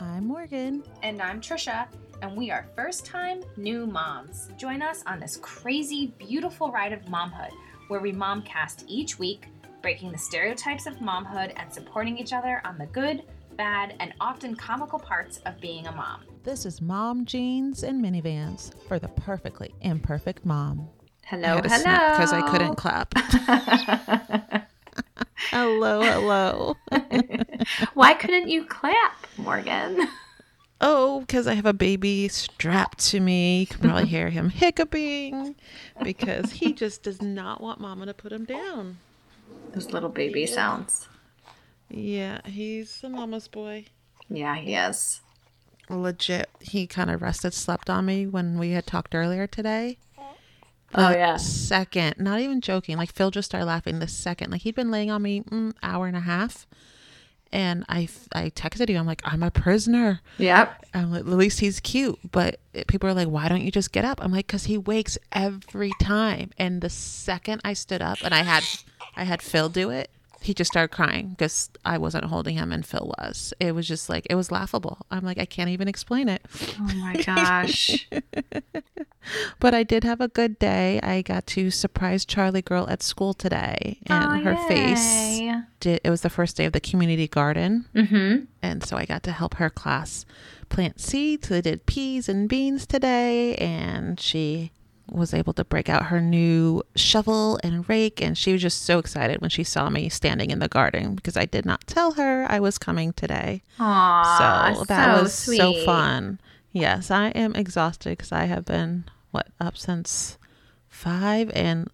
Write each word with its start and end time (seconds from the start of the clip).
I'm 0.00 0.26
Morgan. 0.26 0.82
And 1.02 1.22
I'm 1.22 1.40
Trisha, 1.40 1.86
and 2.20 2.36
we 2.36 2.50
are 2.50 2.66
first 2.76 3.06
time 3.06 3.42
new 3.56 3.86
moms. 3.86 4.50
Join 4.58 4.82
us 4.82 5.02
on 5.06 5.18
this 5.18 5.38
crazy, 5.38 6.12
beautiful 6.18 6.70
ride 6.70 6.92
of 6.92 7.00
momhood 7.06 7.50
where 7.88 8.00
we 8.00 8.12
momcast 8.12 8.84
each 8.88 9.18
week, 9.18 9.46
breaking 9.80 10.12
the 10.12 10.18
stereotypes 10.18 10.86
of 10.86 10.96
momhood 10.96 11.54
and 11.56 11.72
supporting 11.72 12.18
each 12.18 12.34
other 12.34 12.60
on 12.66 12.76
the 12.76 12.84
good, 12.86 13.22
bad, 13.56 13.94
and 14.00 14.12
often 14.20 14.54
comical 14.54 14.98
parts 14.98 15.38
of 15.46 15.58
being 15.60 15.86
a 15.86 15.92
mom. 15.92 16.24
This 16.42 16.66
is 16.66 16.82
Mom 16.82 17.24
Jeans 17.24 17.82
and 17.82 18.04
Minivans 18.04 18.74
for 18.88 18.98
the 18.98 19.08
perfectly 19.08 19.74
imperfect 19.80 20.44
mom. 20.44 20.90
Hello, 21.24 21.60
hello. 21.64 22.10
Because 22.12 22.34
I 22.34 22.46
couldn't 22.50 22.74
clap. 22.74 23.14
hello, 25.50 26.02
hello. 26.02 26.76
Why 27.94 28.14
couldn't 28.14 28.48
you 28.48 28.64
clap, 28.64 29.26
Morgan? 29.36 30.08
Oh, 30.80 31.20
because 31.20 31.46
I 31.46 31.54
have 31.54 31.64
a 31.66 31.72
baby 31.72 32.28
strapped 32.28 32.98
to 33.08 33.20
me. 33.20 33.60
You 33.60 33.66
can 33.66 33.80
probably 33.80 34.06
hear 34.06 34.28
him 34.28 34.50
hiccuping 34.50 35.56
because 36.02 36.52
he 36.52 36.72
just 36.74 37.02
does 37.02 37.22
not 37.22 37.62
want 37.62 37.80
mama 37.80 38.04
to 38.06 38.14
put 38.14 38.30
him 38.32 38.44
down. 38.44 38.98
Those 39.72 39.92
little 39.92 40.10
baby 40.10 40.44
sounds. 40.46 41.08
Yeah, 41.88 42.40
he's 42.44 43.00
a 43.02 43.08
mama's 43.08 43.48
boy. 43.48 43.86
Yeah, 44.28 44.56
he 44.56 44.74
is. 44.74 45.20
Legit, 45.88 46.50
he 46.60 46.86
kind 46.86 47.10
of 47.10 47.22
rested, 47.22 47.54
slept 47.54 47.88
on 47.88 48.06
me 48.06 48.26
when 48.26 48.58
we 48.58 48.72
had 48.72 48.86
talked 48.86 49.14
earlier 49.14 49.46
today. 49.46 49.98
Oh, 50.94 51.08
The 51.10 51.18
yeah. 51.18 51.36
Second, 51.36 52.16
not 52.18 52.40
even 52.40 52.60
joking. 52.60 52.96
Like 52.96 53.12
Phil 53.12 53.30
just 53.30 53.46
started 53.46 53.66
laughing 53.66 53.98
the 53.98 54.08
second. 54.08 54.50
Like 54.50 54.62
he'd 54.62 54.74
been 54.74 54.90
laying 54.90 55.10
on 55.10 55.22
me 55.22 55.42
mm, 55.42 55.72
hour 55.82 56.06
and 56.06 56.16
a 56.16 56.20
half, 56.20 56.66
and 57.56 57.86
I 57.88 58.06
I 58.34 58.50
texted 58.50 58.90
you. 58.90 58.98
I'm 58.98 59.06
like, 59.06 59.22
I'm 59.24 59.42
a 59.42 59.50
prisoner. 59.50 60.20
Yep. 60.36 60.84
I'm 60.92 61.10
like, 61.10 61.20
at 61.20 61.26
least 61.26 61.58
he's 61.58 61.80
cute. 61.80 62.18
But 62.30 62.60
people 62.86 63.08
are 63.08 63.14
like, 63.14 63.28
why 63.28 63.48
don't 63.48 63.62
you 63.62 63.70
just 63.70 63.92
get 63.92 64.04
up? 64.04 64.22
I'm 64.22 64.30
like, 64.30 64.46
because 64.46 64.64
he 64.64 64.76
wakes 64.76 65.16
every 65.32 65.90
time. 65.98 66.50
And 66.58 66.82
the 66.82 66.90
second 66.90 67.62
I 67.64 67.72
stood 67.72 68.02
up 68.02 68.18
and 68.22 68.34
I 68.34 68.42
had 68.42 68.62
I 69.16 69.24
had 69.24 69.40
Phil 69.40 69.70
do 69.70 69.88
it, 69.88 70.10
he 70.40 70.54
just 70.54 70.70
started 70.70 70.94
crying 70.94 71.30
because 71.30 71.70
I 71.84 71.98
wasn't 71.98 72.24
holding 72.26 72.56
him 72.56 72.70
and 72.72 72.84
Phil 72.84 73.12
was. 73.18 73.52
It 73.58 73.74
was 73.74 73.88
just 73.88 74.08
like 74.08 74.26
it 74.30 74.34
was 74.34 74.50
laughable. 74.52 74.98
I'm 75.10 75.24
like, 75.24 75.38
I 75.38 75.44
can't 75.44 75.70
even 75.70 75.88
explain 75.88 76.28
it. 76.28 76.44
Oh 76.78 76.90
my 76.94 77.16
gosh. 77.26 78.06
But 79.58 79.74
I 79.74 79.82
did 79.82 80.04
have 80.04 80.20
a 80.20 80.28
good 80.28 80.58
day. 80.58 81.00
I 81.02 81.22
got 81.22 81.46
to 81.48 81.70
surprise 81.70 82.24
Charlie 82.24 82.62
girl 82.62 82.86
at 82.88 83.02
school 83.02 83.34
today, 83.34 83.98
and 84.06 84.24
Oh, 84.24 84.44
her 84.44 84.56
face 84.68 85.40
did. 85.80 86.00
It 86.04 86.10
was 86.10 86.20
the 86.20 86.30
first 86.30 86.56
day 86.56 86.64
of 86.64 86.72
the 86.72 86.80
community 86.80 87.26
garden, 87.26 87.86
mm-hmm. 87.94 88.44
and 88.62 88.84
so 88.84 88.96
I 88.96 89.04
got 89.04 89.24
to 89.24 89.32
help 89.32 89.54
her 89.54 89.68
class 89.70 90.24
plant 90.68 91.00
seeds. 91.00 91.48
They 91.48 91.60
did 91.60 91.86
peas 91.86 92.28
and 92.28 92.48
beans 92.48 92.86
today, 92.86 93.56
and 93.56 94.20
she 94.20 94.70
was 95.10 95.32
able 95.32 95.52
to 95.52 95.64
break 95.64 95.88
out 95.88 96.06
her 96.06 96.20
new 96.20 96.82
shovel 96.96 97.58
and 97.62 97.88
rake 97.88 98.20
and 98.20 98.36
she 98.36 98.52
was 98.52 98.60
just 98.62 98.82
so 98.82 98.98
excited 98.98 99.40
when 99.40 99.50
she 99.50 99.62
saw 99.62 99.88
me 99.88 100.08
standing 100.08 100.50
in 100.50 100.58
the 100.58 100.68
garden 100.68 101.14
because 101.14 101.36
I 101.36 101.44
did 101.44 101.64
not 101.64 101.86
tell 101.86 102.12
her 102.14 102.46
I 102.48 102.58
was 102.60 102.76
coming 102.78 103.12
today. 103.12 103.62
Aww, 103.78 104.76
so 104.76 104.84
that 104.84 105.06
so 105.06 105.22
was 105.22 105.34
so 105.34 105.72
fun. 105.74 106.40
Yes, 106.72 107.10
I 107.10 107.28
am 107.28 107.54
exhausted 107.54 108.10
because 108.18 108.32
I 108.32 108.44
have 108.44 108.64
been 108.64 109.04
what 109.30 109.48
up 109.60 109.76
since 109.78 110.36
five, 110.88 111.50
and 111.54 111.88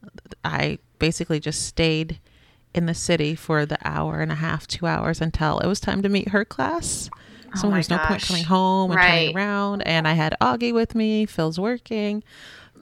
I 0.45 0.79
basically 0.99 1.39
just 1.41 1.67
stayed 1.67 2.19
in 2.75 2.87
the 2.87 2.95
city 2.95 3.35
for 3.35 3.67
the 3.67 3.79
hour 3.85 4.21
and 4.21 4.33
a 4.33 4.37
half, 4.37 4.67
two 4.67 4.87
hours 4.87 5.21
until 5.21 5.59
it 5.59 5.67
was 5.67 5.79
time 5.81 6.03
to 6.03 6.09
meet 6.09 6.29
her 6.29 6.45
class. 6.45 7.11
So 7.55 7.69
Oh 7.69 7.71
there's 7.71 7.91
no 7.91 7.99
point 7.99 8.23
coming 8.23 8.45
home 8.45 8.91
and 8.93 8.99
Right. 8.99 9.27
turning 9.27 9.37
around. 9.37 9.83
And 9.83 10.09
I 10.09 10.15
had 10.15 10.35
Augie 10.41 10.73
with 10.73 10.95
me. 10.95 11.27
Phil's 11.27 11.61
working. 11.61 12.25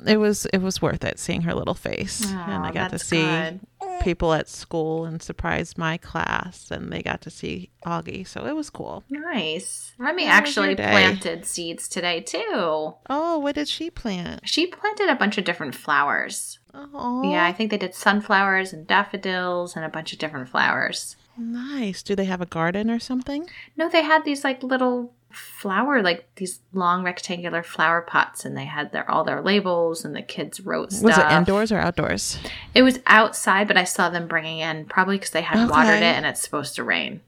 It 0.06 0.16
was 0.18 0.46
it 0.46 0.58
was 0.58 0.80
worth 0.80 1.05
it 1.05 1.18
seeing 1.18 1.42
her 1.42 1.55
little 1.55 1.74
face, 1.74 2.30
and 2.30 2.64
I 2.64 2.70
got 2.72 2.90
to 2.90 2.98
see 2.98 3.22
good. 3.22 3.61
people 4.02 4.33
at 4.33 4.48
school 4.48 5.05
and 5.05 5.22
surprised 5.22 5.77
my 5.78 5.96
class, 5.98 6.70
and 6.70 6.92
they 6.92 7.02
got 7.02 7.20
to 7.22 7.30
see 7.30 7.70
Augie. 7.84 8.27
So 8.27 8.46
it 8.46 8.55
was 8.56 8.70
cool. 8.70 9.05
Nice. 9.10 9.92
Remy 9.98 10.24
How 10.24 10.33
actually 10.33 10.74
planted 10.77 11.44
seeds 11.46 11.89
today 11.89 12.20
too. 12.20 12.94
Oh, 13.08 13.39
what 13.39 13.55
did 13.56 13.68
she 13.68 13.90
plant? 13.90 14.40
She 14.48 14.66
planted 14.66 15.08
a 15.08 15.16
bunch 15.16 15.36
of 15.39 15.44
different 15.44 15.74
flowers. 15.74 16.58
Oh, 16.72 17.22
Yeah, 17.30 17.44
I 17.44 17.52
think 17.52 17.70
they 17.70 17.77
did 17.78 17.94
sunflowers 17.94 18.72
and 18.72 18.86
daffodils 18.86 19.74
and 19.77 19.84
a 19.84 19.89
bunch 19.89 20.12
of 20.12 20.18
different 20.18 20.48
flowers. 20.48 21.16
nice. 21.36 22.02
Do 22.02 22.14
they 22.14 22.27
have 22.27 22.40
a 22.40 22.46
garden 22.46 22.90
or 22.90 22.98
something? 23.00 23.48
No, 23.77 23.89
they 23.89 24.02
had 24.02 24.24
these 24.24 24.44
like 24.44 24.62
little 24.62 25.12
flower, 25.30 26.02
like 26.02 26.29
these 26.36 26.61
long 26.73 27.05
rectangular 27.05 27.63
flower 27.63 28.02
pots, 28.02 28.45
and 28.45 28.57
they 28.57 28.64
had 28.64 28.92
their 28.92 29.08
all 29.11 29.24
their 29.24 29.41
labels, 29.41 30.05
and 30.05 30.14
the 30.14 30.23
kids 30.23 30.61
wrote 30.61 30.92
stuff. 30.92 31.05
Was 31.05 31.18
it 31.18 31.33
indoors 31.33 31.70
or 31.73 31.79
outdoors? 31.79 32.39
It 32.74 32.83
was 32.83 32.98
outside, 33.07 33.69
but 33.69 33.77
I 33.77 33.85
saw 33.85 34.11
them 34.11 34.27
bringing 34.29 34.58
in 34.58 34.86
probably 34.86 35.17
because 35.17 35.30
they 35.30 35.42
had 35.42 35.69
watered 35.70 35.96
it 36.02 36.02
and 36.17 36.27
it's 36.27 36.42
supposed 36.42 36.74
to 36.77 36.85
rain. 36.85 37.20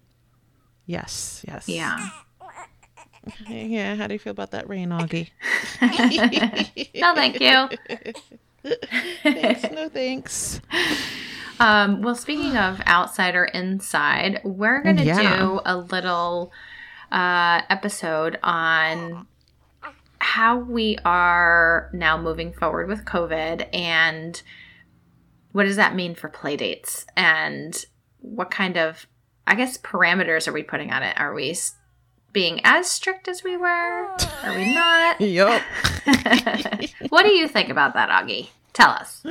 Yes, 0.87 1.45
yes. 1.47 1.69
Yeah. 1.69 2.09
Yeah. 3.49 3.95
How 3.95 4.09
do 4.09 4.15
you 4.15 4.19
feel 4.19 4.33
about 4.33 4.51
that 4.51 4.69
rain, 4.69 4.89
Augie? 4.91 5.31
no, 7.01 7.15
thank 7.15 7.41
you. 7.41 7.69
thanks. 9.23 9.63
No 9.71 9.89
thanks. 9.89 10.61
Um, 11.61 12.03
well, 12.03 12.17
speaking 12.17 12.57
of 12.57 12.81
outside 12.87 13.37
or 13.37 13.45
inside, 13.45 14.41
we're 14.43 14.83
going 14.83 14.97
to 14.97 15.05
Yeah. 15.05 15.39
do 15.39 15.61
a 15.65 15.77
little 15.77 16.51
uh, 17.13 17.63
episode 17.69 18.39
on 18.43 19.27
how 20.19 20.59
we 20.59 20.97
are 21.05 21.91
now 21.93 22.17
moving 22.17 22.53
forward 22.53 22.89
with 22.89 23.05
COVID 23.05 23.69
and 23.75 24.41
what 25.53 25.65
does 25.65 25.77
that 25.77 25.95
mean 25.95 26.15
for 26.15 26.29
play 26.29 26.57
dates 26.57 27.05
and 27.17 27.85
what 28.21 28.51
kind 28.51 28.79
of, 28.79 29.07
I 29.47 29.55
guess, 29.55 29.77
parameters 29.77 30.49
are 30.49 30.53
we 30.53 30.63
putting 30.63 30.91
on 30.91 31.03
it? 31.03 31.19
Are 31.21 31.35
we 31.35 31.55
being 32.33 32.61
as 32.65 32.91
strict 32.91 33.29
as 33.29 33.45
we 33.45 33.57
were? 33.57 33.67
Are 33.67 34.55
we 34.55 34.75
not? 34.75 35.21
Yup. 35.21 35.61
what 37.11 37.25
do 37.25 37.33
you 37.33 37.47
think 37.47 37.69
about 37.69 37.95
that, 37.95 38.09
Augie? 38.09 38.49
Tell 38.73 38.91
us. 38.91 39.23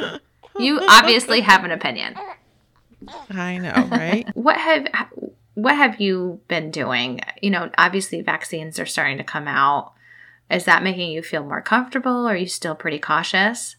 You 0.59 0.81
obviously 0.87 1.41
have 1.41 1.63
an 1.63 1.71
opinion. 1.71 2.15
I 3.29 3.57
know, 3.57 3.87
right? 3.89 4.27
What 4.35 4.57
have 4.57 4.87
what 5.61 5.75
have 5.75 5.99
you 6.01 6.41
been 6.47 6.71
doing? 6.71 7.21
You 7.41 7.49
know, 7.49 7.69
obviously 7.77 8.21
vaccines 8.21 8.79
are 8.79 8.85
starting 8.85 9.17
to 9.17 9.23
come 9.23 9.47
out. 9.47 9.93
Is 10.49 10.65
that 10.65 10.83
making 10.83 11.11
you 11.11 11.21
feel 11.21 11.43
more 11.43 11.61
comfortable? 11.61 12.27
Or 12.27 12.33
are 12.33 12.35
you 12.35 12.47
still 12.47 12.75
pretty 12.75 12.99
cautious? 12.99 13.75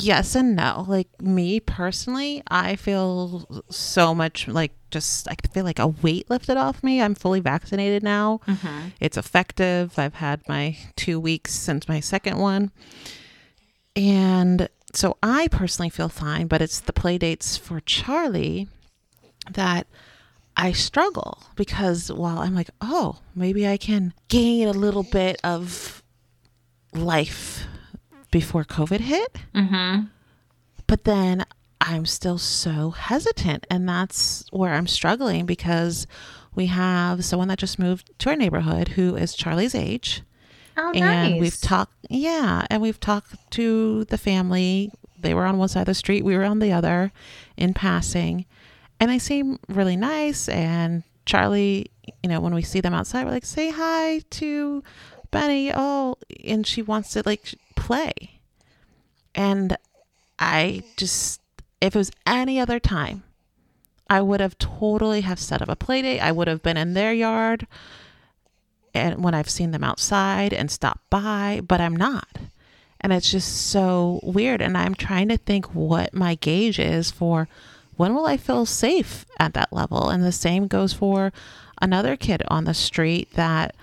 yes 0.00 0.34
and 0.34 0.56
no. 0.56 0.84
Like 0.86 1.08
me 1.20 1.60
personally, 1.60 2.42
I 2.48 2.76
feel 2.76 3.64
so 3.70 4.14
much 4.14 4.48
like 4.48 4.72
just 4.90 5.28
I 5.28 5.36
feel 5.52 5.64
like 5.64 5.78
a 5.78 5.88
weight 5.88 6.28
lifted 6.30 6.56
off 6.56 6.82
me. 6.82 7.00
I'm 7.00 7.14
fully 7.14 7.40
vaccinated 7.40 8.02
now. 8.02 8.40
Mm-hmm. 8.46 8.88
It's 9.00 9.16
effective. 9.16 9.98
I've 9.98 10.14
had 10.14 10.42
my 10.48 10.76
two 10.96 11.20
weeks 11.20 11.52
since 11.52 11.88
my 11.88 12.00
second 12.00 12.38
one. 12.38 12.70
And 13.96 14.68
so 14.92 15.16
I 15.22 15.48
personally 15.48 15.90
feel 15.90 16.08
fine, 16.08 16.46
but 16.46 16.62
it's 16.62 16.80
the 16.80 16.92
play 16.92 17.18
dates 17.18 17.56
for 17.56 17.80
Charlie 17.80 18.68
that 19.50 19.86
I 20.56 20.72
struggle 20.72 21.42
because 21.56 22.10
while 22.12 22.38
I'm 22.38 22.54
like, 22.54 22.70
oh, 22.80 23.18
maybe 23.34 23.66
I 23.66 23.76
can 23.76 24.12
gain 24.28 24.68
a 24.68 24.72
little 24.72 25.02
bit 25.02 25.40
of 25.42 26.02
life 26.92 27.66
before 28.30 28.64
COVID 28.64 29.00
hit, 29.00 29.36
Mm-hmm. 29.54 30.06
but 30.86 31.04
then 31.04 31.44
I'm 31.80 32.06
still 32.06 32.38
so 32.38 32.90
hesitant. 32.90 33.66
And 33.70 33.88
that's 33.88 34.44
where 34.50 34.74
I'm 34.74 34.86
struggling 34.86 35.44
because 35.46 36.06
we 36.54 36.66
have 36.66 37.24
someone 37.24 37.48
that 37.48 37.58
just 37.58 37.78
moved 37.78 38.10
to 38.20 38.30
our 38.30 38.36
neighborhood 38.36 38.88
who 38.88 39.16
is 39.16 39.34
Charlie's 39.34 39.74
age 39.74 40.22
Oh, 40.76 40.90
and 40.92 41.00
nice. 41.00 41.40
we've 41.40 41.60
talked 41.60 41.94
yeah 42.10 42.66
and 42.68 42.82
we've 42.82 42.98
talked 42.98 43.36
to 43.52 44.04
the 44.06 44.18
family 44.18 44.90
they 45.20 45.32
were 45.32 45.44
on 45.46 45.56
one 45.56 45.68
side 45.68 45.82
of 45.82 45.86
the 45.86 45.94
street 45.94 46.24
we 46.24 46.36
were 46.36 46.42
on 46.44 46.58
the 46.58 46.72
other 46.72 47.12
in 47.56 47.74
passing 47.74 48.44
and 49.00 49.10
they 49.10 49.18
seem 49.18 49.58
really 49.68 49.96
nice 49.96 50.48
and 50.48 51.02
charlie 51.26 51.90
you 52.22 52.28
know 52.28 52.40
when 52.40 52.54
we 52.54 52.62
see 52.62 52.80
them 52.80 52.94
outside 52.94 53.24
we're 53.24 53.30
like 53.30 53.44
say 53.44 53.70
hi 53.70 54.20
to 54.30 54.82
benny 55.30 55.72
oh 55.74 56.16
and 56.44 56.66
she 56.66 56.82
wants 56.82 57.12
to 57.12 57.22
like 57.24 57.54
play 57.76 58.40
and 59.34 59.76
i 60.38 60.82
just 60.96 61.40
if 61.80 61.94
it 61.94 61.98
was 61.98 62.10
any 62.26 62.60
other 62.60 62.78
time 62.78 63.22
i 64.08 64.20
would 64.20 64.40
have 64.40 64.58
totally 64.58 65.22
have 65.22 65.38
set 65.38 65.62
up 65.62 65.68
a 65.68 65.76
play 65.76 66.02
date 66.02 66.20
i 66.20 66.30
would 66.30 66.48
have 66.48 66.62
been 66.62 66.76
in 66.76 66.94
their 66.94 67.12
yard 67.12 67.66
and 68.94 69.24
when 69.24 69.34
I've 69.34 69.50
seen 69.50 69.72
them 69.72 69.84
outside 69.84 70.54
and 70.54 70.70
stopped 70.70 71.10
by, 71.10 71.60
but 71.66 71.80
I'm 71.80 71.96
not. 71.96 72.28
And 73.00 73.12
it's 73.12 73.30
just 73.30 73.66
so 73.66 74.20
weird. 74.22 74.62
And 74.62 74.78
I'm 74.78 74.94
trying 74.94 75.28
to 75.28 75.36
think 75.36 75.74
what 75.74 76.14
my 76.14 76.36
gauge 76.36 76.78
is 76.78 77.10
for 77.10 77.48
when 77.96 78.14
will 78.14 78.26
I 78.26 78.36
feel 78.36 78.66
safe 78.66 79.24
at 79.38 79.54
that 79.54 79.72
level? 79.72 80.08
And 80.08 80.24
the 80.24 80.32
same 80.32 80.66
goes 80.66 80.92
for 80.92 81.32
another 81.80 82.16
kid 82.16 82.42
on 82.48 82.64
the 82.64 82.74
street 82.74 83.32
that 83.34 83.74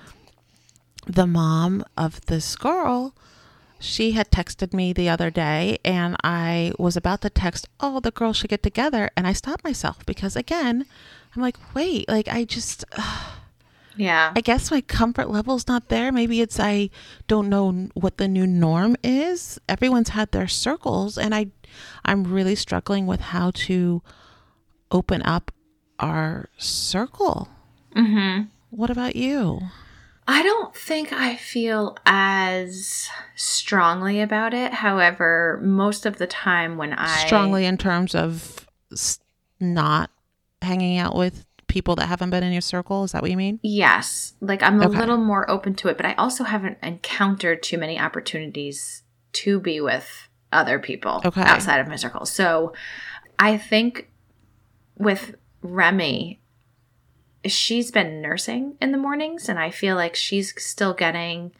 the 1.07 1.27
mom 1.27 1.83
of 1.97 2.25
this 2.27 2.55
girl 2.55 3.13
she 3.81 4.11
had 4.11 4.29
texted 4.29 4.73
me 4.73 4.93
the 4.93 5.09
other 5.09 5.31
day 5.31 5.79
and 5.83 6.15
I 6.23 6.71
was 6.77 6.95
about 6.95 7.21
to 7.21 7.29
text, 7.29 7.67
oh, 7.79 7.99
the 7.99 8.11
girls 8.11 8.37
should 8.37 8.51
get 8.51 8.61
together. 8.61 9.09
And 9.17 9.25
I 9.25 9.33
stopped 9.33 9.63
myself 9.63 10.05
because, 10.05 10.35
again, 10.35 10.85
I'm 11.35 11.41
like, 11.41 11.57
wait, 11.73 12.07
like, 12.07 12.27
I 12.27 12.45
just, 12.45 12.85
uh, 12.95 13.31
Yeah. 13.95 14.33
I 14.35 14.41
guess 14.41 14.71
my 14.71 14.81
comfort 14.81 15.29
level's 15.29 15.67
not 15.67 15.89
there. 15.89 16.11
Maybe 16.11 16.41
it's 16.41 16.59
I 16.59 16.89
don't 17.27 17.49
know 17.49 17.89
what 17.93 18.17
the 18.17 18.27
new 18.27 18.47
norm 18.47 18.95
is. 19.03 19.59
Everyone's 19.67 20.09
had 20.09 20.31
their 20.31 20.47
circles, 20.47 21.17
and 21.17 21.35
I, 21.35 21.47
I'm 22.05 22.23
really 22.23 22.55
struggling 22.55 23.07
with 23.07 23.19
how 23.19 23.51
to 23.51 24.01
open 24.91 25.21
up 25.23 25.51
our 25.99 26.49
circle. 26.57 27.49
mm-hmm. 27.95 28.43
What 28.69 28.89
about 28.89 29.15
you? 29.17 29.59
I 30.27 30.43
don't 30.43 30.73
think 30.73 31.11
I 31.11 31.35
feel 31.35 31.97
as 32.05 33.09
strongly 33.35 34.21
about 34.21 34.53
it. 34.53 34.73
However, 34.73 35.59
most 35.61 36.05
of 36.05 36.17
the 36.17 36.27
time 36.27 36.77
when 36.77 36.93
I 36.93 37.25
Strongly 37.25 37.65
in 37.65 37.77
terms 37.77 38.15
of 38.15 38.65
not 39.59 40.09
hanging 40.61 40.97
out 40.97 41.15
with 41.15 41.45
people 41.71 41.95
that 41.95 42.07
haven't 42.07 42.29
been 42.29 42.43
in 42.43 42.51
your 42.51 42.61
circle. 42.61 43.03
Is 43.03 43.13
that 43.13 43.21
what 43.21 43.31
you 43.31 43.37
mean? 43.37 43.59
Yes. 43.63 44.33
Like 44.41 44.61
I'm 44.61 44.81
a 44.81 44.87
Okay. 44.87 44.99
little 44.99 45.17
more 45.17 45.49
open 45.49 45.73
to 45.75 45.87
it, 45.87 45.97
but 45.97 46.05
I 46.05 46.13
also 46.15 46.43
haven't 46.43 46.77
encountered 46.83 47.63
too 47.63 47.77
many 47.77 47.97
opportunities 47.99 49.03
to 49.33 49.59
be 49.59 49.79
with 49.79 50.27
other 50.51 50.77
people 50.79 51.21
Okay. 51.25 51.41
outside 51.41 51.79
of 51.79 51.87
my 51.87 51.95
circle. 51.95 52.25
So 52.25 52.73
I 53.39 53.57
think 53.57 54.09
with 54.97 55.35
Remy, 55.61 56.41
she's 57.45 57.89
been 57.89 58.21
nursing 58.21 58.75
in 58.81 58.91
the 58.91 58.97
mornings, 58.97 59.47
and 59.47 59.57
I 59.57 59.71
feel 59.71 59.95
like 59.95 60.15
she's 60.15 60.53
still 60.61 60.93
getting. 60.93 61.53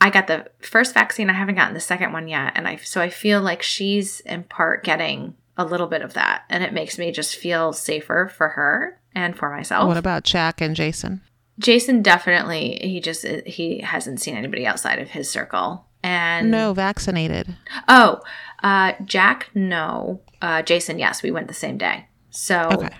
I 0.00 0.08
got 0.08 0.28
the 0.28 0.46
first 0.60 0.94
vaccine. 0.94 1.28
I 1.28 1.34
haven't 1.34 1.56
gotten 1.56 1.74
the 1.74 1.80
second 1.80 2.12
one 2.12 2.28
yet, 2.28 2.52
and 2.54 2.68
I 2.68 2.76
so 2.76 3.00
I 3.00 3.10
feel 3.10 3.42
like 3.42 3.62
she's 3.62 4.20
in 4.20 4.44
part 4.44 4.84
getting 4.84 5.34
a 5.56 5.64
little 5.64 5.88
bit 5.88 6.02
of 6.02 6.14
that, 6.14 6.44
and 6.48 6.62
it 6.62 6.72
makes 6.72 6.96
me 6.96 7.10
just 7.10 7.36
feel 7.36 7.72
safer 7.72 8.28
for 8.28 8.50
her 8.50 8.99
and 9.14 9.36
for 9.36 9.50
myself. 9.50 9.86
What 9.88 9.96
about 9.96 10.24
Jack 10.24 10.60
and 10.60 10.74
Jason? 10.76 11.20
Jason 11.58 12.00
definitely 12.02 12.78
he 12.82 13.00
just 13.00 13.26
he 13.46 13.80
hasn't 13.80 14.20
seen 14.20 14.36
anybody 14.36 14.66
outside 14.66 14.98
of 14.98 15.10
his 15.10 15.30
circle. 15.30 15.86
And 16.02 16.50
No, 16.50 16.72
vaccinated. 16.72 17.54
Oh, 17.86 18.20
uh 18.62 18.92
Jack 19.04 19.50
no. 19.54 20.22
Uh 20.40 20.62
Jason 20.62 20.98
yes, 20.98 21.22
we 21.22 21.30
went 21.30 21.48
the 21.48 21.54
same 21.54 21.76
day. 21.76 22.06
So 22.30 22.68
Okay. 22.72 22.94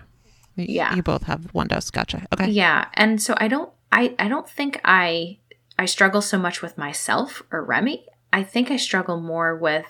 Yeah. 0.56 0.94
You 0.94 1.02
both 1.02 1.22
have 1.22 1.46
one 1.54 1.68
dose. 1.68 1.90
Gotcha. 1.90 2.26
Okay. 2.34 2.50
yeah, 2.50 2.88
and 2.94 3.22
so 3.22 3.34
I 3.38 3.48
don't 3.48 3.72
I 3.92 4.14
I 4.18 4.28
don't 4.28 4.48
think 4.48 4.80
I 4.84 5.38
I 5.78 5.86
struggle 5.86 6.20
so 6.20 6.38
much 6.38 6.60
with 6.60 6.76
myself 6.76 7.42
or 7.50 7.64
Remy. 7.64 8.04
I 8.32 8.42
think 8.42 8.70
I 8.70 8.76
struggle 8.76 9.18
more 9.20 9.56
with 9.56 9.86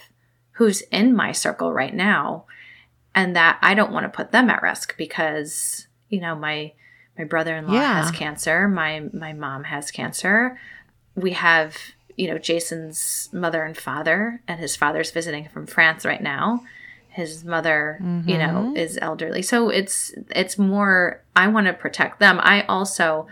who's 0.53 0.83
in 0.83 1.17
my 1.17 1.33
circle 1.33 1.73
right 1.73 1.95
now 1.95 2.45
and 3.15 3.35
that 3.35 3.59
I 3.63 3.75
don't 3.75 3.93
want 3.93 4.05
to 4.05 4.17
put 4.17 4.31
them 4.31 4.49
at 4.51 4.63
risk 4.63 4.97
because 4.97 5.89
you 6.11 6.21
know 6.21 6.35
my 6.35 6.73
my 7.19 7.25
brother-in-law 7.25 7.73
Yeah. 7.75 8.03
has 8.03 8.11
cancer, 8.11 8.69
my 8.69 9.09
my 9.13 9.33
mom 9.33 9.65
has 9.65 9.91
cancer. 9.91 10.59
We 11.17 11.33
have, 11.33 11.77
you 12.17 12.29
know, 12.29 12.39
Jason's 12.39 13.29
mother 13.33 13.65
and 13.65 13.77
father 13.77 14.41
and 14.47 14.61
his 14.61 14.77
father's 14.77 15.11
visiting 15.11 15.49
from 15.49 15.67
France 15.67 16.05
right 16.05 16.23
now. 16.23 16.63
His 17.09 17.45
mother, 17.45 17.99
you 18.01 18.39
know, 18.39 18.73
Mhm. 18.73 18.77
is 18.79 18.99
elderly. 19.03 19.43
So 19.43 19.69
it's 19.71 20.13
it's 20.31 20.57
more 20.59 21.21
I 21.35 21.49
want 21.49 21.67
to 21.67 21.73
protect 21.73 22.21
them. 22.21 22.39
I 22.43 22.63
also 22.69 23.27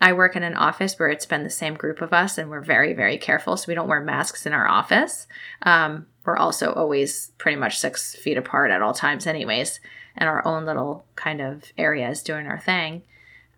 I 0.00 0.12
work 0.12 0.36
in 0.36 0.42
an 0.42 0.54
office 0.54 0.98
where 0.98 1.08
it's 1.08 1.24
been 1.24 1.44
the 1.44 1.50
same 1.50 1.74
group 1.74 2.02
of 2.02 2.12
us, 2.12 2.36
and 2.36 2.50
we're 2.50 2.60
very, 2.60 2.92
very 2.92 3.16
careful. 3.16 3.56
So 3.56 3.64
we 3.68 3.74
don't 3.74 3.88
wear 3.88 4.00
masks 4.02 4.44
in 4.44 4.52
our 4.52 4.68
office. 4.68 5.26
Um, 5.62 6.06
we're 6.26 6.36
also 6.36 6.72
always 6.74 7.32
pretty 7.38 7.56
much 7.56 7.78
six 7.78 8.14
feet 8.14 8.36
apart 8.36 8.70
at 8.70 8.82
all 8.82 8.92
times, 8.92 9.26
anyways, 9.26 9.80
in 10.16 10.26
our 10.26 10.46
own 10.46 10.64
little 10.64 11.04
kind 11.16 11.40
of 11.40 11.64
areas 11.76 12.22
doing 12.22 12.46
our 12.46 12.58
thing. 12.60 13.02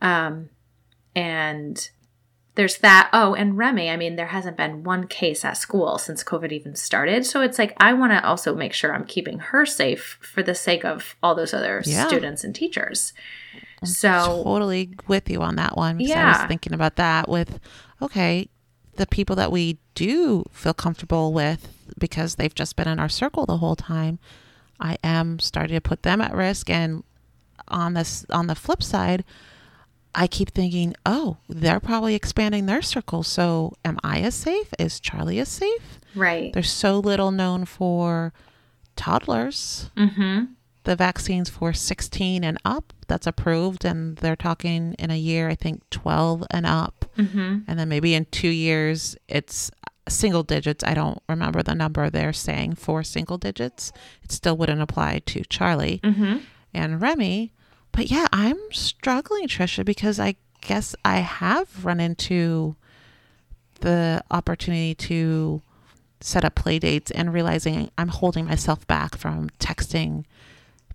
Um, 0.00 0.50
and 1.14 1.88
there's 2.54 2.78
that. 2.78 3.10
Oh, 3.12 3.34
and 3.34 3.56
Remy, 3.58 3.90
I 3.90 3.96
mean, 3.96 4.16
there 4.16 4.26
hasn't 4.26 4.56
been 4.56 4.82
one 4.82 5.06
case 5.06 5.44
at 5.44 5.58
school 5.58 5.98
since 5.98 6.24
COVID 6.24 6.52
even 6.52 6.74
started. 6.74 7.26
So 7.26 7.42
it's 7.42 7.58
like, 7.58 7.74
I 7.78 7.92
want 7.92 8.12
to 8.12 8.26
also 8.26 8.54
make 8.54 8.72
sure 8.72 8.94
I'm 8.94 9.04
keeping 9.04 9.38
her 9.38 9.66
safe 9.66 10.18
for 10.22 10.42
the 10.42 10.54
sake 10.54 10.84
of 10.84 11.16
all 11.22 11.34
those 11.34 11.52
other 11.52 11.82
Yeah. 11.84 12.06
students 12.06 12.44
and 12.44 12.54
teachers. 12.54 13.12
So, 13.84 14.42
totally 14.42 14.90
with 15.06 15.28
you 15.28 15.42
on 15.42 15.56
that 15.56 15.76
one. 15.76 16.00
Yeah. 16.00 16.24
I 16.34 16.40
was 16.40 16.48
thinking 16.48 16.72
about 16.72 16.96
that 16.96 17.28
with, 17.28 17.60
okay, 18.00 18.48
the 18.96 19.06
people 19.06 19.36
that 19.36 19.52
we 19.52 19.78
do 19.94 20.44
feel 20.50 20.72
comfortable 20.72 21.34
with 21.34 21.72
because 21.98 22.36
they've 22.36 22.54
just 22.54 22.74
been 22.76 22.88
in 22.88 22.98
our 22.98 23.10
circle 23.10 23.44
the 23.44 23.58
whole 23.58 23.76
time, 23.76 24.18
I 24.81 24.96
am 25.05 25.38
starting 25.38 25.75
to 25.76 25.81
put 25.81 26.02
them 26.02 26.20
at 26.20 26.34
risk. 26.34 26.69
And 26.70 27.02
on 27.69 27.94
this, 27.94 28.25
on 28.31 28.46
the 28.46 28.55
flip 28.55 28.82
side, 28.82 29.25
I 30.14 30.26
keep 30.26 30.50
thinking, 30.52 30.94
oh, 31.05 31.37
they're 31.49 31.81
probably 31.81 32.14
expanding 32.14 32.67
their 32.67 32.81
circle. 32.82 33.23
So 33.23 33.75
am 33.84 33.99
I 34.02 34.20
as 34.20 34.34
safe? 34.34 34.73
Is 34.78 35.00
Charlie 35.00 35.38
as 35.40 35.49
safe? 35.49 35.99
right. 36.14 36.52
There's 36.55 36.70
so 36.73 36.99
little 36.99 37.31
known 37.31 37.64
for 37.67 38.32
toddlers 38.94 39.90
Mm-hmm. 39.96 40.44
the 40.84 40.96
vaccines 40.96 41.50
for 41.50 41.73
16 41.73 42.43
and 42.44 42.56
up 42.64 42.93
that's 43.08 43.26
approved 43.26 43.84
and 43.84 44.17
they're 44.19 44.37
talking 44.37 44.94
in 44.99 45.11
a 45.11 45.17
year 45.17 45.49
i 45.50 45.55
think 45.55 45.82
12 45.90 46.44
and 46.50 46.64
up 46.67 47.05
Mm-hmm. 47.19 47.58
and 47.69 47.78
then 47.78 47.88
maybe 47.88 48.14
in 48.14 48.25
two 48.26 48.49
years 48.49 49.17
it's 49.28 49.70
single 50.08 50.42
digits 50.42 50.84
i 50.84 50.94
don't 50.94 51.20
remember 51.28 51.62
the 51.62 51.74
number 51.74 52.08
they're 52.08 52.32
saying 52.32 52.74
for 52.74 53.02
single 53.02 53.38
digits 53.38 53.92
it 54.22 54.30
still 54.30 54.56
wouldn't 54.56 54.80
apply 54.80 55.20
to 55.26 55.42
charlie 55.44 56.00
Mm-hmm. 56.04 56.38
and 56.72 57.00
remy 57.00 57.52
but 57.92 58.10
yeah 58.10 58.26
i'm 58.32 58.58
struggling 58.70 59.48
trisha 59.48 59.84
because 59.84 60.20
i 60.20 60.36
guess 60.60 60.94
i 61.04 61.18
have 61.18 61.84
run 61.84 61.98
into 62.00 62.76
the 63.80 64.22
opportunity 64.30 64.94
to 64.94 65.60
set 66.20 66.44
up 66.44 66.54
play 66.54 66.78
dates 66.78 67.10
and 67.10 67.32
realizing 67.32 67.90
i'm 67.98 68.08
holding 68.08 68.46
myself 68.46 68.86
back 68.86 69.16
from 69.16 69.48
texting 69.58 70.24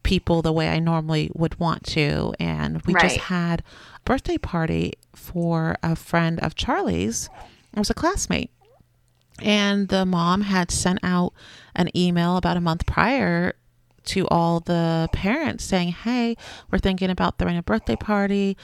people 0.03 0.41
the 0.41 0.51
way 0.51 0.67
I 0.67 0.79
normally 0.79 1.29
would 1.35 1.59
want 1.59 1.83
to. 1.89 2.33
And 2.39 2.81
we 2.87 2.93
just 2.95 3.17
had 3.17 3.59
a 3.59 3.99
birthday 4.03 4.39
party 4.39 4.93
for 5.15 5.75
a 5.83 5.95
friend 5.95 6.39
of 6.39 6.55
Charlie's. 6.55 7.29
It 7.71 7.77
was 7.77 7.91
a 7.91 7.93
classmate. 7.93 8.49
And 9.41 9.87
the 9.87 10.05
mom 10.05 10.41
had 10.41 10.71
sent 10.71 10.99
out 11.03 11.33
an 11.75 11.95
email 11.97 12.37
about 12.37 12.57
a 12.57 12.61
month 12.61 12.85
prior 12.85 13.53
to 14.05 14.27
all 14.29 14.59
the 14.59 15.09
parents 15.13 15.63
saying, 15.63 15.89
Hey, 15.91 16.35
we're 16.71 16.79
thinking 16.79 17.09
about 17.09 17.37
throwing 17.37 17.57
a 17.57 17.63
birthday 17.63 17.95
party 17.95 18.57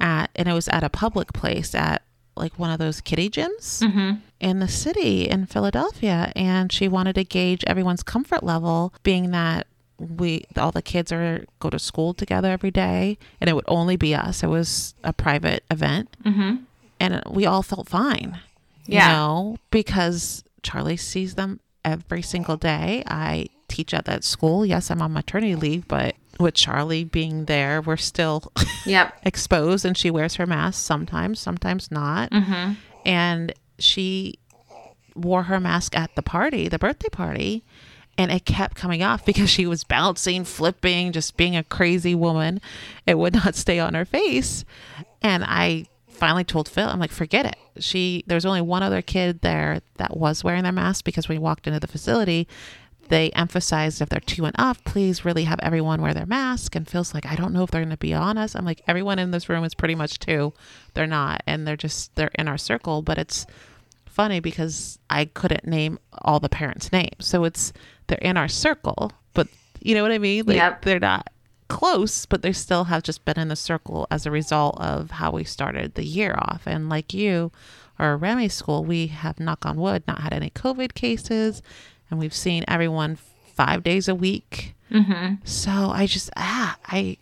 at, 0.00 0.30
and 0.36 0.48
it 0.48 0.52
was 0.52 0.68
at 0.68 0.82
a 0.84 0.88
public 0.88 1.32
place 1.32 1.74
at 1.74 2.02
like 2.36 2.58
one 2.58 2.70
of 2.70 2.78
those 2.78 3.00
kiddie 3.02 3.28
gyms 3.28 3.82
Mm-hmm. 3.82 4.12
in 4.40 4.58
the 4.60 4.68
city 4.68 5.28
in 5.28 5.44
Philadelphia 5.46 6.32
and 6.34 6.72
she 6.72 6.88
wanted 6.88 7.14
to 7.16 7.24
gauge 7.24 7.62
everyone's 7.66 8.02
comfort 8.02 8.42
level 8.42 8.94
being 9.02 9.32
that 9.32 9.66
we 9.98 10.44
all 10.56 10.72
the 10.72 10.80
kids 10.80 11.12
are 11.12 11.44
go 11.60 11.68
to 11.68 11.78
school 11.78 12.14
together 12.14 12.50
every 12.50 12.70
day 12.70 13.18
and 13.40 13.50
it 13.50 13.52
would 13.52 13.66
only 13.68 13.96
be 13.96 14.14
us 14.14 14.42
it 14.42 14.46
was 14.48 14.94
a 15.04 15.12
private 15.12 15.62
event 15.70 16.16
Mm-hmm. 16.24 16.56
and 16.98 17.22
we 17.30 17.44
all 17.44 17.62
felt 17.62 17.86
fine 17.88 18.40
Yeah. 18.86 19.06
you 19.08 19.12
know 19.16 19.56
because 19.70 20.44
Charlie 20.62 20.96
sees 20.96 21.34
them 21.34 21.60
every 21.84 22.22
single 22.22 22.56
day 22.56 23.02
I 23.06 23.46
teach 23.68 23.94
at 23.94 24.04
that 24.06 24.24
school 24.24 24.64
yes 24.66 24.90
I'm 24.90 25.02
on 25.02 25.12
maternity 25.12 25.54
leave 25.56 25.86
but 25.88 26.14
with 26.40 26.54
Charlie 26.54 27.04
being 27.04 27.44
there 27.46 27.80
we're 27.80 27.96
still 27.96 28.52
Yep. 28.86 29.14
exposed 29.24 29.84
and 29.84 29.96
she 29.96 30.10
wears 30.10 30.34
her 30.36 30.46
mask 30.46 30.84
sometimes 30.84 31.38
sometimes 31.40 31.90
not 31.90 32.30
Mm-hmm. 32.30 32.72
and 33.06 33.52
she 33.78 34.38
wore 35.14 35.42
her 35.44 35.60
mask 35.60 35.94
at 35.96 36.14
the 36.14 36.22
party, 36.22 36.68
the 36.68 36.78
birthday 36.78 37.08
party, 37.10 37.62
and 38.16 38.30
it 38.30 38.46
kept 38.46 38.76
coming 38.76 39.02
off 39.02 39.24
because 39.26 39.50
she 39.50 39.66
was 39.66 39.84
bouncing, 39.84 40.42
flipping, 40.44 41.12
just 41.12 41.36
being 41.36 41.54
a 41.54 41.62
crazy 41.64 42.14
woman. 42.14 42.60
It 43.06 43.18
would 43.18 43.34
not 43.34 43.54
stay 43.54 43.78
on 43.78 43.92
her 43.92 44.06
face. 44.06 44.64
And 45.20 45.44
I 45.46 45.84
finally 46.22 46.44
told 46.44 46.68
Phil, 46.68 46.88
I'm 46.88 47.00
like, 47.00 47.10
forget 47.10 47.46
it. 47.46 47.56
She 47.82 48.22
there's 48.28 48.46
only 48.46 48.60
one 48.60 48.84
other 48.84 49.02
kid 49.02 49.40
there 49.40 49.80
that 49.96 50.16
was 50.16 50.44
wearing 50.44 50.62
their 50.62 50.70
mask 50.70 51.04
because 51.04 51.28
when 51.28 51.36
we 51.38 51.42
walked 51.42 51.66
into 51.66 51.80
the 51.80 51.88
facility, 51.88 52.46
they 53.08 53.30
emphasized 53.30 54.00
if 54.00 54.08
they're 54.08 54.20
two 54.20 54.44
and 54.44 54.54
up, 54.56 54.76
please 54.84 55.24
really 55.24 55.42
have 55.44 55.58
everyone 55.62 56.00
wear 56.00 56.14
their 56.14 56.24
mask. 56.26 56.76
And 56.76 56.86
Phil's 56.88 57.12
like, 57.12 57.26
I 57.26 57.34
don't 57.34 57.52
know 57.52 57.64
if 57.64 57.70
they're 57.72 57.82
going 57.82 57.90
to 57.90 57.96
be 57.96 58.14
on 58.14 58.38
us. 58.38 58.54
I'm 58.54 58.64
like, 58.64 58.82
everyone 58.86 59.18
in 59.18 59.32
this 59.32 59.48
room 59.48 59.64
is 59.64 59.74
pretty 59.74 59.96
much 59.96 60.20
two. 60.20 60.52
They're 60.94 61.08
not. 61.08 61.42
And 61.48 61.66
they're 61.66 61.76
just, 61.76 62.14
they're 62.14 62.30
in 62.38 62.46
our 62.46 62.56
circle. 62.56 63.02
But 63.02 63.18
it's 63.18 63.44
funny 64.06 64.38
because 64.38 65.00
I 65.10 65.24
couldn't 65.24 65.66
name 65.66 65.98
all 66.22 66.38
the 66.38 66.48
parents' 66.48 66.92
names. 66.92 67.16
So 67.18 67.42
it's, 67.44 67.72
they're 68.06 68.18
in 68.30 68.36
our 68.36 68.48
circle, 68.48 69.10
but 69.34 69.48
You 69.80 69.96
know 69.96 70.02
what 70.04 70.12
I 70.12 70.18
mean? 70.18 70.46
Like 70.46 70.56
Yep. 70.56 70.82
they're 70.82 71.00
not 71.00 71.26
close, 71.72 72.26
but 72.26 72.42
they 72.42 72.52
still 72.52 72.84
have 72.84 73.02
just 73.02 73.24
been 73.24 73.38
in 73.38 73.48
the 73.48 73.56
circle 73.56 74.06
as 74.10 74.26
a 74.26 74.30
result 74.30 74.78
of 74.78 75.12
how 75.12 75.30
we 75.30 75.42
started 75.42 75.94
the 75.94 76.04
year 76.04 76.34
off. 76.38 76.64
And 76.66 76.90
like 76.90 77.14
you 77.14 77.50
or 77.98 78.18
Remy's 78.18 78.52
school, 78.52 78.84
we 78.84 79.06
have 79.06 79.40
knock 79.40 79.64
on 79.64 79.78
wood 79.78 80.02
not 80.06 80.20
had 80.20 80.34
any 80.34 80.50
COVID 80.50 80.92
cases, 80.92 81.62
and 82.10 82.20
we've 82.20 82.34
seen 82.34 82.62
everyone 82.68 83.16
five 83.54 83.82
days 83.82 84.06
a 84.06 84.14
week. 84.14 84.74
Mm-hmm. 84.90 85.36
So 85.44 85.70
I 85.70 86.04
just 86.04 86.28
ah 86.36 86.76
I 86.86 87.16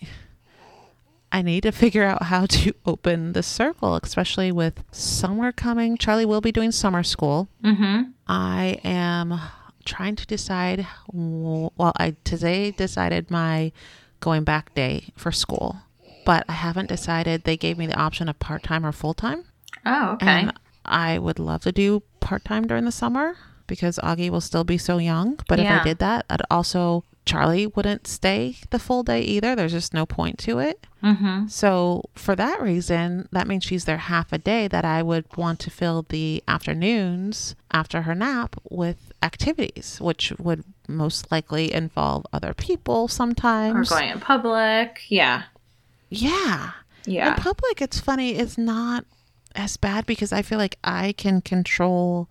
I 1.30 1.42
need 1.42 1.62
to 1.62 1.70
figure 1.70 2.02
out 2.04 2.24
how 2.24 2.46
to 2.46 2.74
open 2.84 3.34
the 3.34 3.44
circle, 3.44 4.00
especially 4.02 4.50
with 4.50 4.82
summer 4.90 5.52
coming. 5.52 5.96
Charlie 5.96 6.26
will 6.26 6.40
be 6.40 6.50
doing 6.50 6.72
summer 6.72 7.04
school. 7.04 7.48
Mm-hmm. 7.62 8.10
I 8.26 8.80
am 8.82 9.40
trying 9.84 10.16
to 10.16 10.26
decide. 10.26 10.88
Well, 11.12 11.92
I 11.96 12.16
today 12.24 12.72
decided 12.72 13.30
my 13.30 13.70
going 14.20 14.44
back 14.44 14.74
day 14.74 15.12
for 15.16 15.32
school, 15.32 15.76
but 16.24 16.44
I 16.48 16.52
haven't 16.52 16.88
decided. 16.88 17.44
They 17.44 17.56
gave 17.56 17.78
me 17.78 17.86
the 17.86 17.98
option 17.98 18.28
of 18.28 18.38
part 18.38 18.62
time 18.62 18.84
or 18.86 18.92
full 18.92 19.14
time, 19.14 19.44
Oh, 19.86 20.12
okay. 20.12 20.26
and 20.26 20.52
I 20.84 21.18
would 21.18 21.38
love 21.38 21.62
to 21.62 21.72
do 21.72 22.02
part 22.20 22.44
time 22.44 22.66
during 22.66 22.84
the 22.84 22.92
summer 22.92 23.36
because 23.66 23.98
Augie 24.02 24.30
will 24.30 24.40
still 24.40 24.64
be 24.64 24.78
so 24.78 24.98
young. 24.98 25.38
But 25.48 25.58
if 25.60 25.66
I 25.80 25.84
did 25.84 25.98
that, 25.98 26.26
I'd 26.30 26.42
also 26.50 27.04
Charlie 27.30 27.68
wouldn't 27.68 28.08
stay 28.08 28.56
the 28.70 28.78
full 28.80 29.04
day 29.04 29.20
either. 29.20 29.54
There's 29.54 29.70
just 29.70 29.94
no 29.94 30.04
point 30.04 30.36
to 30.40 30.58
it. 30.58 30.84
mm-hmm. 31.00 31.46
So, 31.46 32.02
for 32.16 32.34
that 32.34 32.60
reason, 32.60 33.28
that 33.30 33.46
means 33.46 33.62
she's 33.62 33.84
there 33.84 33.98
half 33.98 34.32
a 34.32 34.38
day 34.38 34.66
that 34.66 34.84
I 34.84 35.04
would 35.04 35.26
want 35.36 35.60
to 35.60 35.70
fill 35.70 36.04
the 36.08 36.42
afternoons 36.48 37.54
after 37.70 38.02
her 38.02 38.16
nap 38.16 38.56
with 38.68 39.12
activities, 39.22 40.00
which 40.00 40.32
would 40.40 40.64
most 40.88 41.30
likely 41.30 41.72
involve 41.72 42.26
other 42.32 42.52
people 42.52 43.06
sometimes. 43.06 43.92
Or 43.92 43.94
going 44.00 44.10
in 44.10 44.18
public. 44.18 45.02
Yeah. 45.08 45.44
yeah. 46.08 46.72
Yeah. 47.06 47.28
In 47.28 47.34
public, 47.40 47.80
it's 47.80 48.00
funny, 48.00 48.34
it's 48.34 48.58
not 48.58 49.04
as 49.54 49.76
bad 49.76 50.04
because 50.04 50.32
I 50.32 50.42
feel 50.42 50.58
like 50.58 50.78
I 50.82 51.12
can 51.12 51.42
control 51.42 52.28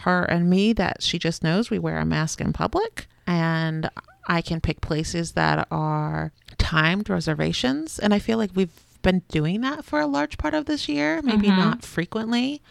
her 0.00 0.24
and 0.24 0.50
me 0.50 0.74
that 0.74 1.02
she 1.02 1.18
just 1.18 1.42
knows 1.42 1.70
we 1.70 1.78
wear 1.78 1.98
a 1.98 2.04
mask 2.04 2.40
in 2.42 2.52
public 2.52 3.06
and 3.26 3.88
I 4.26 4.40
can 4.42 4.60
pick 4.60 4.80
places 4.80 5.32
that 5.32 5.66
are 5.70 6.32
timed 6.58 7.08
reservations 7.10 7.98
and 7.98 8.14
I 8.14 8.18
feel 8.18 8.38
like 8.38 8.50
we've 8.54 8.70
been 9.02 9.22
doing 9.28 9.62
that 9.62 9.84
for 9.84 10.00
a 10.00 10.06
large 10.06 10.38
part 10.38 10.54
of 10.54 10.66
this 10.66 10.88
year, 10.88 11.20
maybe 11.22 11.48
Mhm. 11.48 11.56
not 11.56 11.84
frequently. 11.84 12.62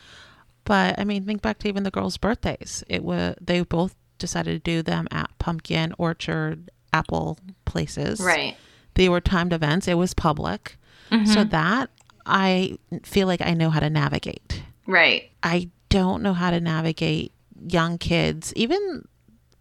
But 0.64 0.98
I 0.98 1.04
mean, 1.04 1.26
think 1.26 1.42
back 1.42 1.58
to 1.60 1.68
even 1.68 1.84
the 1.84 1.92
girls' 1.92 2.18
birthdays. 2.18 2.84
It 2.88 3.04
was 3.04 3.36
they 3.42 3.62
both 3.62 3.96
decided 4.18 4.64
to 4.64 4.72
do 4.72 4.82
them 4.82 5.08
at 5.12 5.30
pumpkin 5.40 5.94
orchard 5.98 6.70
apple 6.94 7.38
places. 7.66 8.20
right. 8.20 8.56
They 8.94 9.10
were 9.10 9.22
timed 9.22 9.54
events. 9.54 9.88
It 9.88 9.96
was 9.96 10.14
public. 10.14 10.78
Mhm. 11.12 11.28
So 11.28 11.44
that 11.46 11.90
I 12.26 12.78
feel 13.04 13.28
like 13.28 13.42
I 13.42 13.54
know 13.54 13.70
how 13.70 13.80
to 13.80 13.90
navigate. 13.90 14.62
right. 14.88 15.30
I 15.44 15.70
don't 15.90 16.22
know 16.24 16.34
how 16.34 16.52
to 16.52 16.60
navigate 16.62 17.32
young 17.68 17.98
kids, 17.98 18.54
even 18.56 19.08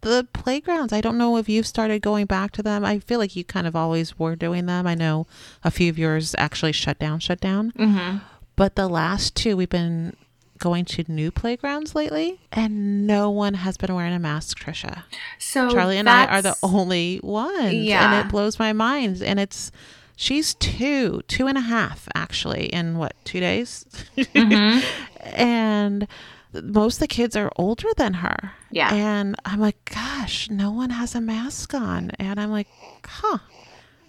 the 0.01 0.27
playgrounds. 0.33 0.91
I 0.93 1.01
don't 1.01 1.17
know 1.17 1.37
if 1.37 1.47
you've 1.47 1.67
started 1.67 2.01
going 2.01 2.25
back 2.25 2.51
to 2.53 2.63
them. 2.63 2.83
I 2.83 2.99
feel 2.99 3.19
like 3.19 3.35
you 3.35 3.43
kind 3.43 3.67
of 3.67 3.75
always 3.75 4.17
were 4.19 4.35
doing 4.35 4.65
them. 4.65 4.85
I 4.87 4.95
know 4.95 5.27
a 5.63 5.71
few 5.71 5.89
of 5.89 5.97
yours 5.97 6.35
actually 6.37 6.71
shut 6.73 6.99
down, 6.99 7.19
shut 7.19 7.39
down. 7.39 7.71
Mm-hmm. 7.71 8.17
But 8.55 8.75
the 8.75 8.87
last 8.87 9.35
two, 9.35 9.55
we've 9.55 9.69
been 9.69 10.15
going 10.59 10.85
to 10.85 11.03
new 11.07 11.31
playgrounds 11.31 11.95
lately, 11.95 12.39
and 12.51 13.07
no 13.07 13.29
one 13.31 13.55
has 13.55 13.77
been 13.77 13.93
wearing 13.95 14.13
a 14.13 14.19
mask, 14.19 14.59
Trisha. 14.59 15.03
So 15.39 15.71
Charlie 15.71 15.97
and 15.97 16.09
I 16.09 16.25
are 16.27 16.41
the 16.41 16.55
only 16.61 17.19
ones. 17.23 17.73
Yeah. 17.73 18.19
And 18.19 18.27
it 18.27 18.31
blows 18.31 18.59
my 18.59 18.71
mind. 18.73 19.23
And 19.23 19.39
it's, 19.39 19.71
she's 20.15 20.53
two, 20.53 21.21
two 21.27 21.47
and 21.47 21.57
a 21.57 21.61
half 21.61 22.07
actually, 22.13 22.65
in 22.67 22.97
what, 22.97 23.13
two 23.23 23.39
days? 23.39 23.85
Mhm. 24.17 24.83
and 25.33 26.07
most 26.53 26.95
of 26.95 26.99
the 26.99 27.07
kids 27.07 27.35
are 27.35 27.51
older 27.55 27.87
than 27.97 28.15
her. 28.15 28.51
Yeah. 28.71 28.93
And 28.93 29.35
I'm 29.45 29.59
like, 29.59 29.83
gosh, 29.85 30.49
no 30.49 30.71
one 30.71 30.89
has 30.89 31.15
a 31.15 31.21
mask 31.21 31.73
on. 31.73 32.11
And 32.19 32.39
I'm 32.39 32.51
like, 32.51 32.67
huh. 33.05 33.39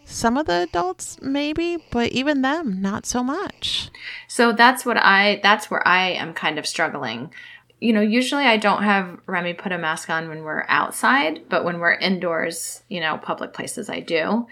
Some 0.04 0.36
of 0.36 0.46
the 0.46 0.62
adults, 0.62 1.18
maybe, 1.22 1.78
but 1.90 2.10
even 2.10 2.42
them, 2.42 2.82
not 2.82 3.06
so 3.06 3.22
much. 3.22 3.88
So 4.28 4.52
that's 4.52 4.84
what 4.84 4.96
I 4.96 5.40
that's 5.42 5.70
where 5.70 5.86
I 5.86 6.10
am 6.10 6.34
kind 6.34 6.58
of 6.58 6.66
struggling. 6.66 7.32
You 7.80 7.92
know, 7.92 8.00
usually 8.00 8.44
I 8.44 8.56
don't 8.56 8.82
have 8.82 9.18
Remy 9.26 9.54
put 9.54 9.72
a 9.72 9.78
mask 9.78 10.10
on 10.10 10.28
when 10.28 10.42
we're 10.42 10.64
outside, 10.68 11.48
but 11.48 11.64
when 11.64 11.78
we're 11.78 11.94
indoors, 11.94 12.82
you 12.88 13.00
know, 13.00 13.18
public 13.18 13.52
places 13.52 13.88
I 13.88 14.00
do. 14.00 14.46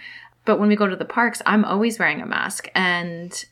But 0.45 0.59
when 0.59 0.69
we 0.69 0.77
go 0.77 0.87
to 0.87 0.97
the 0.97 1.05
parks, 1.05 1.43
I'm 1.45 1.65
always 1.65 1.99
wearing 1.99 2.23
a 2.23 2.27
mask 2.27 2.69
and 2.75 3.45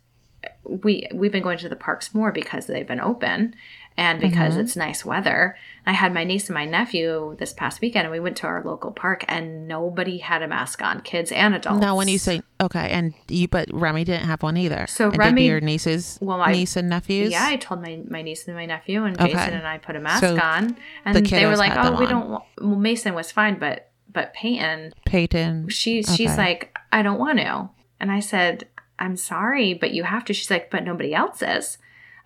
we 0.65 1.09
we've 1.13 1.33
been 1.33 1.43
going 1.43 1.59
to 1.59 1.69
the 1.69 1.77
parks 1.77 2.15
more 2.15 2.33
because 2.33 2.67
they've 2.67 2.87
been 2.87 3.01
open 3.01 3.55
and 3.99 4.21
because 4.21 4.53
Mm-hmm. 4.53 4.61
it's 4.61 4.77
nice 4.77 5.05
weather. 5.05 5.57
I 5.85 5.93
had 5.93 6.15
my 6.15 6.23
niece 6.23 6.47
and 6.49 6.55
my 6.55 6.65
nephew 6.65 7.35
this 7.39 7.53
past 7.53 7.81
weekend 7.81 8.05
and 8.05 8.13
we 8.13 8.21
went 8.21 8.37
to 8.39 8.47
our 8.47 8.63
local 8.63 8.93
park 8.93 9.25
and 9.27 9.67
nobody 9.67 10.19
had 10.19 10.41
a 10.43 10.47
mask 10.49 10.81
on, 10.83 11.01
kids 11.01 11.33
and 11.33 11.55
adults. 11.55 11.81
Now, 11.81 11.97
when 11.97 12.07
you 12.09 12.19
say, 12.19 12.43
okay, 12.61 12.89
and 12.91 13.13
you, 13.29 13.49
but 13.49 13.69
Remy 13.73 14.05
didn't 14.05 14.27
have 14.27 14.43
one 14.43 14.57
either. 14.57 14.87
So 14.89 15.09
and 15.09 15.19
Remy- 15.19 15.47
your 15.47 15.61
nieces, 15.61 16.17
Well, 16.23 16.41
I- 16.41 16.53
niece 16.53 16.77
and 16.77 16.89
nephews? 16.89 17.33
Yeah, 17.33 17.45
I 17.47 17.57
told 17.57 17.83
my, 17.83 18.01
my 18.09 18.23
niece 18.23 18.47
and 18.47 18.57
my 18.57 18.67
nephew, 18.67 19.05
and 19.05 19.21
Okay. 19.21 19.33
Jason 19.33 19.55
and 19.55 19.67
I 19.67 19.79
put 19.79 19.97
a 19.97 20.01
mask 20.01 20.21
So 20.21 20.39
on, 20.39 20.77
and 21.05 21.17
the 21.17 21.21
they 21.23 21.47
were 21.47 21.57
like, 21.57 21.73
"Oh, 21.77 21.99
we 21.99 22.07
on. 22.07 22.11
don't." 22.13 22.29
Want, 22.31 22.45
well, 22.61 22.77
Mason 22.77 23.15
was 23.15 23.33
fine, 23.33 23.59
but 23.59 23.91
but 24.13 24.33
Peyton, 24.33 24.93
Peyton. 25.07 25.69
she 25.71 26.03
she's 26.03 26.37
like, 26.39 26.77
"I 26.93 27.03
don't 27.03 27.19
want 27.19 27.39
to," 27.41 27.69
and 28.01 28.13
I 28.13 28.21
said, 28.21 28.69
"I'm 28.99 29.17
sorry, 29.17 29.75
but 29.75 29.91
you 29.93 30.05
have 30.05 30.25
to." 30.27 30.33
She's 30.33 30.51
like, 30.51 30.71
"But 30.71 30.85
nobody 30.85 31.15
else 31.15 31.43
is." 31.43 31.79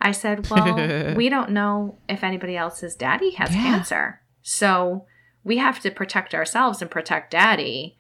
I 0.03 0.13
said, 0.13 0.51
"Well, 0.51 1.15
we 1.17 1.29
don't 1.29 1.51
know 1.51 1.97
if 2.09 2.23
anybody 2.25 2.57
else's 2.57 2.95
daddy 2.97 3.31
has 3.33 3.55
Yeah. 3.55 3.63
cancer, 3.63 4.21
so 4.43 5.07
we 5.45 5.57
have 5.59 5.81
to 5.81 5.91
protect 5.91 6.35
ourselves 6.35 6.83
and 6.83 6.91
protect 6.91 7.31
daddy, 7.31 7.97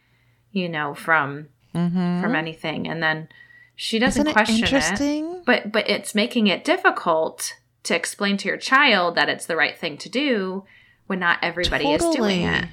you 0.50 0.68
know, 0.68 0.92
from 0.94 1.48
Mm-hmm. 1.74 2.20
from 2.20 2.34
anything." 2.34 2.86
And 2.88 3.02
then 3.02 3.28
she 3.74 3.98
doesn't 3.98 4.22
Isn't 4.26 4.32
question 4.34 4.56
it 4.56 4.62
interesting? 4.72 5.42
but 5.46 5.72
but 5.72 5.88
it's 5.88 6.14
making 6.14 6.48
it 6.48 6.64
difficult 6.64 7.56
to 7.84 7.96
explain 7.96 8.36
to 8.38 8.48
your 8.48 8.58
child 8.58 9.14
that 9.14 9.28
it's 9.28 9.46
the 9.46 9.56
right 9.56 9.76
thing 9.78 9.96
to 9.98 10.08
do 10.08 10.64
when 11.06 11.18
not 11.20 11.38
everybody 11.42 11.90
is 11.92 12.02
doing 12.14 12.42
it. 12.42 12.66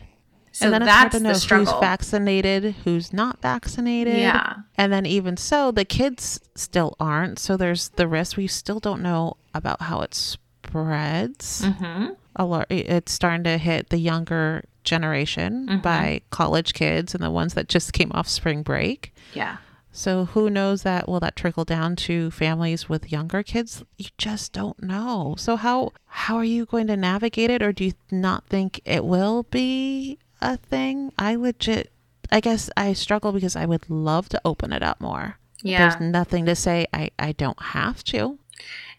So 0.52 0.66
and 0.66 0.74
then 0.74 0.82
it's 0.84 0.92
hard 0.92 1.12
to 1.12 1.20
know 1.20 1.34
the 1.34 1.56
who's 1.56 1.72
vaccinated, 1.80 2.76
who's 2.84 3.14
not 3.14 3.42
vaccinated. 3.42 4.18
Yeah. 4.18 4.56
And 4.78 4.92
then 4.92 5.06
even 5.06 5.38
so, 5.38 5.72
the 5.72 5.86
kids 5.86 6.40
still 6.56 6.96
aren't. 7.00 7.40
So 7.40 7.56
there's 7.58 7.90
the 7.90 8.08
risk. 8.08 8.36
We 8.38 8.48
still 8.48 8.80
don't 8.80 9.02
know 9.02 9.38
about 9.54 9.82
how 9.84 10.02
it 10.02 10.14
spreads. 10.16 11.66
hmm 11.66 12.08
A 12.36 12.46
lot. 12.46 12.68
It's 12.70 13.12
starting 13.12 13.44
to 13.44 13.58
hit 13.58 13.90
the 13.90 13.98
younger 13.98 14.64
generation 14.84 15.68
Mhm. 15.68 15.82
by 15.82 16.22
college 16.30 16.74
kids 16.74 17.14
and 17.14 17.24
the 17.24 17.30
ones 17.32 17.54
that 17.54 17.68
just 17.68 17.94
came 17.94 18.12
off 18.14 18.28
spring 18.28 18.64
break. 18.64 19.14
Yeah. 19.34 19.58
So 19.92 20.26
who 20.26 20.50
knows 20.50 20.84
that 20.84 21.10
will 21.10 21.20
that 21.20 21.36
trickle 21.36 21.66
down 21.66 21.96
to 21.98 22.32
families 22.32 22.88
with 22.88 23.12
younger 23.12 23.44
kids? 23.44 23.84
You 23.98 24.10
just 24.18 24.54
don't 24.54 24.82
know. 24.82 25.36
So 25.38 25.56
how 25.58 25.92
how 26.06 26.38
are 26.38 26.44
you 26.46 26.66
going 26.66 26.88
to 26.88 26.96
navigate 26.98 27.50
it 27.50 27.62
or 27.62 27.72
do 27.74 27.86
you 27.86 27.94
not 28.12 28.46
think 28.46 28.80
it 28.86 29.04
will 29.04 29.44
be 29.52 30.18
a 30.42 30.58
thing? 30.58 31.12
I 31.18 31.36
legit 31.36 31.92
I 32.32 32.40
guess 32.42 32.70
I 32.78 32.94
struggle 32.94 33.32
because 33.32 33.56
I 33.56 33.66
would 33.66 33.90
love 33.90 34.30
to 34.30 34.42
open 34.46 34.72
it 34.72 34.84
up 34.84 35.02
more. 35.02 35.38
Yeah. 35.64 35.80
There's 35.90 36.00
nothing 36.02 36.46
to 36.46 36.56
say 36.56 36.86
I 36.94 37.10
I 37.18 37.32
don't 37.34 37.62
have 37.62 38.04
to. 38.06 38.38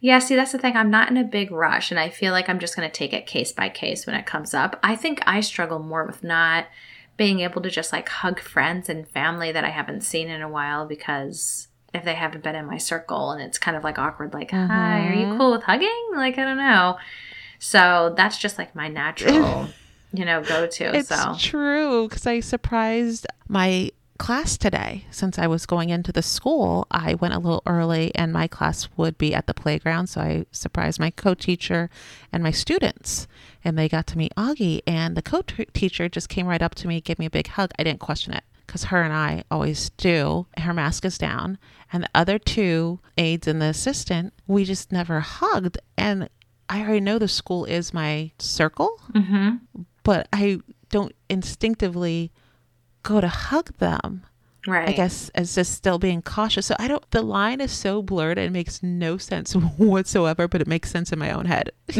Yeah, 0.00 0.18
see, 0.20 0.34
that's 0.34 0.52
the 0.52 0.58
thing. 0.58 0.74
I'm 0.76 0.90
not 0.90 1.10
in 1.10 1.18
a 1.18 1.24
big 1.24 1.50
rush, 1.50 1.90
and 1.90 2.00
I 2.00 2.08
feel 2.08 2.32
like 2.32 2.48
I'm 2.48 2.58
just 2.58 2.74
going 2.74 2.88
to 2.88 2.92
take 2.94 3.12
it 3.12 3.26
case 3.26 3.52
by 3.52 3.68
case 3.68 4.06
when 4.06 4.16
it 4.16 4.24
comes 4.24 4.54
up. 4.54 4.80
I 4.82 4.96
think 4.96 5.20
I 5.26 5.40
struggle 5.42 5.78
more 5.78 6.06
with 6.06 6.24
not 6.24 6.66
being 7.18 7.40
able 7.40 7.60
to 7.60 7.68
just 7.68 7.92
like 7.92 8.08
hug 8.08 8.40
friends 8.40 8.88
and 8.88 9.06
family 9.06 9.52
that 9.52 9.62
I 9.64 9.68
haven't 9.68 10.00
seen 10.00 10.28
in 10.30 10.40
a 10.40 10.48
while 10.48 10.86
because 10.86 11.68
if 11.92 12.02
they 12.04 12.14
haven't 12.14 12.42
been 12.42 12.54
in 12.54 12.64
my 12.64 12.78
circle 12.78 13.32
and 13.32 13.42
it's 13.42 13.58
kind 13.58 13.76
of 13.76 13.84
like 13.84 13.98
awkward, 13.98 14.32
like, 14.32 14.50
hi, 14.52 15.06
are 15.06 15.12
you 15.12 15.26
Mhm. 15.26 15.36
cool 15.36 15.50
with 15.52 15.64
hugging? 15.64 16.08
Like, 16.14 16.38
I 16.38 16.44
don't 16.44 16.56
know. 16.56 16.96
So 17.58 18.14
that's 18.16 18.38
just 18.38 18.56
like 18.56 18.74
my 18.74 18.88
natural, 18.88 19.68
you 20.12 20.24
know, 20.24 20.42
go 20.42 20.66
to. 20.66 20.96
It's 20.96 21.08
So, 21.08 21.34
true 21.38 22.08
because 22.08 22.26
I 22.26 22.40
surprised 22.40 23.26
my 23.48 23.90
class 24.18 24.58
today. 24.58 25.06
Since 25.10 25.38
I 25.38 25.46
was 25.46 25.64
going 25.66 25.88
into 25.88 26.12
the 26.12 26.22
school, 26.22 26.86
I 26.90 27.14
went 27.14 27.34
a 27.34 27.38
little 27.38 27.62
early 27.66 28.12
and 28.14 28.32
my 28.32 28.46
class 28.46 28.88
would 28.96 29.16
be 29.16 29.34
at 29.34 29.46
the 29.46 29.54
playground. 29.54 30.08
So 30.08 30.20
I 30.20 30.46
surprised 30.52 31.00
my 31.00 31.10
co 31.10 31.34
teacher 31.34 31.88
and 32.32 32.42
my 32.42 32.50
students. 32.50 33.26
And 33.64 33.78
they 33.78 33.88
got 33.88 34.06
to 34.08 34.18
meet 34.18 34.34
Augie. 34.36 34.82
And 34.86 35.16
the 35.16 35.22
co 35.22 35.42
teacher 35.42 36.08
just 36.08 36.28
came 36.28 36.46
right 36.46 36.62
up 36.62 36.74
to 36.76 36.88
me, 36.88 37.00
gave 37.00 37.18
me 37.18 37.26
a 37.26 37.30
big 37.30 37.48
hug. 37.48 37.70
I 37.78 37.82
didn't 37.84 38.00
question 38.00 38.32
it 38.34 38.44
because 38.66 38.84
her 38.84 39.02
and 39.02 39.12
I 39.12 39.42
always 39.50 39.90
do. 39.90 40.46
Her 40.58 40.74
mask 40.74 41.04
is 41.04 41.18
down. 41.18 41.58
And 41.92 42.04
the 42.04 42.10
other 42.14 42.38
two 42.38 43.00
aides 43.16 43.48
and 43.48 43.60
the 43.60 43.66
assistant, 43.66 44.32
we 44.46 44.64
just 44.64 44.92
never 44.92 45.20
hugged. 45.20 45.78
And 45.96 46.28
I 46.68 46.82
already 46.82 47.00
know 47.00 47.18
the 47.18 47.26
school 47.26 47.64
is 47.64 47.92
my 47.94 48.30
circle 48.38 49.00
hmm 49.12 49.56
but 50.10 50.26
I 50.32 50.58
don't 50.88 51.14
instinctively 51.28 52.32
go 53.04 53.20
to 53.20 53.28
hug 53.28 53.76
them. 53.78 54.24
Right. 54.66 54.88
I 54.88 54.92
guess 54.92 55.30
as 55.34 55.54
just 55.54 55.72
still 55.72 55.98
being 55.98 56.20
cautious. 56.20 56.66
So 56.66 56.74
I 56.78 56.88
don't. 56.88 57.08
The 57.12 57.22
line 57.22 57.60
is 57.60 57.70
so 57.72 58.02
blurred; 58.02 58.38
it 58.38 58.50
makes 58.52 58.82
no 58.82 59.16
sense 59.18 59.52
whatsoever. 59.78 60.48
But 60.48 60.60
it 60.60 60.66
makes 60.66 60.90
sense 60.90 61.12
in 61.12 61.18
my 61.18 61.30
own 61.30 61.46
head. 61.46 61.70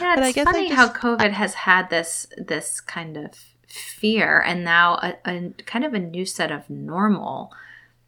Yeah, 0.00 0.14
I 0.18 0.28
it's 0.28 0.38
I 0.38 0.44
funny 0.44 0.68
how 0.70 0.88
just- 0.88 1.00
COVID 1.00 1.30
has 1.32 1.54
had 1.54 1.88
this 1.90 2.26
this 2.36 2.80
kind 2.80 3.16
of 3.16 3.30
fear, 3.66 4.40
and 4.40 4.64
now 4.64 4.94
a, 4.96 5.14
a 5.26 5.50
kind 5.66 5.84
of 5.84 5.94
a 5.94 5.98
new 5.98 6.24
set 6.26 6.50
of 6.50 6.68
normal 6.68 7.50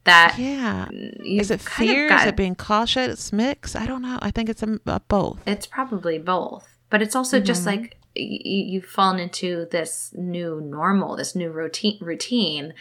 that 0.04 0.34
yeah. 0.38 0.88
Is 0.92 1.50
it 1.50 1.61
fear? 1.61 2.08
got- 2.08 2.22
Is 2.22 2.26
it 2.28 2.37
being 2.37 2.54
cautious? 2.56 3.08
It's 3.12 3.32
mixed. 3.32 3.76
I 3.76 3.87
don't 3.87 4.02
know. 4.02 4.18
I 4.20 4.30
think 4.30 4.49
it's 4.49 4.62
a, 4.62 4.78
a 4.87 5.00
both. 5.00 5.38
It's 5.46 5.66
probably 5.66 6.18
both, 6.18 6.66
but 6.90 7.00
it's 7.02 7.14
also 7.16 7.40
just 7.40 7.62
Mhm. 7.62 7.66
like 7.66 7.96
you've 8.14 8.85
fallen 8.85 9.19
into 9.21 9.66
this 9.71 10.12
new 10.16 10.61
normal, 10.61 11.16
this 11.16 11.35
new 11.35 11.50
routine. 11.50 11.99
Routine, 12.00 12.75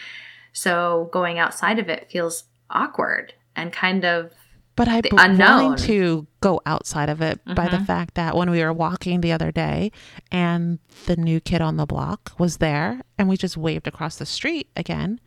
so 0.53 1.09
going 1.13 1.39
outside 1.39 1.79
of 1.79 1.89
it 1.89 2.09
feels 2.11 2.43
awkward 2.69 3.33
and 3.55 3.71
kind 3.71 4.03
of 4.05 4.31
But 4.75 4.87
I 4.87 5.01
the 5.01 5.09
unknown. 5.17 5.63
willing 5.63 5.77
to 5.79 6.27
go 6.39 6.61
outside 6.65 7.09
of 7.09 7.21
it 7.21 7.39
by 7.55 7.67
the 7.67 7.77
Mhm. 7.77 7.85
fact 7.85 8.15
that 8.15 8.35
when 8.35 8.49
we 8.49 8.63
were 8.63 8.73
walking 8.73 9.21
the 9.21 9.31
other 9.31 9.51
day 9.51 9.91
and 10.31 10.79
the 11.05 11.15
new 11.17 11.39
kid 11.39 11.61
on 11.61 11.77
the 11.77 11.85
block 11.85 12.31
was 12.37 12.57
there 12.57 13.01
and 13.17 13.27
we 13.29 13.37
just 13.37 13.57
waved 13.57 13.87
across 13.87 14.15
the 14.17 14.25
street 14.25 14.69
again, 14.75 15.19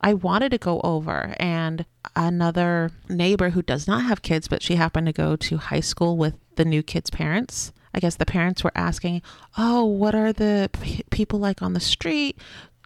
I 0.00 0.12
wanted 0.14 0.50
to 0.50 0.58
go 0.58 0.80
over 0.82 1.34
and 1.38 1.84
another 2.14 2.90
neighbor 3.08 3.50
who 3.50 3.62
does 3.62 3.86
not 3.86 4.02
have 4.04 4.22
kids, 4.22 4.48
but 4.48 4.62
she 4.62 4.76
happened 4.76 5.06
to 5.06 5.12
go 5.12 5.36
to 5.36 5.56
high 5.58 5.80
school 5.80 6.16
with 6.16 6.34
the 6.56 6.64
new 6.64 6.82
kid's 6.82 7.10
parents. 7.10 7.72
I 7.96 8.00
guess 8.00 8.16
the 8.16 8.26
parents 8.26 8.62
were 8.62 8.72
asking, 8.74 9.22
Oh, 9.56 9.84
what 9.84 10.14
are 10.14 10.32
the 10.32 10.70
p- 10.80 11.02
people 11.10 11.38
like 11.38 11.62
on 11.62 11.72
the 11.72 11.80
street? 11.80 12.38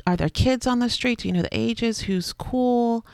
Are 0.07 0.17
there 0.17 0.29
kids 0.31 0.67
on 0.67 0.79
the 0.79 0.89
street? 0.89 1.19
Do 1.21 1.29
you 1.29 1.35
know 1.35 1.43
the 1.43 1.49
ages? 1.59 2.03
Who's 2.03 2.33
cool? 2.33 3.05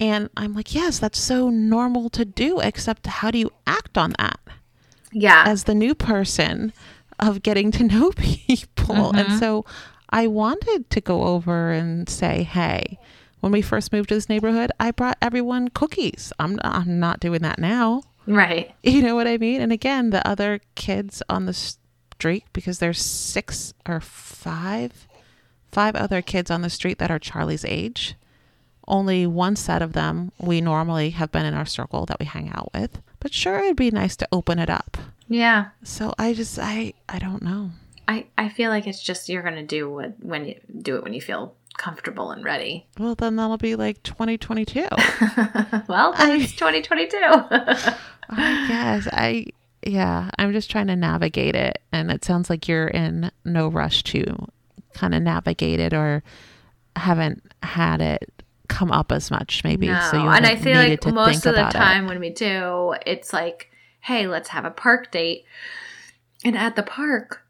And 0.00 0.28
I'm 0.36 0.52
like, 0.54 0.74
yes, 0.74 0.98
that's 0.98 1.18
so 1.20 1.48
normal 1.48 2.10
to 2.10 2.24
do, 2.24 2.58
except 2.60 3.06
how 3.06 3.30
do 3.30 3.38
you 3.38 3.50
act 3.68 3.96
on 3.96 4.14
that 4.18 4.40
yeah, 5.12 5.44
as 5.46 5.64
the 5.64 5.74
new 5.76 5.94
person 5.94 6.72
of 7.20 7.42
getting 7.42 7.70
to 7.72 7.84
know 7.92 8.10
people? 8.10 9.12
And 9.12 9.28
Mhm. 9.30 9.38
so 9.38 9.64
I 10.10 10.26
wanted 10.26 10.90
to 10.90 11.00
go 11.00 11.22
over 11.24 11.70
and 11.70 12.08
say, 12.08 12.42
hey, 12.42 12.98
when 13.40 13.52
we 13.52 13.62
first 13.62 13.92
moved 13.92 14.08
to 14.10 14.14
this 14.16 14.28
neighborhood, 14.28 14.70
I 14.80 14.90
brought 14.90 15.18
everyone 15.22 15.68
cookies. 15.68 16.32
I'm, 16.38 16.58
I'm 16.62 16.98
not 17.00 17.20
doing 17.20 17.42
that 17.42 17.58
now. 17.58 18.02
Right. 18.26 18.74
You 18.82 19.02
know 19.02 19.14
what 19.14 19.26
I 19.26 19.38
mean? 19.38 19.60
And 19.60 19.72
again, 19.72 20.10
the 20.10 20.26
other 20.26 20.60
kids 20.74 21.22
on 21.28 21.46
the 21.46 21.52
street, 21.52 22.44
because 22.52 22.78
there's 22.78 23.00
six 23.00 23.74
or 23.86 24.00
five, 24.00 25.06
five 25.70 25.94
other 25.96 26.22
kids 26.22 26.50
on 26.50 26.62
the 26.62 26.70
street 26.70 26.98
that 26.98 27.10
are 27.10 27.18
Charlie's 27.18 27.64
age. 27.64 28.14
Only 28.88 29.26
one 29.26 29.56
set 29.56 29.80
of 29.80 29.92
them 29.92 30.32
we 30.38 30.60
normally 30.60 31.10
have 31.10 31.30
been 31.30 31.46
in 31.46 31.54
our 31.54 31.66
circle 31.66 32.04
that 32.06 32.18
we 32.18 32.26
hang 32.26 32.50
out 32.50 32.70
with. 32.74 33.00
But 33.20 33.32
sure, 33.32 33.60
it'd 33.60 33.76
be 33.76 33.90
nice 33.90 34.16
to 34.16 34.28
open 34.32 34.58
it 34.58 34.68
up. 34.68 34.96
Yeah, 35.28 35.68
So 35.84 36.12
I 36.18 36.34
just, 36.34 36.58
I, 36.58 36.92
I 37.08 37.18
don't 37.18 37.42
know. 37.42 37.70
I 38.08 38.26
I 38.36 38.48
feel 38.48 38.70
like 38.70 38.88
it's 38.88 39.02
just 39.02 39.28
you're 39.28 39.44
gonna 39.44 39.62
do 39.62 39.88
what 39.88 40.14
when 40.20 40.44
you 40.44 40.60
do 40.82 40.96
it 40.96 41.04
when 41.04 41.14
you 41.14 41.20
feel 41.20 41.54
comfortable 41.76 42.30
and 42.30 42.44
ready. 42.44 42.86
Well, 42.98 43.14
then 43.14 43.36
that'll 43.36 43.56
be 43.58 43.74
like 43.76 44.02
2022. 44.02 44.80
well, 45.88 46.12
I- 46.16 46.38
it's 46.40 46.52
2022. 46.52 47.16
I 48.30 48.66
guess 48.68 49.08
I 49.12 49.46
yeah, 49.84 50.30
I'm 50.38 50.52
just 50.52 50.70
trying 50.70 50.86
to 50.86 50.96
navigate 50.96 51.56
it 51.56 51.82
and 51.90 52.10
it 52.10 52.24
sounds 52.24 52.48
like 52.48 52.68
you're 52.68 52.86
in 52.88 53.30
no 53.44 53.68
rush 53.68 54.02
to 54.04 54.24
kind 54.94 55.14
of 55.14 55.22
navigate 55.22 55.80
it 55.80 55.92
or 55.92 56.22
haven't 56.94 57.42
had 57.62 58.00
it 58.00 58.30
come 58.68 58.92
up 58.92 59.10
as 59.12 59.30
much 59.30 59.64
maybe 59.64 59.88
no, 59.88 60.08
so 60.10 60.22
you 60.22 60.28
and 60.28 60.46
I 60.46 60.56
feel 60.56 60.76
like 60.76 61.04
most 61.06 61.44
of 61.46 61.54
the 61.54 61.60
about 61.60 61.74
it. 61.74 61.78
time 61.78 62.06
when 62.06 62.20
we 62.20 62.30
do, 62.30 62.94
it's 63.04 63.32
like, 63.32 63.70
hey, 64.00 64.26
let's 64.26 64.48
have 64.50 64.64
a 64.64 64.70
park 64.70 65.10
date. 65.10 65.44
And 66.44 66.56
at 66.56 66.74
the 66.76 66.82
park, 66.82 67.44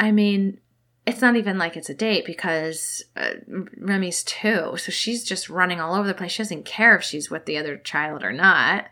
I 0.00 0.10
mean, 0.12 0.58
it's 1.06 1.20
not 1.20 1.36
even 1.36 1.56
like 1.56 1.76
it's 1.76 1.88
a 1.88 1.94
date 1.94 2.26
because 2.26 3.04
uh, 3.16 3.34
Remy's 3.78 4.24
two, 4.24 4.76
so 4.76 4.90
she's 4.90 5.24
just 5.24 5.48
running 5.48 5.80
all 5.80 5.94
over 5.94 6.08
the 6.08 6.14
place. 6.14 6.32
She 6.32 6.42
doesn't 6.42 6.64
care 6.64 6.96
if 6.96 7.02
she's 7.02 7.30
with 7.30 7.46
the 7.46 7.56
other 7.56 7.76
child 7.76 8.24
or 8.24 8.32
not. 8.32 8.86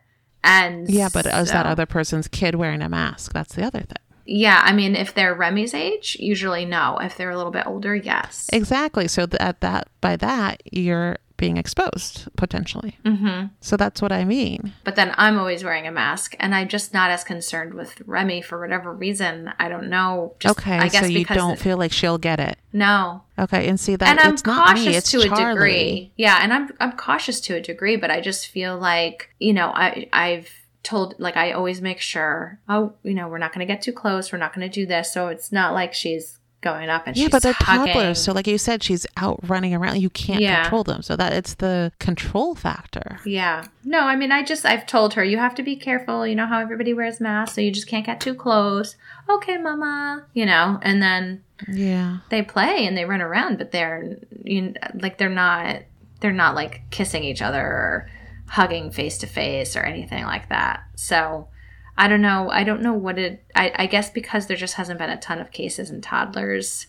And 0.44 0.88
Yeah, 0.88 1.08
but 1.12 1.26
is 1.26 1.50
that 1.50 1.66
other 1.66 1.86
person's 1.86 2.28
kid 2.28 2.54
wearing 2.54 2.82
a 2.82 2.88
mask? 2.88 3.32
That's 3.32 3.54
the 3.54 3.64
other 3.64 3.80
thing. 3.80 3.96
Yeah, 4.26 4.60
I 4.64 4.72
mean, 4.72 4.94
if 4.94 5.12
they're 5.12 5.34
Remy's 5.34 5.74
age, 5.74 6.16
usually 6.20 6.64
no. 6.64 6.98
If 6.98 7.16
they're 7.16 7.30
a 7.30 7.36
little 7.36 7.52
bit 7.52 7.66
older, 7.66 7.94
yes. 7.94 8.48
Exactly. 8.52 9.08
So 9.08 9.26
th- 9.26 9.40
at 9.40 9.60
that 9.60 9.88
by 10.00 10.16
that 10.16 10.62
you're 10.70 11.18
being 11.44 11.56
exposed 11.56 12.28
potentially. 12.36 12.98
hmm 13.04 13.44
So 13.60 13.76
that's 13.76 14.00
what 14.02 14.12
I 14.12 14.24
mean. 14.24 14.72
But 14.84 14.96
then 14.96 15.14
I'm 15.16 15.38
always 15.38 15.62
wearing 15.64 15.86
a 15.86 15.92
mask, 15.92 16.34
and 16.40 16.54
I'm 16.54 16.68
just 16.68 16.92
not 16.94 17.10
as 17.10 17.22
concerned 17.24 17.74
with 17.74 18.00
Remy 18.06 18.42
for 18.42 18.60
whatever 18.60 18.92
reason. 18.92 19.52
I 19.58 19.68
don't 19.68 19.88
know. 19.88 20.34
Just, 20.40 20.58
okay, 20.58 20.78
I 20.78 20.88
guess 20.88 21.02
so 21.02 21.06
you 21.06 21.24
don't 21.24 21.52
it- 21.54 21.58
feel 21.58 21.76
like 21.76 21.92
she'll 21.92 22.18
get 22.18 22.40
it. 22.40 22.56
no, 22.72 23.22
Okay, 23.38 23.68
and 23.68 23.78
see 23.80 23.96
that 23.96 24.08
and 24.08 24.20
I'm 24.20 24.34
it's 24.34 24.44
not 24.46 24.66
cautious 24.66 24.86
me, 24.86 24.96
it's 24.96 25.10
to 25.10 25.18
a 25.20 25.26
Charlie. 25.28 25.54
degree. 25.54 26.12
Yeah, 26.16 26.38
and 26.42 26.52
I'm 26.52 26.70
I'm 26.80 26.92
cautious 26.92 27.40
to 27.42 27.54
a 27.56 27.60
degree, 27.60 27.96
but 27.96 28.10
I 28.10 28.20
just 28.20 28.46
feel 28.48 28.78
like 28.78 29.30
you 29.38 29.52
know 29.52 29.68
I 29.74 30.08
I've 30.12 30.48
told 30.84 31.14
like 31.18 31.36
I 31.36 31.52
always 31.52 31.80
make 31.80 32.00
sure 32.00 32.58
oh 32.68 32.92
you 33.02 33.14
know 33.14 33.26
we're 33.28 33.38
not 33.38 33.52
going 33.54 33.66
to 33.66 33.72
get 33.72 33.82
too 33.82 33.92
close, 33.92 34.30
we're 34.32 34.38
not 34.38 34.54
going 34.54 34.68
to 34.70 34.72
do 34.80 34.86
this, 34.86 35.12
so 35.12 35.28
it's 35.28 35.50
not 35.50 35.72
like 35.74 35.92
she's 35.94 36.38
going 36.64 36.88
up 36.88 37.06
and 37.06 37.16
Yeah, 37.16 37.28
but 37.30 37.42
they're 37.44 37.52
hugging. 37.52 37.92
toddlers. 37.92 38.20
So, 38.20 38.32
like 38.32 38.48
you 38.48 38.58
said, 38.58 38.82
she's 38.82 39.06
out 39.16 39.38
running 39.48 39.72
around. 39.74 40.00
You 40.00 40.10
can't 40.10 40.40
Yeah. 40.40 40.62
control 40.62 40.82
them. 40.82 41.02
So 41.02 41.14
that 41.14 41.32
it's 41.32 41.54
the 41.54 41.92
control 42.00 42.56
factor. 42.56 43.18
Yeah. 43.24 43.64
No, 43.84 44.00
I 44.00 44.16
mean, 44.16 44.32
I 44.32 44.42
just, 44.42 44.64
I've 44.66 44.86
told 44.86 45.14
her, 45.14 45.22
you 45.22 45.38
have 45.38 45.54
to 45.56 45.62
be 45.62 45.76
careful. 45.76 46.26
You 46.26 46.34
know 46.34 46.46
how 46.46 46.58
everybody 46.60 46.92
wears 46.94 47.20
masks, 47.20 47.54
so 47.54 47.60
you 47.60 47.70
just 47.70 47.86
can't 47.86 48.04
get 48.06 48.20
too 48.20 48.34
close. 48.34 48.96
Okay, 49.30 49.58
mama. 49.58 50.24
You 50.32 50.46
know, 50.46 50.80
and 50.82 51.00
then 51.02 51.42
Yeah. 51.68 52.18
they 52.30 52.42
play 52.42 52.86
and 52.86 52.96
they 52.96 53.04
run 53.04 53.20
around, 53.20 53.58
but 53.58 53.70
they're, 53.70 54.16
you 54.42 54.62
know, 54.62 54.72
like, 54.94 55.18
they're 55.18 55.28
not, 55.28 55.82
they're 56.20 56.32
not 56.32 56.54
like 56.54 56.82
kissing 56.90 57.22
each 57.22 57.42
other 57.42 57.60
or 57.60 58.10
hugging 58.48 58.90
face 58.90 59.18
to 59.18 59.26
face 59.26 59.76
or 59.76 59.80
anything 59.80 60.24
like 60.24 60.48
that. 60.48 60.82
So 60.96 61.48
I 61.96 62.08
don't 62.08 62.22
know. 62.22 62.50
I 62.50 62.64
don't 62.64 62.82
know 62.82 62.92
what 62.94 63.18
it, 63.18 63.44
I, 63.54 63.72
I 63.76 63.86
guess 63.86 64.10
because 64.10 64.46
there 64.46 64.56
just 64.56 64.74
hasn't 64.74 64.98
been 64.98 65.10
a 65.10 65.16
ton 65.16 65.38
of 65.40 65.50
cases 65.52 65.90
in 65.90 66.00
toddlers. 66.00 66.86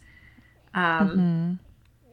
Um, 0.73 1.09
Mhm. 1.09 1.59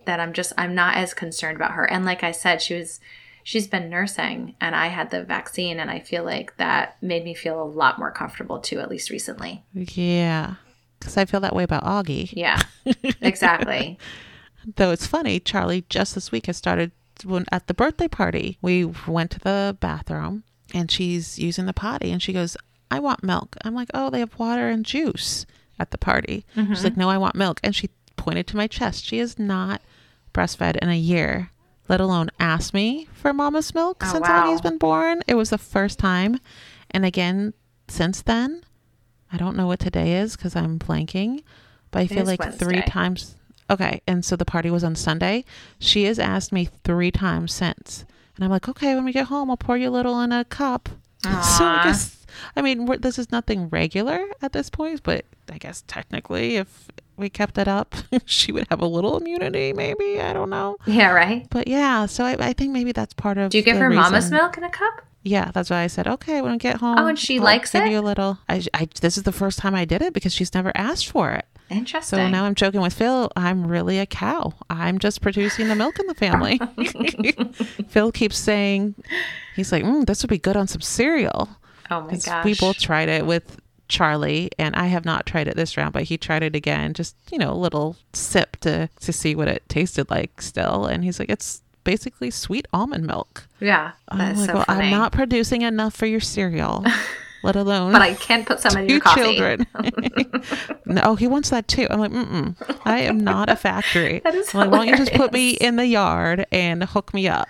that 0.04 0.20
I'm 0.20 0.32
just 0.32 0.52
I'm 0.58 0.74
not 0.74 0.96
as 0.96 1.14
concerned 1.14 1.56
about 1.56 1.72
her. 1.72 1.84
And 1.90 2.04
like 2.04 2.22
I 2.22 2.32
said, 2.32 2.60
she 2.62 2.74
was 2.74 3.00
she's 3.44 3.66
been 3.66 3.88
nursing 3.90 4.54
and 4.60 4.76
I 4.76 4.86
had 4.88 5.10
the 5.10 5.24
vaccine 5.24 5.80
and 5.80 5.90
I 5.90 5.98
feel 6.00 6.22
like 6.24 6.56
that 6.58 6.96
made 7.02 7.24
me 7.24 7.34
feel 7.34 7.60
a 7.60 7.64
lot 7.64 7.98
more 7.98 8.10
comfortable 8.12 8.60
too, 8.60 8.78
at 8.78 8.88
least 8.90 9.10
recently. 9.10 9.64
Yeah. 9.74 10.54
Because 10.98 11.16
I 11.16 11.24
feel 11.24 11.40
that 11.40 11.54
way 11.56 11.64
about 11.64 11.82
Augie. 11.84 12.32
Yeah. 12.36 12.60
exactly. 13.20 13.98
Though 14.76 14.92
it's 14.92 15.06
funny, 15.06 15.40
Charlie 15.40 15.84
just 15.88 16.14
this 16.14 16.30
week 16.30 16.46
has 16.46 16.56
started 16.56 16.92
when 17.24 17.44
at 17.50 17.66
the 17.66 17.74
birthday 17.74 18.06
party. 18.08 18.58
We 18.62 18.84
went 18.84 19.32
to 19.32 19.40
the 19.40 19.76
bathroom 19.80 20.44
and 20.72 20.88
she's 20.90 21.38
using 21.38 21.66
the 21.66 21.72
potty 21.72 22.12
and 22.12 22.22
she 22.22 22.32
goes, 22.32 22.56
I 22.92 22.98
want 22.98 23.22
milk. 23.22 23.56
I'm 23.64 23.74
like, 23.74 23.88
oh, 23.94 24.10
they 24.10 24.20
have 24.20 24.38
water 24.38 24.68
and 24.68 24.84
juice 24.84 25.46
at 25.78 25.92
the 25.92 25.98
party. 25.98 26.44
Mm-hmm. 26.54 26.74
She's 26.74 26.84
like, 26.84 26.96
no, 26.96 27.08
I 27.08 27.16
want 27.16 27.34
milk. 27.34 27.58
And 27.64 27.74
she 27.74 27.88
pointed 28.16 28.46
to 28.48 28.56
my 28.56 28.66
chest. 28.66 29.04
She 29.04 29.16
has 29.18 29.38
not 29.38 29.80
breastfed 30.34 30.76
in 30.76 30.90
a 30.90 30.96
year, 30.96 31.50
let 31.88 32.00
alone 32.00 32.30
asked 32.38 32.74
me 32.74 33.08
for 33.14 33.32
mama's 33.32 33.74
milk 33.74 34.02
Oh, 34.04 34.12
since 34.12 34.28
wow. 34.28 34.46
Augie's 34.46 34.60
been 34.60 34.76
born. 34.76 35.22
It 35.26 35.36
was 35.36 35.48
the 35.48 35.56
first 35.56 35.98
time. 35.98 36.38
And 36.90 37.06
again, 37.06 37.54
since 37.88 38.20
then, 38.20 38.62
I 39.32 39.38
don't 39.38 39.56
know 39.56 39.66
what 39.66 39.78
today 39.80 40.16
is 40.16 40.36
because 40.36 40.54
I'm 40.54 40.78
blanking, 40.78 41.42
but 41.90 42.00
I 42.00 42.06
feel 42.06 42.28
is 42.28 42.38
like 42.38 42.54
three 42.54 42.82
times. 42.82 43.36
Okay. 43.70 44.02
And 44.06 44.22
so 44.22 44.36
the 44.36 44.44
party 44.44 44.70
was 44.70 44.84
on 44.84 44.94
Sunday. 44.96 45.46
She 45.78 46.04
has 46.04 46.18
asked 46.18 46.52
me 46.52 46.68
three 46.84 47.10
times 47.10 47.54
since. 47.54 48.04
And 48.36 48.44
I'm 48.44 48.50
like, 48.50 48.68
okay, 48.68 48.94
when 48.94 49.06
we 49.06 49.12
get 49.12 49.26
home, 49.28 49.50
I'll 49.50 49.56
pour 49.56 49.78
you 49.78 49.88
a 49.88 49.90
little 49.90 50.20
in 50.20 50.30
a 50.30 50.44
cup. 50.44 50.90
So 51.24 51.64
I 51.64 51.84
guess, 51.84 52.21
I 52.56 52.62
mean, 52.62 52.86
this 53.00 53.18
is 53.18 53.30
nothing 53.30 53.68
regular 53.68 54.24
at 54.40 54.52
this 54.52 54.70
point, 54.70 55.02
but 55.02 55.24
I 55.50 55.58
guess 55.58 55.84
technically, 55.86 56.56
if 56.56 56.88
we 57.16 57.28
kept 57.28 57.58
it 57.58 57.68
up, 57.68 57.94
she 58.24 58.52
would 58.52 58.66
have 58.70 58.80
a 58.80 58.86
little 58.86 59.16
immunity, 59.16 59.72
maybe. 59.72 60.20
I 60.20 60.32
don't 60.32 60.50
know. 60.50 60.76
Yeah, 60.86 61.12
right. 61.12 61.46
But 61.50 61.68
yeah, 61.68 62.06
so 62.06 62.24
I, 62.24 62.36
I 62.38 62.52
think 62.52 62.72
maybe 62.72 62.92
that's 62.92 63.14
part 63.14 63.38
of. 63.38 63.50
Do 63.50 63.58
you 63.58 63.64
give 63.64 63.76
her 63.76 63.90
mama's 63.90 64.30
milk 64.30 64.56
in 64.56 64.64
a 64.64 64.70
cup? 64.70 65.02
Yeah, 65.24 65.52
that's 65.52 65.70
why 65.70 65.82
I 65.82 65.86
said, 65.86 66.08
okay, 66.08 66.42
when 66.42 66.52
I 66.52 66.56
get 66.56 66.76
home. 66.76 66.98
Oh, 66.98 67.06
and 67.06 67.18
she 67.18 67.38
I'll 67.38 67.44
likes 67.44 67.70
give 67.70 67.84
it? 67.84 67.90
you 67.90 68.00
a 68.00 68.02
little. 68.02 68.38
I, 68.48 68.62
I, 68.74 68.88
this 69.00 69.16
is 69.16 69.22
the 69.22 69.32
first 69.32 69.58
time 69.58 69.74
I 69.74 69.84
did 69.84 70.02
it 70.02 70.12
because 70.12 70.34
she's 70.34 70.52
never 70.52 70.72
asked 70.74 71.08
for 71.08 71.30
it. 71.30 71.44
Interesting. 71.70 72.18
So 72.18 72.28
now 72.28 72.44
I'm 72.44 72.54
joking 72.54 72.80
with 72.80 72.92
Phil. 72.92 73.30
I'm 73.36 73.66
really 73.66 73.98
a 73.98 74.06
cow. 74.06 74.52
I'm 74.68 74.98
just 74.98 75.22
producing 75.22 75.68
the 75.68 75.76
milk 75.76 75.98
in 75.98 76.06
the 76.06 76.14
family. 76.14 76.60
Phil 77.88 78.12
keeps 78.12 78.36
saying, 78.36 78.94
he's 79.54 79.72
like, 79.72 79.84
mm, 79.84 80.04
this 80.06 80.22
would 80.22 80.30
be 80.30 80.38
good 80.38 80.56
on 80.56 80.66
some 80.66 80.80
cereal. 80.82 81.48
Oh 81.92 82.00
my 82.02 82.16
gosh. 82.16 82.44
We 82.44 82.54
both 82.54 82.78
tried 82.78 83.08
it 83.08 83.26
with 83.26 83.60
Charlie, 83.88 84.50
and 84.58 84.74
I 84.74 84.86
have 84.86 85.04
not 85.04 85.26
tried 85.26 85.48
it 85.48 85.56
this 85.56 85.76
round, 85.76 85.92
but 85.92 86.04
he 86.04 86.16
tried 86.16 86.42
it 86.42 86.56
again, 86.56 86.94
just 86.94 87.14
you 87.30 87.38
know, 87.38 87.52
a 87.52 87.54
little 87.54 87.96
sip 88.12 88.56
to 88.60 88.88
to 89.00 89.12
see 89.12 89.34
what 89.34 89.48
it 89.48 89.62
tasted 89.68 90.10
like 90.10 90.40
still, 90.40 90.86
and 90.86 91.04
he's 91.04 91.18
like, 91.18 91.28
it's 91.28 91.62
basically 91.84 92.30
sweet 92.30 92.66
almond 92.72 93.06
milk. 93.06 93.46
Yeah, 93.60 93.92
I'm 94.08 94.36
like, 94.36 94.46
so 94.46 94.54
well, 94.54 94.64
funny. 94.64 94.86
I'm 94.86 94.90
not 94.90 95.12
producing 95.12 95.62
enough 95.62 95.94
for 95.94 96.06
your 96.06 96.20
cereal, 96.20 96.84
let 97.42 97.54
alone. 97.54 97.92
but 97.92 98.00
I 98.00 98.14
can 98.14 98.44
put 98.44 98.60
some 98.60 98.78
in 98.78 98.88
your 98.88 99.00
coffee. 99.00 99.20
children. 99.20 99.66
no, 100.86 101.14
he 101.14 101.26
wants 101.26 101.50
that 101.50 101.68
too. 101.68 101.86
I'm 101.90 102.00
like, 102.00 102.12
mm 102.12 102.56
I 102.84 103.00
am 103.00 103.20
not 103.20 103.50
a 103.50 103.56
factory. 103.56 104.20
That 104.24 104.34
is 104.34 104.54
I'm 104.54 104.60
like, 104.60 104.70
why 104.70 104.78
don't 104.78 104.88
you 104.88 104.96
just 104.96 105.12
put 105.12 105.32
me 105.32 105.50
in 105.50 105.76
the 105.76 105.86
yard 105.86 106.46
and 106.50 106.82
hook 106.82 107.12
me 107.12 107.28
up 107.28 107.48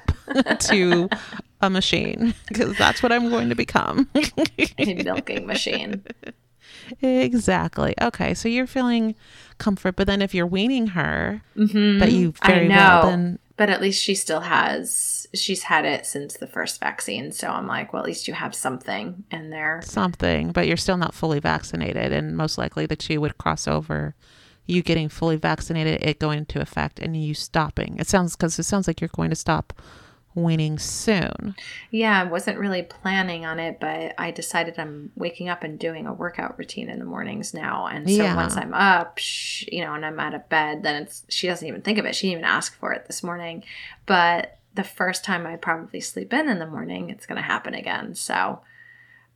to 0.61 1.09
a 1.63 1.71
machine 1.71 2.35
because 2.49 2.77
that's 2.77 3.03
what 3.03 3.13
I'm 3.13 3.31
going 3.31 3.49
to 3.49 3.55
become. 3.55 4.09
A 4.79 5.03
milking 5.05 5.47
machine. 5.47 6.03
exactly. 7.03 7.95
Okay, 8.01 8.35
so 8.35 8.49
you're 8.49 8.67
feeling 8.67 9.15
comfort, 9.59 9.97
but 9.97 10.07
then 10.07 10.21
if 10.23 10.35
you're 10.35 10.47
weaning 10.47 10.89
her, 10.89 11.43
Mhm. 11.57 12.01
that 12.01 12.13
you 12.13 12.35
I 12.43 12.47
very 12.49 12.69
know, 12.69 12.75
well 12.77 13.07
then 13.11 13.39
but 13.57 13.69
at 13.71 13.81
least 13.81 14.03
she 14.03 14.15
still 14.15 14.41
has. 14.41 15.27
She's 15.35 15.63
had 15.65 15.85
it 15.85 16.05
since 16.05 16.37
the 16.37 16.47
first 16.47 16.81
vaccine, 16.81 17.31
so 17.33 17.49
I'm 17.49 17.67
like, 17.67 17.93
well, 17.93 18.03
at 18.03 18.07
least 18.07 18.27
you 18.27 18.35
have 18.35 18.55
something 18.55 19.25
in 19.31 19.51
there. 19.51 19.81
something, 19.85 20.53
but 20.53 20.67
you're 20.67 20.77
still 20.77 20.97
not 20.97 21.15
fully 21.15 21.39
vaccinated, 21.39 22.13
and 22.13 22.37
most 22.37 22.59
likely 22.59 22.87
the 22.87 22.97
two 22.97 23.21
would 23.21 23.39
cross 23.39 23.69
over. 23.69 24.15
You 24.67 24.83
getting 24.83 25.09
fully 25.09 25.37
vaccinated, 25.37 26.03
it 26.03 26.19
going 26.19 26.39
into 26.39 26.61
effect, 26.61 26.99
and 26.99 27.17
you 27.17 27.35
stopping. 27.35 27.97
It 27.99 28.09
sounds 28.09 28.37
because 28.37 28.59
it 28.59 28.63
sounds 28.65 28.87
like 28.87 29.01
you're 29.01 29.09
going 29.15 29.31
to 29.31 29.37
stop 29.37 29.73
weaning 30.35 30.79
soon. 30.79 31.55
Yeah, 31.91 32.21
I 32.21 32.25
wasn't 32.25 32.59
really 32.59 32.83
planning 32.83 33.45
on 33.45 33.59
it, 33.59 33.79
but 33.81 34.15
I 34.19 34.31
decided 34.31 34.79
I'm 34.79 35.13
waking 35.17 35.49
up 35.49 35.63
and 35.63 35.79
doing 35.79 36.07
a 36.07 36.13
workout 36.13 36.59
routine 36.59 36.89
in 36.89 36.99
the 36.99 37.05
mornings 37.05 37.53
now. 37.55 37.87
And 37.87 38.09
so 38.09 38.17
Yeah. 38.25 38.37
once 38.37 38.57
I'm 38.57 38.75
up, 38.75 39.19
you 39.71 39.85
know, 39.85 39.95
and 39.95 40.05
I'm 40.07 40.19
out 40.21 40.35
of 40.35 40.49
bed, 40.49 40.83
then 40.83 41.03
it's 41.03 41.25
she 41.29 41.47
doesn't 41.47 41.67
even 41.67 41.83
think 41.83 41.99
of 41.99 42.05
it. 42.07 42.15
She 42.15 42.29
didn't 42.29 42.41
even 42.41 42.51
ask 42.51 42.75
for 42.79 42.93
it 42.93 43.07
this 43.07 43.23
morning. 43.23 43.65
But 44.07 44.59
the 44.75 44.85
first 44.85 45.25
time 45.25 45.47
I 45.47 45.57
probably 45.57 46.01
sleep 46.01 46.33
in 46.33 46.49
in 46.49 46.59
the 46.59 46.67
morning, 46.67 47.11
it's 47.11 47.27
going 47.27 47.37
to 47.37 47.43
happen 47.43 47.75
again. 47.75 48.15
So 48.15 48.61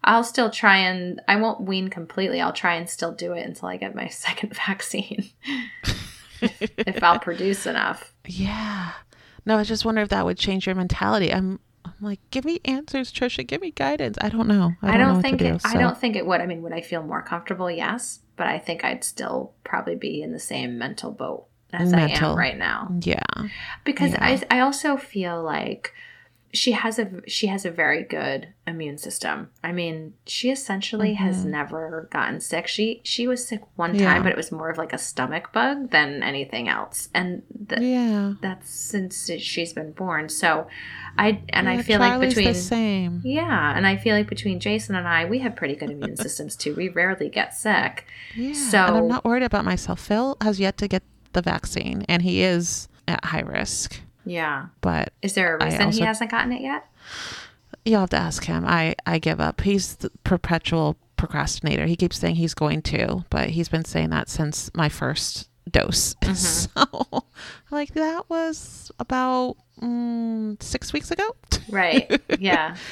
I'll 0.02 0.24
still 0.24 0.50
try 0.50 0.76
and 0.78 1.20
I 1.28 1.36
won't 1.36 1.62
wean 1.62 1.88
completely. 1.88 2.40
I'll 2.40 2.52
try 2.52 2.74
and 2.76 2.88
still 2.88 3.12
do 3.12 3.32
it 3.32 3.44
until 3.44 3.68
I 3.68 3.76
get 3.76 3.94
my 3.94 4.08
second 4.24 4.54
vaccine. 4.56 5.30
if 6.40 7.02
I'll 7.02 7.18
produce 7.18 7.66
enough. 7.66 8.12
Yeah. 8.28 8.90
No, 9.46 9.56
I 9.56 9.62
just 9.64 9.84
wonder 9.84 10.02
if 10.02 10.08
that 10.10 10.24
would 10.26 10.36
change 10.36 10.66
your 10.66 10.74
mentality. 10.74 11.32
I'm, 11.32 11.60
I'm 11.84 11.94
like, 12.00 12.18
give 12.30 12.44
me 12.44 12.60
answers, 12.64 13.12
Trisha. 13.12 13.46
Give 13.46 13.60
me 13.60 13.70
guidance. 13.70 14.18
I 14.20 14.28
don't 14.28 14.48
know. 14.48 14.72
I 14.82 14.88
I 14.88 14.90
don't, 14.98 15.00
don't, 15.06 15.16
know 15.16 15.22
think 15.22 15.38
do. 15.38 15.46
it, 15.46 15.62
I 15.64 15.74
don't 15.78 15.96
think 15.96 16.16
it 16.16 16.26
would. 16.26 16.40
I 16.40 16.46
mean, 16.46 16.62
would 16.62 16.72
I 16.72 16.80
feel 16.80 17.02
more 17.02 17.22
comfortable? 17.22 17.70
Yes, 17.70 18.20
but 18.36 18.48
I 18.48 18.58
think 18.58 18.84
I'd 18.84 19.04
still 19.04 19.52
probably 19.64 19.94
be 19.94 20.20
in 20.20 20.32
the 20.32 20.40
same 20.40 20.78
mental 20.78 21.12
boat 21.12 21.46
as 21.72 21.92
I 21.92 22.08
am 22.08 22.36
right 22.36 22.58
now. 22.58 22.92
Yeah. 23.02 23.22
Because 23.84 24.12
Yeah. 24.12 24.18
I 24.20 24.42
I 24.50 24.60
also 24.60 24.96
feel 24.96 25.42
like 25.42 25.92
she 26.52 26.72
has 26.72 26.98
a 26.98 27.10
she 27.26 27.48
has 27.48 27.64
a 27.64 27.70
very 27.70 28.02
good 28.02 28.48
immune 28.66 28.98
system. 28.98 29.50
I 29.62 29.72
mean, 29.72 30.14
she 30.26 30.50
essentially 30.50 31.14
has 31.14 31.44
Mhm. 31.44 31.50
never 31.50 32.08
gotten 32.10 32.40
sick. 32.40 32.66
She 32.66 33.00
she 33.04 33.26
was 33.28 33.46
sick 33.46 33.60
one 33.76 33.90
time, 33.92 34.00
Yeah. 34.00 34.22
but 34.22 34.32
it 34.32 34.36
was 34.36 34.50
more 34.52 34.70
of 34.70 34.78
like 34.78 34.92
a 34.92 34.98
stomach 34.98 35.52
bug 35.52 35.90
than 35.90 36.22
anything 36.22 36.68
else. 36.68 37.08
And 37.14 37.42
th- 37.68 37.80
Yeah. 37.82 38.34
that's 38.40 38.70
since 38.70 39.30
she's 39.38 39.72
been 39.72 39.92
born. 39.92 40.28
So 40.28 40.66
I 41.18 41.40
and 41.50 41.68
I 41.68 41.82
feel 41.82 41.98
Charlie's 41.98 42.18
like 42.20 42.28
between 42.28 42.44
the 42.48 42.54
same. 42.54 43.20
yeah, 43.24 43.76
and 43.76 43.86
I 43.86 43.96
feel 43.96 44.14
like 44.16 44.28
between 44.28 44.60
Jason 44.60 44.94
and 44.94 45.06
I, 45.08 45.24
we 45.26 45.38
have 45.40 45.56
pretty 45.56 45.74
good 45.76 45.90
immune 45.90 46.16
systems 46.26 46.56
too. 46.56 46.74
We 46.74 46.88
rarely 46.88 47.28
get 47.28 47.54
sick. 47.54 48.06
Yeah. 48.34 48.52
So- 48.54 48.78
and 48.86 48.96
I'm 48.96 49.08
not 49.08 49.24
worried 49.24 49.42
about 49.42 49.64
myself. 49.64 50.00
Phil 50.00 50.36
has 50.40 50.58
yet 50.60 50.76
to 50.78 50.88
get 50.88 51.02
the 51.32 51.42
vaccine, 51.42 52.04
and 52.08 52.22
he 52.22 52.42
is 52.42 52.88
at 53.08 53.24
high 53.26 53.40
risk. 53.40 54.00
Yeah. 54.26 54.66
But 54.82 55.12
Is 55.22 55.34
there 55.34 55.56
a 55.56 55.64
reason 55.64 55.92
he 55.92 56.00
hasn't 56.00 56.30
gotten 56.30 56.52
it 56.52 56.60
yet? 56.60 56.86
you'll 57.84 58.00
have 58.00 58.10
to 58.10 58.16
ask 58.16 58.44
him. 58.44 58.64
I 58.66 58.96
I 59.06 59.18
give 59.18 59.40
up. 59.40 59.62
He's 59.62 59.96
the 59.96 60.10
perpetual 60.24 60.96
procrastinator. 61.16 61.86
He 61.86 61.96
keeps 61.96 62.18
saying 62.18 62.34
he's 62.34 62.52
going 62.52 62.82
to, 62.82 63.24
but 63.30 63.50
he's 63.50 63.68
been 63.68 63.84
saying 63.84 64.10
that 64.10 64.28
since 64.28 64.70
my 64.74 64.88
first 64.88 65.48
dose. 65.70 66.14
So, 66.34 67.24
like 67.70 67.94
that 67.94 68.28
was 68.28 68.90
about 68.98 69.56
mm, 69.80 70.62
six 70.62 70.92
weeks 70.92 71.10
ago. 71.10 71.34
Right. 71.68 72.20
Yeah. 72.38 72.76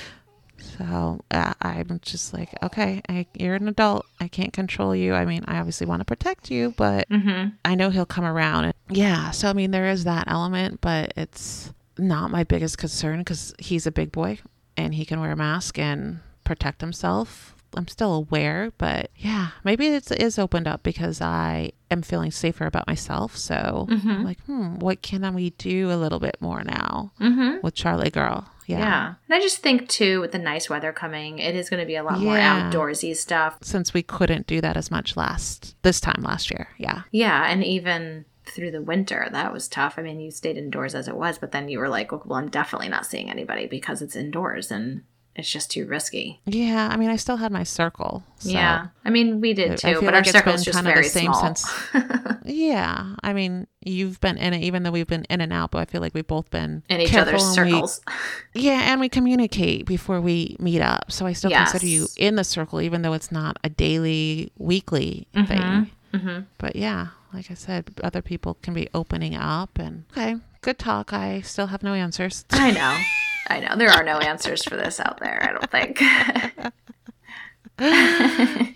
So 0.79 1.21
uh, 1.31 1.55
I'm 1.63 2.01
just 2.03 2.33
like, 2.33 2.51
okay, 2.63 3.01
I, 3.09 3.27
you're 3.35 3.55
an 3.55 3.69
adult. 3.69 4.07
I 4.21 4.29
can't 4.29 4.53
control 4.53 4.95
you. 4.95 5.15
I 5.15 5.25
mean, 5.25 5.45
I 5.47 5.59
obviously 5.59 5.87
want 5.87 6.01
to 6.01 6.05
protect 6.05 6.51
you, 6.51 6.75
but 6.77 7.09
mm-hmm. 7.09 7.51
I 7.65 7.75
know 7.75 7.91
he'll 7.91 8.07
come 8.07 8.25
around. 8.25 8.65
And 8.65 8.75
yeah, 8.91 9.31
so 9.31 9.49
I 9.49 9.53
mean, 9.53 9.71
there 9.71 9.89
is 9.89 10.05
that 10.05 10.25
element, 10.29 10.81
but 10.81 11.13
it's 11.17 11.73
not 11.99 12.31
my 12.31 12.43
biggest 12.45 12.79
concern 12.79 13.21
because 13.21 13.55
he's 13.59 13.87
a 13.87 13.93
big 13.93 14.11
boy 14.11 14.39
and 14.77 14.95
he 14.95 15.05
can 15.05 15.21
wear 15.21 15.31
a 15.33 15.37
mask 15.37 15.79
and 15.79 16.21
protect 16.43 16.81
himself. 16.81 17.55
I'm 17.77 17.89
still 17.89 18.15
aware, 18.15 18.73
but 18.79 19.11
yeah, 19.17 19.49
maybe 19.65 19.89
it 19.89 20.09
is 20.13 20.39
opened 20.39 20.69
up 20.69 20.85
because 20.85 21.21
I 21.21 21.73
am 21.91 22.03
feeling 22.03 22.31
safer 22.31 22.67
about 22.67 22.87
myself. 22.87 23.37
So 23.37 23.87
I'm 23.91 24.01
Mhm. 24.01 24.25
like, 24.25 24.41
hmm, 24.45 24.77
what 24.79 25.03
can 25.03 25.35
we 25.35 25.51
do 25.51 25.91
a 25.91 25.97
little 25.99 26.21
bit 26.21 26.37
more 26.41 26.63
now 26.63 27.11
Mm-hmm. 27.21 27.59
with 27.65 27.75
Charlie 27.75 28.11
Girl? 28.11 28.49
Yeah. 28.67 28.79
Yeah. 28.79 29.15
And 29.29 29.35
I 29.35 29.41
just 29.41 29.59
think 29.59 29.89
too, 29.89 30.21
with 30.21 30.33
the 30.33 30.39
nice 30.39 30.69
weather 30.71 30.93
coming, 30.93 31.39
it 31.39 31.55
is 31.55 31.69
going 31.71 31.81
to 31.81 31.87
be 31.87 31.97
a 31.97 32.03
lot 32.03 32.19
more 32.21 32.37
Yeah. 32.37 32.71
outdoorsy 32.71 33.15
stuff. 33.17 33.59
Since 33.63 33.93
we 33.95 34.03
couldn't 34.03 34.47
do 34.47 34.61
that 34.61 34.77
as 34.77 34.91
much 34.91 35.17
last 35.17 35.75
this 35.83 36.01
time 36.01 36.23
last 36.23 36.51
year. 36.51 36.69
Yeah. 36.79 37.03
Yeah, 37.11 37.45
and 37.51 37.63
even 37.65 38.25
through 38.47 38.71
the 38.71 38.83
winter, 38.83 39.27
that 39.33 39.53
was 39.53 39.69
tough. 39.69 39.95
I 39.99 40.03
mean, 40.03 40.21
you 40.21 40.31
stayed 40.31 40.57
indoors 40.59 40.95
as 40.95 41.09
it 41.09 41.17
was, 41.17 41.39
but 41.39 41.53
then 41.53 41.69
you 41.69 41.79
were 41.79 41.89
like, 41.89 42.13
well, 42.13 42.39
I'm 42.39 42.51
definitely 42.51 42.89
not 42.91 43.07
seeing 43.07 43.31
anybody 43.31 43.67
because 43.67 44.03
it's 44.03 44.17
indoors 44.17 44.71
and 44.71 45.03
it's 45.37 45.51
just 45.51 45.71
too 45.71 45.87
risky. 45.87 46.41
Yeah. 46.47 46.89
I 46.93 46.97
mean, 46.97 47.11
I 47.11 47.17
still 47.17 47.37
had 47.39 47.51
my 47.51 47.65
circle. 47.65 48.23
So. 48.39 48.51
Yeah, 48.51 48.89
I 49.05 49.11
mean, 49.11 49.41
we 49.41 49.53
did 49.55 49.79
too, 49.79 49.95
but 49.95 50.05
like 50.05 50.15
our 50.15 50.25
circle's 50.25 50.57
been 50.57 50.65
just 50.65 50.77
kinda 50.79 50.91
the 50.91 50.95
very 50.95 51.09
same 51.09 51.33
small. 51.33 51.55
since- 51.55 51.67
Yeah, 52.45 53.15
I 53.23 53.33
mean, 53.33 53.67
you've 53.81 54.21
been 54.21 54.37
in 54.37 54.53
it, 54.53 54.63
even 54.63 54.83
though 54.83 54.91
we've 54.91 55.07
been 55.07 55.25
in 55.31 55.41
and 55.41 55.53
out, 55.53 55.71
but 55.71 55.79
I 55.79 55.85
feel 55.87 56.01
like 56.03 56.13
we've 56.15 56.27
both 56.27 56.51
been 56.51 56.83
in 56.91 57.01
each 57.01 57.15
other's 57.15 57.43
and 57.43 57.67
we- 57.67 57.73
circles. 57.73 58.01
yeah, 58.55 58.93
and 58.93 59.01
we 59.01 59.09
communicate 59.09 59.87
before 59.87 60.21
we 60.21 60.57
meet 60.61 60.81
up. 60.83 61.11
So 61.11 61.25
I 61.27 61.33
still 61.33 61.51
consider 61.51 61.87
you 61.87 62.07
in 62.19 62.37
the 62.37 62.45
circle, 62.45 62.81
even 62.83 63.03
though 63.03 63.15
it's 63.15 63.33
not 63.33 63.59
a 63.65 63.71
daily, 63.71 64.53
weekly 64.59 65.27
Mhm. 65.35 65.49
thing. 65.49 65.91
hmm 66.21 66.39
But 66.59 66.77
yeah, 66.77 67.09
like 67.33 67.51
I 67.51 67.55
said, 67.55 67.91
other 68.05 68.21
people 68.23 68.55
can 68.63 68.75
be 68.75 68.89
opening 68.95 69.35
up, 69.35 69.79
and 69.79 70.05
okay, 70.13 70.37
good 70.61 70.79
talk. 70.79 71.13
I 71.15 71.41
still 71.41 71.69
have 71.69 71.83
no 71.83 71.95
answers. 71.95 72.45
I 72.53 72.71
know. 72.73 72.97
I 73.49 73.61
know. 73.61 73.77
There 73.77 73.91
are 73.91 74.05
no 74.05 74.19
answers 74.19 74.65
for 74.65 74.77
this 74.77 75.01
out 75.01 75.21
there, 75.21 75.43
I 75.43 75.53
don't 75.53 75.71
think. 75.71 76.01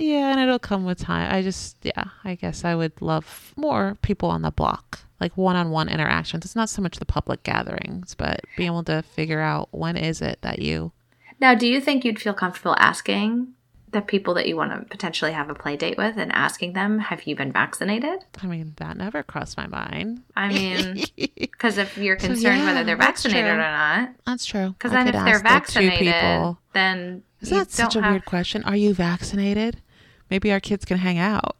yeah, 0.00 0.33
and 0.33 0.40
it'll 0.40 0.59
come 0.59 0.85
with 0.85 0.98
time. 0.98 1.33
I 1.33 1.42
just, 1.42 1.76
yeah, 1.83 2.04
I 2.24 2.35
guess 2.35 2.64
I 2.64 2.74
would 2.74 3.00
love 3.00 3.52
more 3.57 3.96
people 4.02 4.28
on 4.28 4.42
the 4.42 4.50
block, 4.50 5.00
like 5.20 5.37
one-on-one 5.37 5.88
interactions. 5.88 6.44
It's 6.44 6.57
not 6.57 6.68
so 6.68 6.83
much 6.83 6.98
the 6.98 7.07
public 7.07 7.42
gatherings, 7.44 8.14
but 8.14 8.40
being 8.57 8.68
able 8.68 8.85
to 8.85 9.02
figure 9.02 9.40
out 9.40 9.68
when 9.70 9.96
is 9.96 10.20
it 10.20 10.38
that 10.42 10.61
you. 10.61 10.92
now, 11.40 11.54
do 11.54 11.66
you 11.66 11.81
think 11.81 12.04
you'd 12.04 12.20
feel 12.20 12.35
comfortable 12.35 12.76
asking 12.78 13.54
the 13.92 14.01
people 14.01 14.35
that 14.35 14.46
you 14.48 14.57
want 14.57 14.72
to 14.72 14.88
potentially 14.88 15.33
have 15.33 15.48
a 15.51 15.55
play 15.55 15.77
date 15.77 15.96
with 15.98 16.16
and 16.16 16.31
asking 16.33 16.72
them, 16.74 16.98
have 16.98 17.22
you 17.24 17.35
been 17.37 17.53
vaccinated? 17.53 18.20
I 18.42 18.46
mean, 18.46 18.74
that 18.77 18.96
never 18.96 19.22
crossed 19.22 19.57
my 19.57 19.66
mind. 19.66 20.22
I 20.37 20.48
mean, 20.48 21.05
because 21.38 21.79
if 21.79 21.96
you're 21.98 22.18
So, 22.18 22.29
concerned 22.29 22.59
yeah, 22.59 22.64
whether 22.66 22.85
they're 22.85 22.96
vaccinated 22.96 23.51
or 23.51 23.57
not, 23.57 24.11
That's 24.27 24.44
true. 24.44 24.70
because 24.70 24.92
then 24.92 25.09
if 25.09 25.14
they're 25.14 25.38
vaccinated, 25.40 25.98
people. 26.14 26.59
then 26.72 27.22
Is 27.40 27.51
that 27.51 27.70
such 27.70 27.96
a 27.96 28.03
have- 28.03 28.12
weird 28.12 28.24
question? 28.24 28.62
Are 28.64 28.77
you 28.77 28.94
vaccinated? 28.94 29.81
Maybe 30.31 30.53
our 30.53 30.61
kids 30.61 30.85
can 30.85 30.98
hang 30.98 31.18
out. 31.18 31.57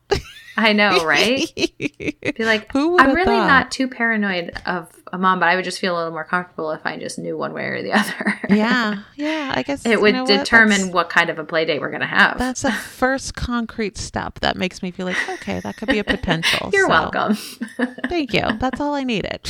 I 0.57 0.73
know, 0.73 1.05
right? 1.05 1.49
Be 1.79 2.17
like, 2.41 2.71
Who 2.73 2.99
I'm 2.99 3.14
really 3.14 3.25
thought? 3.27 3.47
not 3.47 3.71
too 3.71 3.88
paranoid 3.88 4.53
of 4.67 4.91
a 5.12 5.18
mom, 5.18 5.40
but 5.40 5.49
I 5.49 5.57
would 5.57 5.64
just 5.64 5.79
feel 5.81 5.94
a 5.94 5.99
little 5.99 6.12
more 6.12 6.25
comfortable 6.25 6.71
if 6.73 6.85
I 6.85 6.97
just 6.99 7.18
knew 7.18 7.37
one 7.37 7.53
way 7.53 7.64
or 7.66 7.83
the 7.83 7.92
other. 7.99 8.40
yeah, 8.49 9.03
yeah. 9.16 9.53
I 9.55 9.62
guess 9.62 9.85
it 9.87 9.90
you 9.92 10.01
would 10.01 10.14
know 10.14 10.27
determine 10.27 10.71
That's- 10.79 10.92
what 10.94 11.09
kind 11.11 11.31
of 11.31 11.38
a 11.38 11.44
play 11.44 11.64
date 11.64 11.81
we're 11.81 11.90
going 11.90 12.01
to 12.01 12.07
have. 12.07 12.38
That's 12.38 12.64
a 12.64 12.73
first 13.01 13.35
concrete 13.35 13.97
step 13.99 14.40
that 14.40 14.57
makes 14.57 14.83
me 14.83 14.90
feel 14.90 15.07
like 15.07 15.16
okay, 15.29 15.61
that 15.61 15.77
could 15.77 15.88
be 15.88 15.99
a 15.99 16.05
potential. 16.05 16.71
You're 16.73 16.87
So, 16.87 16.90
welcome. 16.90 17.35
Thank 18.09 18.33
you. 18.35 18.42
That's 18.59 18.81
all 18.81 18.94
I 18.94 19.05
needed. 19.05 19.40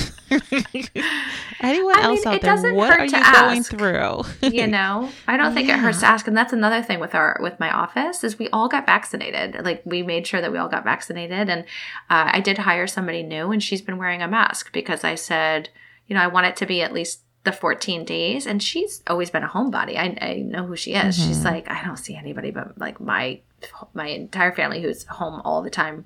Anyone 1.60 1.98
I 1.98 2.02
else 2.02 2.18
mean, 2.20 2.28
out 2.28 2.34
it 2.36 2.42
there? 2.42 2.54
doesn't 2.54 2.74
What 2.74 2.90
hurt 2.90 3.00
are 3.00 3.04
you 3.04 3.10
to 3.10 3.16
going 3.16 3.58
ask. 3.58 3.70
through? 3.70 4.48
you 4.48 4.66
know 4.66 5.08
i 5.26 5.36
don't 5.36 5.54
think 5.54 5.68
it 5.68 5.76
hurts 5.78 6.00
to 6.00 6.06
ask 6.06 6.26
and 6.26 6.36
that's 6.36 6.52
another 6.52 6.82
thing 6.82 7.00
with 7.00 7.14
our 7.14 7.38
with 7.40 7.58
my 7.58 7.70
office 7.70 8.22
is 8.22 8.38
we 8.38 8.48
all 8.50 8.68
got 8.68 8.86
vaccinated 8.86 9.64
like 9.64 9.82
we 9.84 10.02
made 10.02 10.26
sure 10.26 10.40
that 10.40 10.52
we 10.52 10.58
all 10.58 10.68
got 10.68 10.84
vaccinated 10.84 11.48
and 11.48 11.62
uh, 12.10 12.30
i 12.32 12.40
did 12.40 12.58
hire 12.58 12.86
somebody 12.86 13.22
new 13.22 13.50
and 13.50 13.62
she's 13.62 13.80
been 13.82 13.96
wearing 13.98 14.22
a 14.22 14.28
mask 14.28 14.72
because 14.72 15.02
i 15.04 15.14
said 15.14 15.47
you 16.06 16.14
know 16.14 16.22
i 16.22 16.26
want 16.26 16.46
it 16.46 16.56
to 16.56 16.66
be 16.66 16.82
at 16.82 16.92
least 16.92 17.20
the 17.44 17.52
14 17.52 18.04
days 18.04 18.46
and 18.46 18.62
she's 18.62 19.02
always 19.06 19.30
been 19.30 19.42
a 19.42 19.48
homebody. 19.48 19.96
I, 19.96 20.18
I 20.20 20.34
know 20.42 20.66
who 20.66 20.76
she 20.76 20.92
is. 20.92 21.16
She's 21.16 21.44
like, 21.44 21.70
I 21.70 21.82
don't 21.82 21.96
see 21.96 22.14
anybody 22.14 22.50
but 22.50 22.76
like 22.78 23.00
my 23.00 23.40
my 23.94 24.08
entire 24.08 24.52
family 24.52 24.82
who's 24.82 25.04
home 25.04 25.40
all 25.44 25.62
the 25.62 25.70
time, 25.70 26.04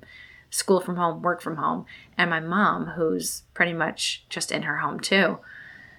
school 0.49 0.79
from 0.79 0.95
home, 0.95 1.21
work 1.21 1.41
from 1.41 1.57
home, 1.57 1.85
and 2.17 2.29
my 2.29 2.39
mom 2.39 2.85
who's 2.85 3.43
pretty 3.53 3.73
much 3.73 4.25
just 4.29 4.51
in 4.51 4.63
her 4.63 4.77
home 4.77 4.99
too. 4.99 5.37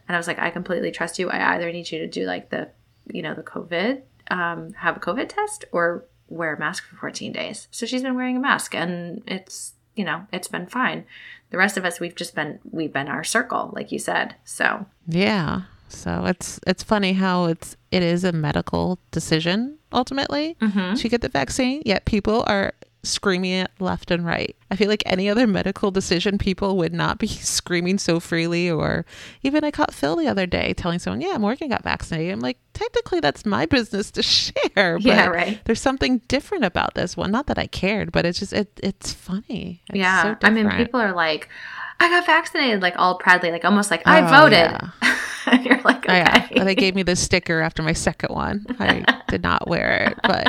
And 0.07 0.15
I 0.15 0.19
was 0.19 0.27
like, 0.27 0.39
I 0.39 0.51
completely 0.51 0.91
trust 0.91 1.19
you. 1.19 1.31
I 1.31 1.55
either 1.55 1.71
need 1.73 1.91
you 1.91 1.99
to 1.99 2.07
do 2.07 2.25
like 2.25 2.51
the, 2.51 2.71
you 3.11 3.23
know, 3.23 3.35
the 3.35 3.43
COVID, 3.43 4.03
um, 4.31 4.73
have 4.75 4.97
a 4.97 5.01
COVID 5.01 5.29
test 5.29 5.65
or 5.73 6.05
wear 6.29 6.55
a 6.55 6.59
mask 6.59 6.85
for 6.89 6.97
14 6.97 7.33
days. 7.33 7.69
So 7.71 7.87
she's 7.87 8.03
been 8.03 8.17
wearing 8.17 8.37
a 8.37 8.41
mask 8.41 8.75
and 8.75 9.23
it's, 9.27 9.75
you 9.95 10.05
know, 10.05 10.27
it's 10.33 10.49
been 10.49 10.67
fine. 10.67 11.05
The 11.55 11.59
rest 11.59 11.77
of 11.77 11.85
us, 11.85 12.01
we've 12.01 12.17
just 12.17 12.35
been, 12.35 12.59
we've 12.73 12.93
been 12.93 13.07
our 13.07 13.23
circle, 13.23 13.71
like 13.77 13.93
you 13.93 14.01
said. 14.01 14.35
So 14.45 14.87
Yeah. 15.07 15.61
So 15.89 16.25
it's 16.27 16.59
it's 16.67 16.83
funny 16.83 17.13
how 17.13 17.45
it's 17.45 17.77
it 17.93 18.03
is 18.03 18.25
a 18.25 18.33
medical 18.33 18.99
decision 19.13 19.79
ultimately 19.93 20.57
Mhm. 20.61 20.99
to 21.01 21.09
get 21.09 21.21
the 21.21 21.29
vaccine, 21.29 21.81
yet 21.87 22.07
people 22.07 22.43
are 22.49 22.73
screaming 23.05 23.53
it 23.53 23.71
left 23.79 24.11
and 24.11 24.25
right. 24.27 24.57
I 24.71 24.77
feel 24.77 24.89
like 24.89 25.03
any 25.07 25.29
other 25.29 25.47
medical 25.47 25.91
decision, 25.91 26.39
people 26.39 26.77
would 26.79 26.93
not 26.93 27.19
be 27.19 27.27
screaming 27.29 27.99
so 27.99 28.19
freely. 28.21 28.71
Or 28.71 29.05
even 29.43 29.63
I 29.65 29.71
caught 29.71 29.95
Phil 29.95 30.17
the 30.17 30.27
other 30.29 30.47
day 30.47 30.75
telling 30.75 30.99
someone, 30.99 31.21
"Yeah, 31.21 31.39
Morgan 31.39 31.69
got 31.69 31.85
vaccinated." 31.85 32.33
I'm 32.33 32.41
like, 32.41 32.59
technically, 32.73 33.21
that's 33.21 33.47
my 33.47 33.67
business 33.77 34.11
to 34.13 34.23
share. 34.23 34.53
But 34.99 35.03
Yeah, 35.03 35.27
right. 35.27 35.61
There's 35.65 35.81
something 35.81 36.19
different 36.29 36.65
about 36.65 36.95
this 36.95 37.17
one. 37.17 37.31
Not 37.31 37.47
that 37.47 37.59
I 37.59 37.67
cared, 37.67 38.11
but 38.13 38.27
it's 38.27 38.39
just 38.39 38.53
it, 38.53 38.69
it's 38.83 39.13
funny. 39.13 39.83
It's 39.91 39.99
yeah. 39.99 40.23
so 40.23 40.37
I 40.47 40.51
mean, 40.51 40.71
people 40.71 41.01
are 41.01 41.13
like, 41.15 41.49
I 42.01 42.09
got 42.09 42.27
vaccinated, 42.27 42.83
like 42.83 42.95
all 42.97 43.17
proudly, 43.19 43.51
like 43.53 43.65
almost 43.65 43.91
like 43.91 44.03
I 44.07 44.21
Oh, 44.23 44.41
voted. 44.43 44.59
yeah. 44.59 44.91
And 45.47 45.65
you're 45.65 45.81
like, 45.83 46.05
Oh, 46.09 46.13
okay. 46.13 46.49
yeah. 46.51 46.65
They 46.65 46.75
gave 46.75 46.95
me 46.95 47.03
this 47.03 47.21
sticker 47.23 47.61
after 47.61 47.83
my 47.83 47.93
second 47.93 48.35
one. 48.35 48.67
I 48.79 49.05
did 49.29 49.43
not 49.43 49.67
wear 49.69 50.09
it, 50.11 50.19
but 50.23 50.49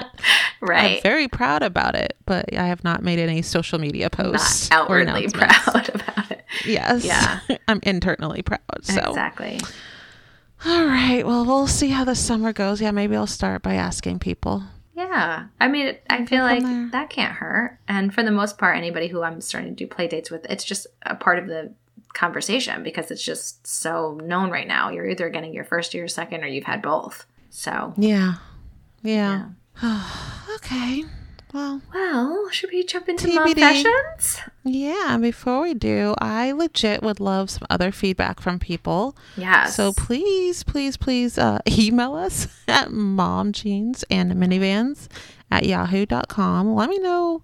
I'm 0.61 0.67
right. 0.67 1.01
very 1.03 1.27
proud 1.27 1.63
about 1.63 1.95
it. 1.95 2.17
But 2.25 2.53
I 2.57 2.67
have 2.67 2.83
not 2.83 3.03
made 3.03 3.19
any 3.19 3.41
social 3.41 3.79
media 3.79 4.09
posts 4.09 4.69
Not 4.69 4.81
outwardly 4.83 5.27
proud 5.29 5.89
about 5.93 6.31
it. 6.31 6.45
Yes. 6.65 7.03
Yeah. 7.05 7.39
I'm 7.67 7.79
internally 7.83 8.41
proud. 8.41 8.59
So, 8.83 8.99
Exactly. 9.09 9.59
all 10.65 10.85
right. 10.85 11.25
Well, 11.25 11.45
we'll 11.45 11.67
see 11.67 11.89
how 11.89 12.03
the 12.03 12.15
summer 12.15 12.53
goes. 12.53 12.81
Yeah, 12.81 12.91
maybe 12.91 13.15
I'll 13.15 13.27
start 13.27 13.61
by 13.61 13.75
asking 13.75 14.19
people. 14.19 14.63
Yeah. 14.95 15.47
I 15.59 15.67
mean, 15.67 15.95
I 16.09 16.25
feel 16.25 16.43
like 16.43 16.63
there. 16.63 16.89
that 16.91 17.09
can't 17.09 17.33
hurt. 17.33 17.77
And 17.87 18.13
for 18.13 18.23
the 18.23 18.31
most 18.31 18.57
part, 18.57 18.77
anybody 18.77 19.07
who 19.09 19.21
I'm 19.23 19.41
starting 19.41 19.75
to 19.75 19.83
do 19.83 19.87
play 19.87 20.07
dates 20.07 20.31
with, 20.31 20.45
it's 20.49 20.63
just 20.63 20.87
a 21.03 21.15
part 21.15 21.37
of 21.39 21.47
the 21.47 21.73
conversation 22.15 22.81
because 22.81 23.11
it's 23.11 23.23
just 23.23 23.67
so 23.67 24.19
known 24.23 24.49
right 24.49 24.67
now. 24.67 24.89
You're 24.89 25.07
either 25.07 25.29
getting 25.29 25.53
your 25.53 25.65
first 25.65 25.93
or 25.93 25.99
your 25.99 26.07
second, 26.07 26.43
or 26.43 26.47
you've 26.47 26.63
had 26.63 26.81
both. 26.81 27.25
So, 27.51 27.93
Yeah. 27.97 28.35
Yeah. 29.03 29.49
okay. 30.55 31.03
Well, 31.53 31.81
well, 31.93 32.49
should 32.51 32.71
we 32.71 32.83
jump 32.83 33.07
into 33.07 33.27
TBD. 33.27 33.35
mom 33.35 33.53
fashions? 33.55 34.41
yeah. 34.65 35.17
Before 35.21 35.61
we 35.61 35.73
do, 35.73 36.13
I 36.19 36.51
legit 36.51 37.01
would 37.01 37.21
love 37.21 37.49
some 37.49 37.65
other 37.69 37.93
feedback 37.93 38.41
from 38.41 38.59
people. 38.59 39.15
Yeah. 39.37 39.67
So 39.67 39.93
please, 39.93 40.63
please, 40.63 40.97
please 40.97 41.37
uh, 41.37 41.59
email 41.69 42.13
us 42.15 42.47
at 42.67 42.89
momjeans 42.89 44.03
and 44.09 44.33
minivans 44.33 45.07
at 45.49 45.65
yahoo.com. 45.65 46.75
Let 46.75 46.89
me 46.89 46.99
know 46.99 47.41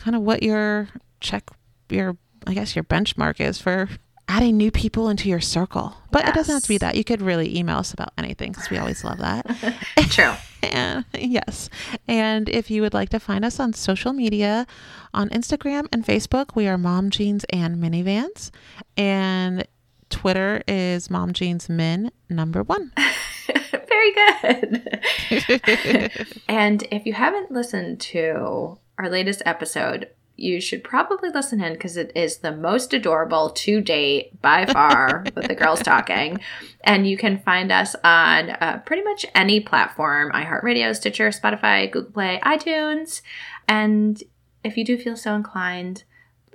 kind 0.00 0.14
of 0.14 0.20
what 0.20 0.42
your 0.42 0.88
check, 1.20 1.48
your, 1.88 2.18
I 2.46 2.52
guess 2.52 2.76
your 2.76 2.84
benchmark 2.84 3.40
is 3.40 3.58
for 3.58 3.88
adding 4.28 4.56
new 4.56 4.70
people 4.70 5.08
into 5.08 5.28
your 5.28 5.40
circle. 5.40 5.94
But 6.10 6.28
it 6.28 6.34
doesn't 6.34 6.52
have 6.52 6.62
to 6.62 6.68
be 6.68 6.78
that. 6.78 6.96
You 6.96 7.04
could 7.04 7.22
really 7.22 7.56
email 7.56 7.78
us 7.78 7.92
about 7.92 8.12
anything 8.18 8.50
because 8.52 8.70
we 8.70 8.78
always 8.78 9.04
love 9.04 9.18
that. 9.18 9.46
True. 10.10 10.32
And 10.62 11.04
yes. 11.16 11.70
And 12.08 12.48
if 12.48 12.72
you 12.72 12.82
would 12.82 12.94
like 12.94 13.10
to 13.10 13.20
find 13.20 13.44
us 13.44 13.60
on 13.60 13.72
social 13.72 14.12
media, 14.12 14.66
on 15.14 15.28
Instagram 15.28 15.86
and 15.92 16.04
Facebook, 16.04 16.56
we 16.56 16.66
are 16.66 16.76
Mom 16.76 17.10
Jeans 17.10 17.44
and 17.50 17.76
Minivans. 17.76 18.50
And 18.96 19.64
Twitter 20.10 20.64
is 20.66 21.08
Mom 21.08 21.32
Jeans 21.34 21.68
Min 21.68 22.10
number 22.28 22.64
one. 22.64 22.90
Very 23.70 24.12
good. 24.12 24.90
and 26.48 26.88
if 26.90 27.06
you 27.06 27.12
haven't 27.12 27.52
listened 27.52 28.00
to 28.00 28.78
our 28.98 29.08
latest 29.08 29.42
episode, 29.46 30.08
you 30.36 30.60
should 30.60 30.84
probably 30.84 31.30
listen 31.30 31.62
in 31.62 31.72
because 31.72 31.96
it 31.96 32.12
is 32.14 32.38
the 32.38 32.54
most 32.54 32.92
adorable 32.92 33.50
to 33.50 33.80
date 33.80 34.40
by 34.42 34.66
far 34.66 35.24
with 35.34 35.48
the 35.48 35.54
girls 35.54 35.80
talking. 35.82 36.40
And 36.84 37.08
you 37.08 37.16
can 37.16 37.38
find 37.38 37.72
us 37.72 37.96
on 38.04 38.50
uh, 38.50 38.82
pretty 38.84 39.02
much 39.02 39.26
any 39.34 39.60
platform 39.60 40.30
iHeartRadio, 40.32 40.94
Stitcher, 40.94 41.30
Spotify, 41.30 41.90
Google 41.90 42.12
Play, 42.12 42.40
iTunes. 42.44 43.22
And 43.66 44.22
if 44.62 44.76
you 44.76 44.84
do 44.84 44.98
feel 44.98 45.16
so 45.16 45.34
inclined, 45.34 46.04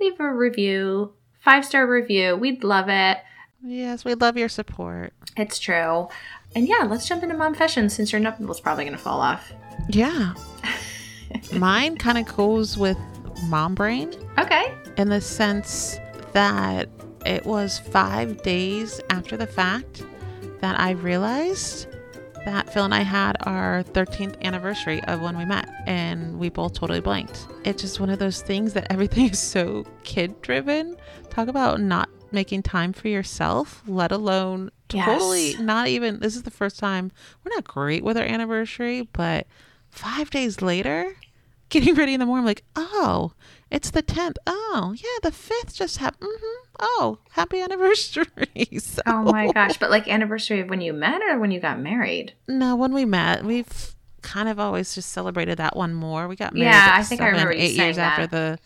leave 0.00 0.18
a 0.20 0.32
review, 0.32 1.12
five 1.40 1.64
star 1.64 1.86
review. 1.86 2.36
We'd 2.36 2.62
love 2.64 2.88
it. 2.88 3.18
yes, 3.64 4.04
we 4.04 4.14
love 4.14 4.36
your 4.36 4.48
support. 4.48 5.12
It's 5.36 5.58
true. 5.58 6.08
And 6.54 6.68
yeah, 6.68 6.86
let's 6.88 7.08
jump 7.08 7.22
into 7.22 7.36
mom 7.36 7.54
fashion 7.54 7.88
since 7.88 8.12
your 8.12 8.20
nipple's 8.20 8.60
probably 8.60 8.84
going 8.84 8.96
to 8.96 9.02
fall 9.02 9.20
off. 9.20 9.52
Yeah. 9.88 10.34
Mine 11.52 11.96
kind 11.96 12.18
of 12.18 12.36
goes 12.36 12.76
with 12.76 12.98
mom 13.48 13.74
brain 13.74 14.12
Okay. 14.38 14.74
in 14.96 15.08
the 15.08 15.20
sense 15.20 15.98
that 16.32 16.88
it 17.26 17.44
was 17.44 17.78
five 17.78 18.42
days 18.42 19.00
after 19.10 19.36
the 19.36 19.46
fact 19.46 20.02
that 20.60 20.78
I 20.80 20.90
realized 20.92 21.86
that 22.44 22.72
Phil 22.72 22.84
and 22.84 22.94
I 22.94 23.02
had 23.02 23.36
our 23.42 23.84
13th 23.92 24.40
anniversary 24.42 25.02
of 25.04 25.20
when 25.20 25.38
we 25.38 25.44
met, 25.44 25.68
and 25.86 26.38
we 26.40 26.48
both 26.48 26.72
totally 26.72 27.00
blanked. 27.00 27.46
It's 27.64 27.80
just 27.82 28.00
one 28.00 28.10
of 28.10 28.18
those 28.18 28.42
things 28.42 28.72
that 28.72 28.88
everything 28.90 29.26
is 29.30 29.38
so 29.38 29.84
kid 30.02 30.40
driven. 30.42 30.96
Talk 31.30 31.46
about 31.48 31.80
not 31.80 32.08
making 32.32 32.62
time 32.64 32.92
for 32.92 33.06
yourself, 33.08 33.82
let 33.86 34.10
alone 34.10 34.70
totally 34.88 35.50
Yes. 35.52 35.60
not 35.60 35.86
even. 35.86 36.18
This 36.18 36.34
is 36.34 36.42
the 36.42 36.50
first 36.50 36.78
time 36.80 37.12
we're 37.44 37.54
not 37.54 37.64
great 37.64 38.02
with 38.02 38.16
our 38.16 38.24
anniversary, 38.24 39.02
but 39.12 39.46
five 39.90 40.30
days 40.30 40.60
later, 40.62 41.14
getting 41.72 41.94
ready 41.94 42.14
in 42.14 42.20
the 42.20 42.26
morning, 42.26 42.42
I'm 42.42 42.46
like, 42.46 42.62
oh, 42.76 43.32
it's 43.70 43.90
the 43.90 44.02
10th. 44.02 44.36
Oh, 44.46 44.94
yeah, 44.96 45.18
the 45.28 45.30
5th 45.34 45.74
just 45.74 45.96
happened. 45.98 46.30
hmm 46.32 46.58
Oh, 46.80 47.18
happy 47.32 47.60
anniversary. 47.60 48.26
So- 48.78 49.02
Oh 49.06 49.22
my 49.24 49.50
gosh. 49.52 49.76
But 49.78 49.90
like 49.90 50.06
anniversary 50.08 50.60
of 50.60 50.68
when 50.68 50.80
you 50.80 50.92
met 50.92 51.22
or 51.22 51.38
when 51.38 51.50
you 51.50 51.58
got 51.60 51.78
married? 51.80 52.34
No, 52.46 52.76
when 52.76 52.92
we 52.92 53.04
met, 53.04 53.44
we've 53.44 53.94
kind 54.20 54.48
of 54.48 54.60
always 54.60 54.94
just 54.94 55.10
celebrated 55.10 55.58
that 55.58 55.76
one 55.76 55.94
more. 55.94 56.28
We 56.28 56.36
got 56.36 56.54
married. 56.54 56.66
Yeah, 56.66 56.90
I 56.94 57.02
think 57.02 57.20
I 57.20 57.24
seven, 57.24 57.32
remember 57.40 57.54
you 57.54 57.62
eight 57.64 57.74
years 57.76 57.98
after 57.98 58.26
the 58.26 58.58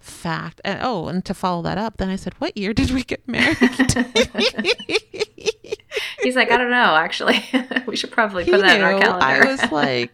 fact. 0.00 0.60
And 0.64 0.80
oh, 0.82 1.08
and 1.08 1.24
to 1.24 1.32
follow 1.34 1.62
that 1.62 1.78
up, 1.78 1.96
then 1.98 2.08
I 2.10 2.16
said, 2.16 2.34
"What 2.38 2.56
year 2.56 2.72
did 2.74 2.90
we 2.90 3.02
get 3.04 3.26
married?" 3.28 3.56
He's 6.22 6.36
like, 6.36 6.50
I 6.50 6.56
don't 6.56 6.70
know, 6.70 6.96
actually. 6.96 7.44
we 7.86 7.96
should 7.96 8.10
probably 8.10 8.44
He 8.44 8.50
put 8.50 8.60
that 8.62 8.76
in 8.78 8.82
our 8.82 8.98
calendar. 8.98 9.24
I 9.24 9.44
was 9.50 9.70
like 9.72 10.10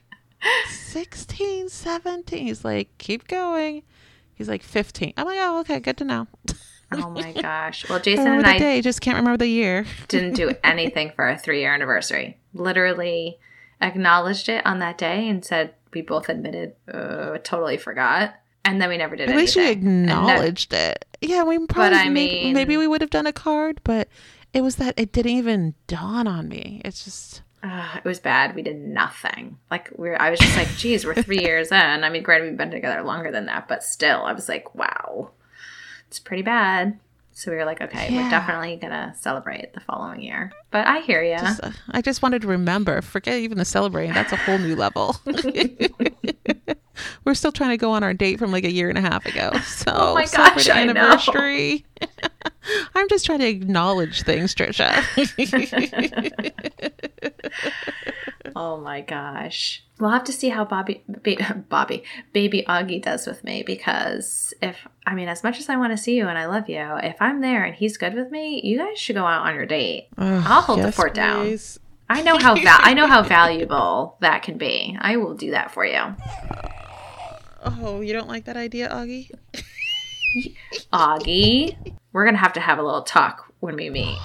16, 0.68 1.68
17. 1.68 2.46
He's 2.46 2.64
like, 2.64 2.88
"Keep 2.98 3.28
going." 3.28 3.82
He's 4.34 4.48
like 4.48 4.62
15. 4.62 5.12
I'm 5.16 5.26
like, 5.26 5.38
"Oh, 5.40 5.60
okay, 5.60 5.80
good 5.80 5.96
to 5.98 6.04
know." 6.04 6.26
oh 6.92 7.10
my 7.10 7.32
gosh. 7.40 7.88
Well, 7.88 8.00
Jason 8.00 8.26
and 8.26 8.46
I 8.46 8.58
day, 8.58 8.80
just 8.80 9.00
can't 9.00 9.16
remember 9.16 9.36
the 9.38 9.46
year. 9.48 9.84
didn't 10.08 10.34
do 10.34 10.52
anything 10.64 11.12
for 11.14 11.24
our 11.24 11.36
three 11.36 11.60
year 11.60 11.72
anniversary. 11.74 12.38
Literally 12.54 13.38
acknowledged 13.80 14.48
it 14.48 14.64
on 14.66 14.78
that 14.80 14.98
day 14.98 15.28
and 15.28 15.44
said 15.44 15.74
we 15.92 16.02
both 16.02 16.28
admitted, 16.28 16.74
uh, 16.92 17.38
totally 17.42 17.76
forgot. 17.76 18.34
And 18.64 18.80
then 18.80 18.90
we 18.90 18.98
never 18.98 19.16
did 19.16 19.30
At 19.30 19.36
least 19.36 19.56
you 19.56 19.62
anything. 19.62 19.86
And 19.86 20.08
that- 20.08 20.12
acknowledged 20.30 20.72
it. 20.74 21.04
Yeah, 21.22 21.44
we 21.44 21.58
probably 21.66 21.98
I 21.98 22.08
maybe, 22.08 22.44
mean- 22.44 22.54
maybe 22.54 22.76
we 22.76 22.86
would 22.86 23.00
have 23.00 23.10
done 23.10 23.26
a 23.26 23.32
card, 23.32 23.80
but 23.84 24.08
it 24.52 24.62
was 24.62 24.76
that 24.76 24.94
it 24.98 25.12
didn't 25.12 25.32
even 25.32 25.74
dawn 25.86 26.26
on 26.26 26.48
me. 26.48 26.80
It's 26.84 27.04
just 27.04 27.42
Uh, 27.62 27.96
it 27.98 28.04
was 28.08 28.18
bad. 28.18 28.54
We 28.54 28.62
did 28.62 28.76
nothing. 28.80 29.58
Like 29.70 29.90
we're, 29.96 30.16
I 30.18 30.30
was 30.30 30.38
just 30.38 30.56
like, 30.56 30.68
geez, 30.76 31.04
we're 31.04 31.14
three 31.22 31.40
years 31.44 31.70
in. 31.70 32.04
I 32.04 32.08
mean, 32.08 32.22
granted, 32.22 32.48
we've 32.48 32.56
been 32.56 32.70
together 32.70 33.02
longer 33.02 33.30
than 33.30 33.46
that, 33.46 33.68
but 33.68 33.82
still, 33.84 34.22
I 34.24 34.32
was 34.32 34.48
like, 34.48 34.74
wow, 34.74 35.30
it's 36.08 36.18
pretty 36.18 36.42
bad. 36.42 36.98
So 37.32 37.50
we 37.50 37.56
were 37.56 37.64
like, 37.64 37.80
okay, 37.80 38.12
Yeah. 38.12 38.24
we're 38.24 38.30
definitely 38.30 38.76
gonna 38.76 39.14
celebrate 39.18 39.72
the 39.72 39.80
following 39.80 40.20
year. 40.20 40.52
But 40.70 40.86
I 40.86 41.00
hear 41.00 41.22
you. 41.22 41.34
Uh, 41.34 41.72
I 41.90 42.02
just 42.02 42.22
wanted 42.22 42.42
to 42.42 42.48
remember. 42.48 43.00
Forget 43.02 43.38
even 43.38 43.56
the 43.58 43.64
celebrating. 43.64 44.12
That's 44.14 44.32
a 44.32 44.36
whole 44.36 44.58
new 44.58 44.74
level. 44.76 45.16
We're 47.30 47.34
still 47.34 47.52
trying 47.52 47.70
to 47.70 47.76
go 47.76 47.92
on 47.92 48.02
our 48.02 48.12
date 48.12 48.40
from 48.40 48.50
like 48.50 48.64
a 48.64 48.72
year 48.72 48.88
and 48.88 48.98
a 48.98 49.00
half 49.02 49.24
ago. 49.24 49.50
Oh 49.54 49.60
so 49.60 49.92
Oh 49.94 50.14
my 50.14 50.26
gosh, 50.26 50.68
I 50.68 50.82
know. 50.84 50.90
anniversary. 50.90 51.84
I'm 52.96 53.08
just 53.08 53.24
trying 53.24 53.38
to 53.38 53.46
acknowledge 53.46 54.22
things, 54.22 54.52
Trisha. 54.52 54.90
oh 58.56 58.78
my 58.80 59.00
gosh. 59.02 59.84
we'll 60.00 60.10
have 60.10 60.24
to 60.24 60.32
see 60.32 60.48
how 60.48 60.64
Bobby, 60.64 61.04
Bobby, 61.68 62.02
baby 62.32 62.64
Augie 62.68 63.00
does 63.00 63.28
with 63.28 63.44
me 63.44 63.62
because 63.62 64.52
if 64.60 64.88
I 65.06 65.14
mean, 65.14 65.28
as 65.28 65.44
much 65.44 65.60
as 65.60 65.68
I 65.68 65.76
want 65.76 65.92
to 65.92 65.96
see 65.96 66.16
you 66.16 66.26
and 66.26 66.36
I 66.36 66.46
love 66.46 66.68
you, 66.68 66.80
if 67.02 67.14
I'm 67.20 67.40
there 67.40 67.62
and 67.62 67.76
he's 67.76 67.96
good 67.96 68.14
with 68.14 68.32
me, 68.32 68.60
you 68.64 68.76
guys 68.78 68.98
should 68.98 69.14
go 69.14 69.24
out 69.24 69.46
on 69.46 69.54
your 69.54 69.66
date. 69.66 70.08
Ugh, 70.18 70.42
I'll 70.46 70.62
hold 70.62 70.80
the 70.80 70.84
yes, 70.86 70.96
fort 70.96 71.14
down. 71.14 71.44
please. 71.46 71.78
I 72.08 72.22
know 72.22 72.38
how 72.38 72.56
va- 72.56 72.80
I 72.84 72.92
know 72.94 73.06
how 73.06 73.22
valuable 73.22 74.16
that 74.20 74.42
can 74.42 74.58
be. 74.58 74.98
I 75.00 75.16
will 75.16 75.34
do 75.34 75.52
that 75.52 75.70
for 75.70 75.84
you, 75.86 76.02
Oh, 77.62 78.00
you 78.00 78.12
don't 78.12 78.28
like 78.28 78.44
that 78.46 78.56
idea, 78.56 78.88
Augie? 78.88 79.30
Augie. 80.92 81.94
We're 82.12 82.24
gonna 82.24 82.38
have 82.38 82.54
to 82.54 82.60
have 82.60 82.78
a 82.78 82.82
little 82.82 83.02
talk 83.02 83.52
when 83.60 83.76
we 83.76 83.90
meet. 83.90 84.16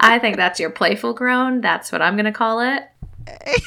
I 0.00 0.18
think 0.20 0.36
that's 0.36 0.60
your 0.60 0.70
playful 0.70 1.12
groan. 1.12 1.60
That's 1.60 1.90
what 1.90 2.00
I'm 2.02 2.16
gonna 2.16 2.32
call 2.32 2.60
it. 2.60 2.84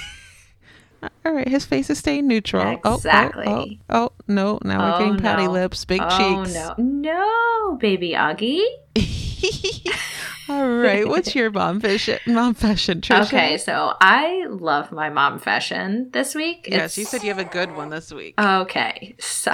All 1.26 1.34
right, 1.34 1.47
his 1.47 1.65
face 1.65 1.89
is 1.89 1.97
staying 2.00 2.28
neutral. 2.28 2.63
Oh, 2.63 2.80
oh, 2.84 2.91
oh 2.91 2.95
Exactly. 2.95 3.45
Oh, 3.47 3.65
oh, 3.89 4.10
oh, 4.10 4.12
no, 4.28 4.60
now 4.63 4.80
we're 4.80 4.95
Oh, 4.95 5.00
getting 5.00 5.17
pouty 5.17 5.45
no. 5.45 5.52
lips, 5.52 5.84
big 5.86 6.02
oh 6.04 6.17
cheeks. 6.45 6.54
no, 6.54 6.76
no, 6.78 7.78
baby 7.80 8.12
Augie. 8.12 8.63
All 10.50 10.68
right, 10.70 11.08
what's 11.08 11.34
your 11.36 11.50
mom 11.52 11.80
fashion? 11.80 12.20
Mom 12.28 12.54
fashion, 12.54 13.00
Trisha? 13.02 13.26
Okay, 13.26 13.58
so 13.58 13.94
I 14.02 14.46
love 14.50 14.92
my 14.92 15.10
mom 15.10 15.40
fashion 15.40 16.10
this 16.12 16.36
week. 16.36 16.68
Yes, 16.70 16.76
It's- 16.76 16.98
you 16.98 17.06
said 17.06 17.24
you 17.24 17.30
have 17.30 17.40
a 17.40 17.44
good 17.50 17.76
one 17.76 17.90
this 17.90 18.12
week. 18.12 18.34
Okay, 18.40 19.16
so 19.20 19.54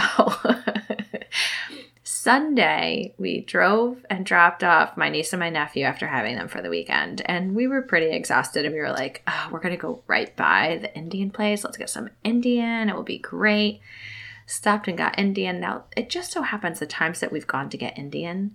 Sunday 2.04 3.13
we 3.17 3.41
drove 3.41 4.06
and 4.10 4.26
dropped 4.26 4.63
off 4.63 4.97
my 4.97 5.10
niece 5.10 5.34
and 5.34 5.39
my 5.39 5.50
nephew 5.50 5.84
after 5.84 6.08
having 6.08 6.36
them 6.36 6.47
for 6.47 6.62
the 6.62 6.69
weekend, 6.69 7.21
and 7.26 7.54
we 7.56 7.67
were 7.67 7.82
pretty 7.82 8.08
exhausted. 8.15 8.65
And 8.65 8.73
we 8.73 8.80
were 8.82 8.91
like, 8.91 9.23
oh, 9.28 9.50
"We're 9.52 9.60
gonna 9.60 9.78
go 9.78 10.02
right 10.08 10.36
by 10.36 10.80
the 10.82 10.93
Indian 10.95 11.32
place. 11.32 11.63
Let's 11.63 11.78
get 11.78 11.89
some 11.89 12.10
Indian. 12.23 12.89
It 12.89 12.95
will 12.95 13.04
be 13.04 13.19
great." 13.19 13.82
Stopped 14.50 14.88
and 14.88 14.97
got 14.97 15.19
Indian. 15.19 15.60
Now 15.60 15.84
it 15.97 16.10
just 16.10 16.32
so 16.32 16.41
happens 16.41 16.80
the 16.80 16.86
times 16.88 17.19
that 17.19 17.32
we've 17.34 17.45
gone 17.47 17.69
to 17.69 17.78
get 17.78 17.97
Indian, 17.97 18.54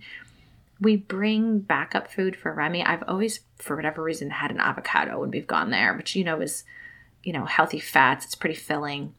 we 0.83 0.97
bring 0.97 1.59
backup 1.59 2.11
food 2.11 2.35
for 2.35 2.53
Remy. 2.53 2.83
I've 2.83 3.03
always, 3.07 3.39
for 3.57 3.75
whatever 3.75 4.03
reason, 4.03 4.29
had 4.29 4.51
an 4.51 4.59
avocado 4.59 5.19
when 5.19 5.31
we've 5.31 5.47
gone 5.47 5.71
there, 5.71 5.95
which 5.95 6.15
you 6.15 6.23
know 6.23 6.41
is, 6.41 6.63
you 7.23 7.33
know, 7.33 7.45
healthy 7.45 7.79
fats. 7.79 8.25
It's 8.25 8.35
pretty 8.35 8.55
filling 8.55 9.13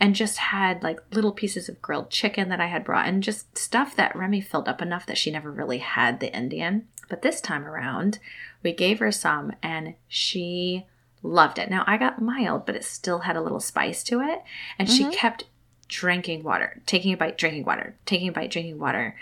and 0.00 0.16
just 0.16 0.38
had 0.38 0.82
like 0.82 1.00
little 1.12 1.30
pieces 1.32 1.68
of 1.68 1.80
grilled 1.80 2.10
chicken 2.10 2.48
that 2.48 2.60
I 2.60 2.66
had 2.66 2.82
brought 2.84 3.06
and 3.06 3.22
just 3.22 3.56
stuff 3.56 3.94
that 3.94 4.16
Remy 4.16 4.40
filled 4.40 4.68
up 4.68 4.82
enough 4.82 5.06
that 5.06 5.18
she 5.18 5.30
never 5.30 5.50
really 5.50 5.78
had 5.78 6.18
the 6.18 6.34
Indian. 6.34 6.88
But 7.08 7.22
this 7.22 7.40
time 7.40 7.64
around, 7.64 8.18
we 8.62 8.72
gave 8.72 8.98
her 8.98 9.12
some 9.12 9.52
and 9.62 9.94
she 10.08 10.86
loved 11.22 11.58
it. 11.58 11.70
Now 11.70 11.84
I 11.86 11.98
got 11.98 12.20
mild, 12.20 12.66
but 12.66 12.74
it 12.74 12.84
still 12.84 13.20
had 13.20 13.36
a 13.36 13.40
little 13.40 13.60
spice 13.60 14.02
to 14.04 14.20
it. 14.20 14.42
And 14.78 14.90
she 14.90 15.04
Mhm. 15.04 15.12
kept 15.12 15.44
drinking 15.88 16.42
water, 16.42 16.80
taking 16.86 17.12
a 17.12 17.16
bite, 17.16 17.38
drinking 17.38 17.64
water, 17.64 17.94
taking 18.06 18.28
a 18.28 18.32
bite, 18.32 18.50
drinking 18.50 18.78
water. 18.78 19.14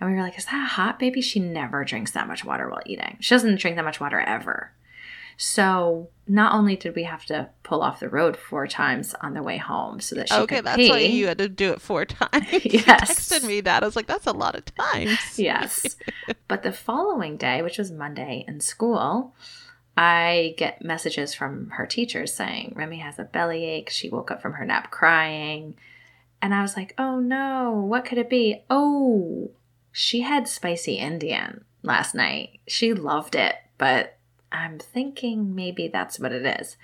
And 0.00 0.10
we 0.10 0.16
were 0.16 0.22
like, 0.22 0.38
Is 0.38 0.46
that 0.46 0.68
hot, 0.70 0.98
baby? 0.98 1.20
She 1.20 1.40
never 1.40 1.84
drinks 1.84 2.10
that 2.12 2.28
much 2.28 2.44
water 2.44 2.68
while 2.68 2.82
eating. 2.86 3.16
She 3.20 3.34
doesn't 3.34 3.56
drink 3.60 3.76
that 3.76 3.84
much 3.84 4.00
water 4.00 4.20
ever. 4.20 4.72
So 5.36 6.10
not 6.28 6.54
only 6.54 6.76
did 6.76 6.94
we 6.94 7.02
have 7.04 7.24
to 7.26 7.48
pull 7.64 7.82
off 7.82 7.98
the 8.00 8.08
road 8.08 8.36
four 8.36 8.66
times 8.68 9.14
on 9.20 9.34
the 9.34 9.42
way 9.42 9.56
home 9.56 9.98
so 10.00 10.14
that 10.14 10.28
she 10.28 10.34
could 10.34 10.42
okay, 10.44 10.56
could 10.56 10.64
that's 10.66 10.76
pee. 10.76 10.90
why 10.90 10.98
you 11.00 11.26
had 11.26 11.38
to 11.38 11.48
do 11.48 11.72
it 11.72 11.80
four 11.80 12.04
times. 12.04 12.52
You 12.52 12.60
Yes. 12.86 13.28
texted 13.28 13.44
me 13.46 13.60
that. 13.62 13.82
I 13.82 13.86
was 13.86 13.96
like, 13.96 14.06
that's 14.06 14.26
a 14.28 14.32
lot 14.32 14.54
of 14.54 14.64
times. 14.76 15.18
yes. 15.38 15.96
But 16.46 16.62
the 16.62 16.72
following 16.72 17.36
day, 17.36 17.62
which 17.62 17.78
was 17.78 17.90
Monday 17.90 18.44
in 18.46 18.60
school, 18.60 19.34
I 19.96 20.54
get 20.56 20.84
messages 20.84 21.34
from 21.34 21.70
her 21.70 21.86
teachers 21.86 22.32
saying 22.32 22.74
Remy 22.76 22.98
has 22.98 23.18
a 23.18 23.24
bellyache. 23.24 23.90
She 23.90 24.08
woke 24.10 24.30
up 24.30 24.40
from 24.40 24.52
her 24.54 24.64
nap 24.64 24.90
crying. 24.92 25.74
And 26.40 26.54
I 26.54 26.62
was 26.62 26.76
like, 26.76 26.94
oh 26.98 27.18
no, 27.18 27.72
what 27.86 28.04
could 28.04 28.18
it 28.18 28.30
be? 28.30 28.62
Oh, 28.70 29.50
she 29.96 30.22
had 30.22 30.48
spicy 30.48 30.96
Indian 30.96 31.64
last 31.82 32.16
night. 32.16 32.58
She 32.66 32.92
loved 32.92 33.36
it, 33.36 33.54
but 33.78 34.18
I'm 34.50 34.80
thinking 34.80 35.54
maybe 35.54 35.86
that's 35.86 36.18
what 36.18 36.32
it 36.32 36.44
is. 36.60 36.76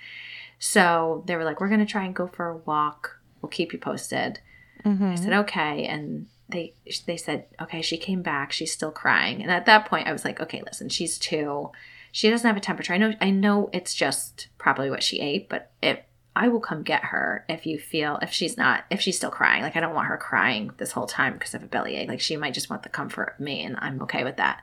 So 0.59 1.23
they 1.27 1.35
were 1.35 1.43
like, 1.43 1.59
we're 1.59 1.67
going 1.67 1.81
to 1.81 1.85
try 1.85 2.05
and 2.05 2.15
go 2.15 2.27
for 2.27 2.47
a 2.47 2.57
walk. 2.57 3.19
We'll 3.41 3.49
keep 3.49 3.73
you 3.73 3.79
posted. 3.79 4.39
Mhm. 4.85 5.11
I 5.11 5.15
said 5.15 5.33
okay, 5.33 5.85
and 5.85 6.27
they 6.47 6.73
they 7.05 7.17
said 7.17 7.45
okay. 7.61 7.81
She 7.81 7.97
came 7.97 8.21
back. 8.21 8.51
She's 8.53 8.71
still 8.71 8.91
crying, 8.91 9.41
and 9.41 9.51
at 9.51 9.65
that 9.65 9.85
point, 9.87 10.07
I 10.07 10.13
was 10.13 10.23
like, 10.23 10.39
okay, 10.39 10.61
listen, 10.65 10.87
she's 10.89 11.17
two. 11.19 11.71
She 12.13 12.29
doesn't 12.29 12.47
have 12.47 12.57
a 12.57 12.61
temperature. 12.61 12.93
I 12.93 12.97
know. 12.97 13.13
I 13.19 13.29
know 13.29 13.69
it's 13.73 13.93
just 13.93 14.47
probably 14.57 14.89
what 14.89 15.03
she 15.03 15.19
ate, 15.19 15.49
but 15.49 15.71
it. 15.83 16.05
I 16.35 16.47
will 16.47 16.61
come 16.61 16.83
get 16.83 17.05
her 17.05 17.45
if 17.49 17.65
you 17.65 17.77
feel 17.77 18.17
if 18.21 18.31
she's 18.31 18.57
not 18.57 18.85
if 18.89 19.01
she's 19.01 19.17
still 19.17 19.31
crying. 19.31 19.63
Like 19.63 19.75
I 19.75 19.81
don't 19.81 19.93
want 19.93 20.07
her 20.07 20.17
crying 20.17 20.71
this 20.77 20.91
whole 20.91 21.07
time 21.07 21.33
because 21.33 21.53
of 21.53 21.63
a 21.63 21.67
bellyache. 21.67 22.07
Like 22.07 22.21
she 22.21 22.37
might 22.37 22.53
just 22.53 22.69
want 22.69 22.83
the 22.83 22.89
comfort 22.89 23.33
of 23.33 23.39
me, 23.39 23.63
and 23.63 23.75
I'm 23.79 24.01
okay 24.03 24.23
with 24.23 24.37
that. 24.37 24.61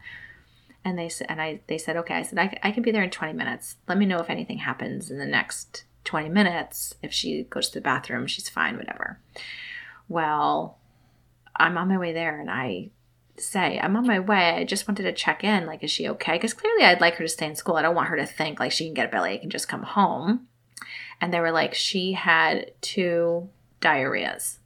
And 0.84 0.98
they 0.98 1.08
said, 1.08 1.26
and 1.28 1.40
I 1.42 1.60
they 1.66 1.76
said, 1.76 1.96
okay. 1.98 2.14
I 2.14 2.22
said 2.22 2.38
I, 2.38 2.58
I 2.62 2.70
can 2.70 2.82
be 2.82 2.90
there 2.90 3.02
in 3.02 3.10
20 3.10 3.34
minutes. 3.34 3.76
Let 3.86 3.98
me 3.98 4.06
know 4.06 4.18
if 4.18 4.30
anything 4.30 4.58
happens 4.58 5.10
in 5.10 5.18
the 5.18 5.26
next 5.26 5.84
20 6.04 6.30
minutes. 6.30 6.94
If 7.02 7.12
she 7.12 7.44
goes 7.44 7.68
to 7.68 7.74
the 7.74 7.84
bathroom, 7.84 8.26
she's 8.26 8.48
fine. 8.48 8.76
Whatever. 8.78 9.20
Well, 10.08 10.78
I'm 11.54 11.76
on 11.76 11.88
my 11.88 11.98
way 11.98 12.12
there 12.14 12.40
and 12.40 12.50
I 12.50 12.90
say, 13.36 13.78
I'm 13.78 13.96
on 13.96 14.06
my 14.06 14.18
way. 14.18 14.54
I 14.54 14.64
just 14.64 14.88
wanted 14.88 15.02
to 15.02 15.12
check 15.12 15.44
in. 15.44 15.66
Like, 15.66 15.84
is 15.84 15.90
she 15.90 16.08
okay? 16.08 16.32
Because 16.32 16.54
clearly 16.54 16.84
I'd 16.84 17.00
like 17.00 17.16
her 17.16 17.24
to 17.24 17.28
stay 17.28 17.46
in 17.46 17.56
school. 17.56 17.76
I 17.76 17.82
don't 17.82 17.94
want 17.94 18.08
her 18.08 18.16
to 18.16 18.26
think 18.26 18.58
like 18.58 18.72
she 18.72 18.86
can 18.86 18.94
get 18.94 19.08
a 19.08 19.12
bellyache 19.12 19.42
and 19.42 19.52
just 19.52 19.68
come 19.68 19.82
home. 19.82 20.48
And 21.20 21.32
they 21.32 21.40
were 21.40 21.50
like, 21.52 21.74
she 21.74 22.12
had 22.12 22.72
two 22.80 23.48
diarrheas. 23.80 24.58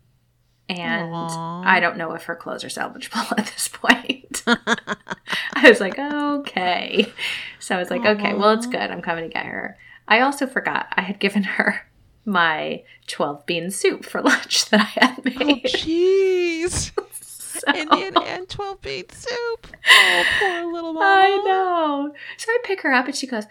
And 0.69 1.13
Aw. 1.13 1.63
I 1.65 1.81
don't 1.81 1.97
know 1.97 2.13
if 2.13 2.25
her 2.25 2.37
clothes 2.37 2.65
are 2.65 2.69
salvageable 2.69 3.33
at 3.39 3.47
this 3.47 3.69
point. 3.69 4.43
I 4.47 5.69
was 5.69 5.81
like, 5.81 5.99
okay. 5.99 7.13
So 7.59 7.77
I 7.77 7.79
was 7.79 7.91
like, 7.91 8.05
okay, 8.05 8.35
well, 8.35 8.51
it's 8.51 8.67
good. 8.67 8.81
I'm 8.91 9.03
coming 9.03 9.25
to 9.29 9.33
get 9.33 9.45
her. 9.47 9.77
I 10.09 10.21
also 10.21 10.47
forgot 10.47 10.89
I 10.97 11.03
had 11.03 11.19
given 11.19 11.43
her 11.43 11.87
my 12.25 12.83
12 13.09 13.45
bean 13.47 13.71
soup 13.71 14.05
for 14.05 14.21
lunch 14.23 14.69
that 14.71 14.81
I 14.81 14.85
had 15.07 15.19
Oh, 15.19 15.45
made. 15.45 15.65
jeez. 15.65 16.93
So- 17.53 17.71
Indian 17.77 18.17
and 18.17 18.49
12 18.49 18.81
bean 18.81 19.05
soup. 19.11 19.67
Oh, 19.89 20.25
poor 20.41 20.73
little 20.73 20.95
mama. 20.95 21.05
I 21.05 21.29
know. 21.45 22.15
So 22.39 22.51
I 22.51 22.59
pick 22.65 22.81
her 22.81 22.93
up 22.95 23.05
and 23.07 23.15
she 23.15 23.27
goes, 23.27 23.45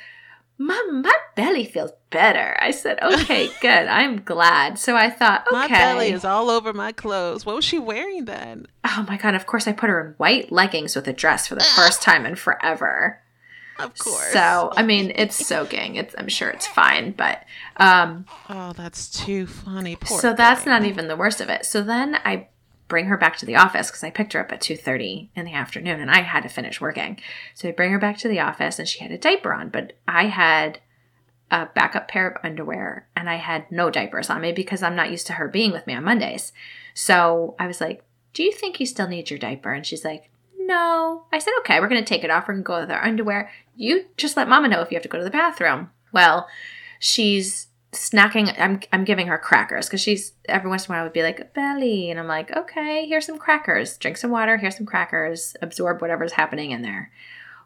Mom, 0.62 1.02
my 1.02 1.15
belly 1.36 1.65
feels 1.65 1.91
better. 2.12 2.56
I 2.62 2.71
said, 2.71 3.00
okay, 3.02 3.50
good. 3.62 3.67
I'm 3.88 4.21
glad. 4.21 4.78
So 4.78 4.95
I 4.95 5.10
thought, 5.10 5.47
okay. 5.47 5.58
My 5.58 5.67
belly 5.67 6.10
is 6.12 6.24
all 6.24 6.50
over 6.50 6.71
my 6.71 6.91
clothes. 6.91 7.45
What 7.45 7.56
was 7.56 7.65
she 7.65 7.80
wearing 7.80 8.26
then? 8.26 8.67
oh 8.86 9.06
my 9.08 9.17
God. 9.17 9.34
Of 9.34 9.47
course, 9.47 9.67
I 9.67 9.71
put 9.71 9.89
her 9.89 10.06
in 10.06 10.13
white 10.17 10.52
leggings 10.52 10.95
with 10.95 11.08
a 11.08 11.13
dress 11.13 11.47
for 11.47 11.56
the 11.56 11.63
first 11.63 12.02
time 12.02 12.26
in 12.26 12.36
forever. 12.36 13.19
Of 13.80 13.97
course. 13.97 14.32
So, 14.34 14.71
I 14.76 14.84
mean, 14.84 15.12
it's 15.15 15.47
soaking. 15.47 15.95
It's 15.95 16.13
I'm 16.17 16.28
sure 16.28 16.50
it's 16.50 16.67
fine, 16.67 17.12
but 17.12 17.43
um 17.78 18.26
Oh, 18.50 18.74
that's 18.74 19.10
too 19.10 19.47
funny. 19.47 19.95
Poor 19.95 20.19
so 20.19 20.34
that's 20.34 20.63
thing. 20.63 20.71
not 20.71 20.86
even 20.86 21.08
the 21.08 21.15
worst 21.17 21.41
of 21.41 21.50
it. 21.50 21.65
So 21.65 21.82
then 21.82 22.15
I 22.24 22.50
bring 22.91 23.06
her 23.06 23.15
back 23.15 23.38
to 23.38 23.45
the 23.45 23.56
office 23.56 23.89
because 23.89 24.04
I 24.04 24.10
picked 24.10 24.34
her 24.34 24.41
up 24.41 24.51
at 24.51 24.60
2:30 24.60 25.30
in 25.34 25.45
the 25.45 25.54
afternoon 25.54 26.01
and 26.01 26.12
I 26.12 26.23
had 26.23 26.43
to 26.43 26.49
finish 26.49 26.82
working. 26.82 27.21
So 27.54 27.69
I 27.69 27.71
bring 27.71 27.91
her 27.91 27.97
back 27.97 28.17
to 28.17 28.27
the 28.27 28.41
office 28.41 28.80
and 28.80 28.88
she 28.88 28.99
had 28.99 29.13
a 29.13 29.17
diaper 29.17 29.54
on, 29.54 29.69
but 29.69 29.93
I 30.10 30.25
had 30.25 30.80
a 31.49 31.67
backup 31.67 32.10
pair 32.10 32.27
of 32.27 32.43
underwear 32.43 33.08
and 33.15 33.30
I 33.30 33.36
had 33.36 33.71
no 33.71 33.89
diapers 33.89 34.30
on 34.30 34.41
me 34.41 34.51
because 34.51 34.84
I'm 34.84 34.97
not 34.97 35.10
used 35.10 35.25
to 35.27 35.34
her 35.34 35.47
being 35.47 35.71
with 35.71 35.88
me 35.88 35.93
on 35.93 36.04
Mondays. 36.04 36.51
So 36.93 37.56
I 37.58 37.65
was 37.65 37.80
like, 37.80 38.04
"Do 38.34 38.43
you 38.43 38.51
think 38.51 38.82
you 38.82 38.86
still 38.86 39.08
need 39.08 39.30
your 39.30 39.39
diaper?" 39.39 39.71
And 39.71 39.86
she's 39.86 40.04
like, 40.04 40.30
"No." 40.60 41.27
I 41.32 41.39
said, 41.39 41.54
"Okay, 41.60 41.80
we're 41.80 41.88
going 41.88 42.04
to 42.04 42.13
take 42.13 42.25
it 42.25 42.30
off. 42.30 42.45
We're 42.45 42.56
going 42.56 42.65
to 42.65 42.67
go 42.67 42.80
with 42.82 42.91
our 42.91 43.06
underwear. 43.06 43.49
You 43.77 44.08
just 44.17 44.36
let 44.36 44.49
mama 44.49 44.67
know 44.67 44.82
if 44.82 44.91
you 44.91 44.95
have 44.95 45.04
to 45.04 45.10
go 45.10 45.17
to 45.17 45.23
the 45.23 45.30
bathroom." 45.30 45.91
Well, 46.12 46.49
she's 46.99 47.67
snacking 47.91 48.54
i'm 48.58 48.80
i'm 48.93 49.04
giving 49.04 49.27
her 49.27 49.38
crackers 49.38 49.88
because 49.88 49.99
she's 49.99 50.32
every 50.47 50.69
once 50.69 50.88
in 50.88 50.93
a 50.93 50.95
while 50.95 51.04
would 51.04 51.12
be 51.12 51.23
like 51.23 51.54
belly 51.54 52.10
and 52.10 52.19
i'm 52.19 52.27
like 52.27 52.56
okay 52.56 53.06
here's 53.06 53.25
some 53.25 53.38
crackers 53.38 53.97
drink 53.97 54.15
some 54.15 54.32
water 54.32 54.56
here's 54.58 54.77
some 54.77 54.86
crackers 54.86 55.58
absorb 55.62 56.01
whatever's 56.01 56.32
happening 56.34 56.71
in 56.71 56.82
there 56.82 57.12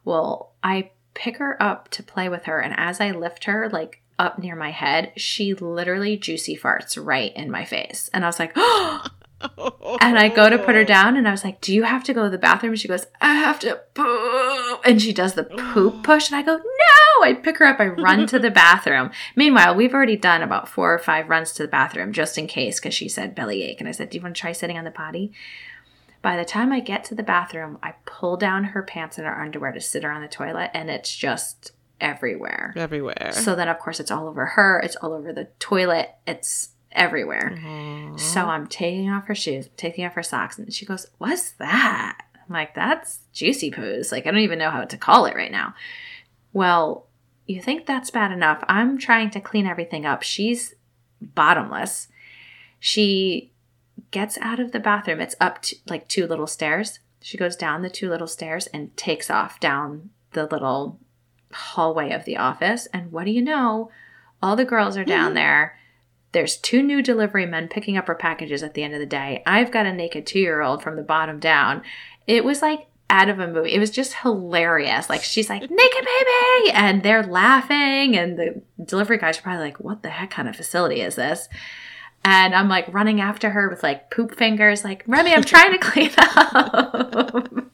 well 0.03 0.53
i 0.63 0.89
pick 1.13 1.37
her 1.37 1.61
up 1.61 1.89
to 1.89 2.01
play 2.01 2.27
with 2.27 2.45
her 2.45 2.59
and 2.59 2.73
as 2.75 2.99
i 2.99 3.11
lift 3.11 3.43
her 3.43 3.69
like 3.69 4.01
up 4.17 4.39
near 4.39 4.55
my 4.55 4.71
head 4.71 5.11
she 5.15 5.53
literally 5.53 6.17
juicy 6.17 6.57
farts 6.57 6.97
right 7.03 7.35
in 7.35 7.51
my 7.51 7.63
face 7.63 8.09
and 8.11 8.23
i 8.23 8.27
was 8.27 8.39
like 8.39 8.51
oh 8.55 9.05
and 10.01 10.17
I 10.17 10.29
go 10.29 10.49
to 10.49 10.57
put 10.57 10.75
her 10.75 10.83
down, 10.85 11.17
and 11.17 11.27
I 11.27 11.31
was 11.31 11.43
like, 11.43 11.61
"Do 11.61 11.73
you 11.73 11.83
have 11.83 12.03
to 12.05 12.13
go 12.13 12.23
to 12.23 12.29
the 12.29 12.37
bathroom?" 12.37 12.75
She 12.75 12.87
goes, 12.87 13.05
"I 13.21 13.35
have 13.35 13.59
to 13.59 13.81
poop," 13.93 14.81
and 14.85 15.01
she 15.01 15.13
does 15.13 15.33
the 15.33 15.43
poop 15.43 16.03
push, 16.03 16.31
and 16.31 16.37
I 16.37 16.41
go, 16.41 16.55
"No!" 16.55 17.04
Oh, 17.17 17.23
I 17.23 17.33
pick 17.33 17.57
her 17.59 17.65
up, 17.65 17.79
I 17.79 17.87
run 17.87 18.27
to 18.27 18.39
the 18.39 18.51
bathroom. 18.65 19.11
Meanwhile, 19.35 19.75
we've 19.75 19.93
already 19.93 20.17
done 20.17 20.41
about 20.41 20.67
four 20.67 20.93
or 20.93 20.99
five 20.99 21.29
runs 21.29 21.53
to 21.53 21.63
the 21.63 21.69
bathroom 21.69 22.11
just 22.13 22.37
in 22.37 22.47
case, 22.47 22.79
because 22.79 22.93
she 22.93 23.07
said 23.09 23.35
bellyache, 23.35 23.79
and 23.79 23.87
I 23.87 23.91
said, 23.91 24.09
"Do 24.09 24.17
you 24.17 24.23
want 24.23 24.35
to 24.35 24.41
try 24.41 24.51
sitting 24.51 24.77
on 24.77 24.83
the 24.83 24.91
potty?" 24.91 25.31
By 26.21 26.37
the 26.37 26.45
time 26.45 26.71
I 26.71 26.79
get 26.79 27.03
to 27.05 27.15
the 27.15 27.23
bathroom, 27.23 27.77
I 27.83 27.93
pull 28.05 28.35
down 28.35 28.63
her 28.63 28.81
pants 28.81 29.17
and 29.17 29.27
her 29.27 29.39
underwear 29.39 29.71
to 29.71 29.79
sit 29.81 30.03
her 30.03 30.11
on 30.11 30.21
the 30.23 30.27
toilet, 30.27 30.71
and 30.73 30.89
it's 30.89 31.15
just 31.15 31.71
everywhere. 32.01 32.73
Everywhere. 32.75 33.31
So 33.31 33.55
then, 33.55 33.67
of 33.67 33.79
course, 33.79 33.99
it's 33.99 34.11
all 34.11 34.27
over 34.27 34.45
her. 34.45 34.79
It's 34.83 34.95
all 34.97 35.13
over 35.13 35.31
the 35.31 35.49
toilet. 35.59 36.15
It's 36.25 36.69
everywhere. 36.91 37.57
Aw. 37.63 38.17
So 38.17 38.45
I'm 38.45 38.67
taking 38.67 39.09
off 39.09 39.27
her 39.27 39.35
shoes, 39.35 39.69
taking 39.77 40.05
off 40.05 40.13
her 40.13 40.23
socks, 40.23 40.57
and 40.57 40.73
she 40.73 40.85
goes, 40.85 41.07
"What's 41.19 41.51
that?" 41.53 42.17
I'm 42.35 42.53
like, 42.53 42.73
"That's 42.73 43.19
juicy 43.33 43.71
poos." 43.71 44.11
Like 44.11 44.25
I 44.25 44.31
don't 44.31 44.39
even 44.39 44.59
know 44.59 44.71
how 44.71 44.83
to 44.83 44.97
call 44.97 45.25
it 45.25 45.35
right 45.35 45.51
now. 45.51 45.75
Well, 46.55 47.07
you 47.47 47.61
think 47.61 47.85
that's 47.85 48.09
bad 48.11 48.31
enough? 48.31 48.63
I'm 48.69 48.97
trying 48.97 49.29
to 49.31 49.41
clean 49.41 49.67
everything 49.67 50.05
up. 50.05 50.23
She's 50.23 50.73
bottomless. 51.19 52.07
She 52.79 53.51
gets 54.11 54.37
out 54.37 54.61
of 54.61 54.71
the 54.71 54.79
bathroom. 54.79 55.19
It's 55.19 55.35
up 55.41 55.61
to 55.63 55.75
like 55.85 56.07
two 56.07 56.25
little 56.25 56.47
stairs. 56.47 56.99
She 57.19 57.37
goes 57.37 57.57
down 57.57 57.81
the 57.81 57.89
two 57.89 58.09
little 58.09 58.25
stairs 58.25 58.67
and 58.67 58.95
takes 58.95 59.29
off 59.29 59.59
down 59.59 60.11
the 60.31 60.45
little 60.45 60.97
hallway 61.51 62.13
of 62.13 62.23
the 62.23 62.37
office. 62.37 62.87
And 62.93 63.11
what 63.11 63.25
do 63.25 63.31
you 63.31 63.41
know? 63.41 63.91
All 64.41 64.55
the 64.55 64.63
girls 64.63 64.95
are 64.95 65.03
down 65.03 65.31
mm-hmm. 65.31 65.35
there. 65.35 65.77
There's 66.31 66.55
two 66.55 66.81
new 66.81 67.01
delivery 67.01 67.45
men 67.45 67.67
picking 67.67 67.97
up 67.97 68.07
her 68.07 68.15
packages 68.15 68.63
at 68.63 68.75
the 68.75 68.83
end 68.83 68.93
of 68.93 69.01
the 69.01 69.05
day. 69.05 69.43
I've 69.45 69.71
got 69.71 69.87
a 69.87 69.91
naked 69.91 70.25
two 70.25 70.39
year 70.39 70.61
old 70.61 70.81
from 70.81 70.95
the 70.95 71.03
bottom 71.03 71.37
down. 71.37 71.81
It 72.27 72.45
was 72.45 72.61
like 72.61 72.87
out 73.15 73.29
of 73.29 73.39
a 73.39 73.47
movie. 73.47 73.71
It 73.71 73.79
was 73.79 73.91
just 73.91 74.13
hilarious. 74.15 75.09
Like 75.09 75.23
she's 75.23 75.49
like, 75.49 75.61
naked 75.61 75.71
baby! 75.71 76.71
And 76.73 77.01
they're 77.01 77.23
laughing. 77.23 78.17
And 78.17 78.37
the 78.37 78.61
delivery 78.83 79.17
guys 79.17 79.39
are 79.39 79.41
probably 79.41 79.63
like, 79.63 79.79
what 79.79 80.03
the 80.03 80.09
heck 80.09 80.31
kind 80.31 80.49
of 80.49 80.55
facility 80.55 80.99
is 80.99 81.15
this? 81.15 81.47
And 82.25 82.53
I'm 82.53 82.67
like 82.67 82.93
running 82.93 83.21
after 83.21 83.49
her 83.51 83.69
with 83.69 83.83
like 83.83 84.11
poop 84.11 84.35
fingers, 84.35 84.83
like, 84.83 85.03
Remy, 85.07 85.33
I'm 85.33 85.43
trying 85.43 85.71
to 85.71 85.77
clean 85.77 86.11
up. 86.17 87.47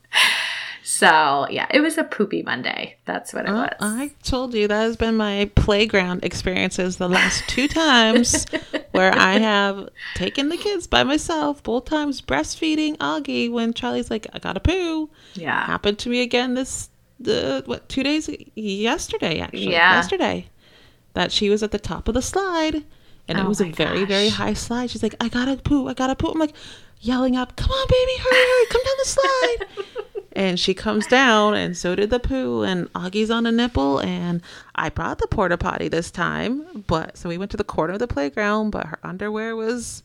so 0.84 1.48
yeah, 1.50 1.68
it 1.70 1.80
was 1.82 1.98
a 1.98 2.04
poopy 2.04 2.42
Monday. 2.44 2.98
That's 3.06 3.34
what 3.34 3.46
it 3.46 3.50
Uh, 3.50 3.54
was. 3.54 3.76
I 3.80 4.12
told 4.24 4.54
you 4.54 4.68
that 4.68 4.82
has 4.82 4.98
been 4.98 5.16
my 5.16 5.50
playground 5.56 6.24
experiences 6.24 6.98
the 6.98 7.08
last 7.10 7.48
two 7.48 7.68
times 7.68 8.46
where 8.92 9.14
I 9.16 9.38
have 9.40 9.90
taken 10.16 10.50
the 10.50 10.58
kids 10.58 10.88
by 10.88 11.04
myself, 11.04 11.62
both 11.64 11.86
times 11.86 12.22
breastfeeding 12.22 12.98
Augie 12.98 13.52
when 13.52 13.74
Charlie's 13.74 14.10
like, 14.10 14.28
I 14.34 14.40
gotta 14.40 14.60
poo. 14.60 15.10
yeah. 15.36 15.66
Happened 15.66 16.00
to 16.00 16.10
me 16.10 16.22
again 16.22 16.56
this, 16.56 16.90
the 17.20 17.62
what, 17.68 17.88
two 17.88 18.04
days, 18.04 18.30
yesterday 18.56 19.40
actually. 19.40 19.72
Yeah. 19.72 19.96
Yesterday. 19.96 20.48
That 21.14 21.32
she 21.32 21.50
was 21.50 21.62
at 21.62 21.72
the 21.72 21.80
top 21.80 22.08
of 22.08 22.14
the 22.14 22.22
slide 22.22 22.84
and 23.28 23.38
it 23.38 23.44
Oh 23.46 23.48
was 23.50 23.62
a 23.62 23.70
very, 23.70 24.06
very 24.06 24.30
high 24.30 24.54
slide. 24.54 24.90
She's 24.90 25.04
like, 25.04 25.16
I 25.20 25.28
gotta 25.30 25.58
poo, 25.58 25.88
I 25.88 25.94
gotta 25.94 26.16
poo. 26.16 26.32
I'm 26.32 26.40
like, 26.40 26.56
yelling 27.02 27.36
up, 27.36 27.56
come 27.56 27.70
on, 27.70 27.88
baby, 27.88 28.18
hurry, 28.18 28.46
hurry, 28.48 28.66
come 28.70 28.82
down 28.84 28.96
the 28.98 29.06
slide. 29.06 29.58
and 30.34 30.60
she 30.60 30.74
comes 30.74 31.08
down, 31.08 31.54
and 31.56 31.76
so 31.76 31.96
did 31.96 32.10
the 32.10 32.20
poo, 32.20 32.64
and 32.64 32.92
Augie's 32.94 33.30
on 33.32 33.46
a 33.46 33.52
nipple. 33.52 34.00
And 34.00 34.42
I 34.76 34.90
brought 34.90 35.20
the 35.20 35.28
porta 35.28 35.58
potty 35.58 35.88
this 35.88 36.12
time, 36.12 36.84
but 36.88 37.18
so 37.18 37.30
we 37.30 37.38
went 37.38 37.52
to 37.52 37.58
the 37.58 37.64
corner 37.64 37.94
of 37.94 38.00
the 38.00 38.08
playground, 38.08 38.72
but 38.72 38.86
her 38.88 39.00
underwear 39.04 39.56
was 39.56 40.04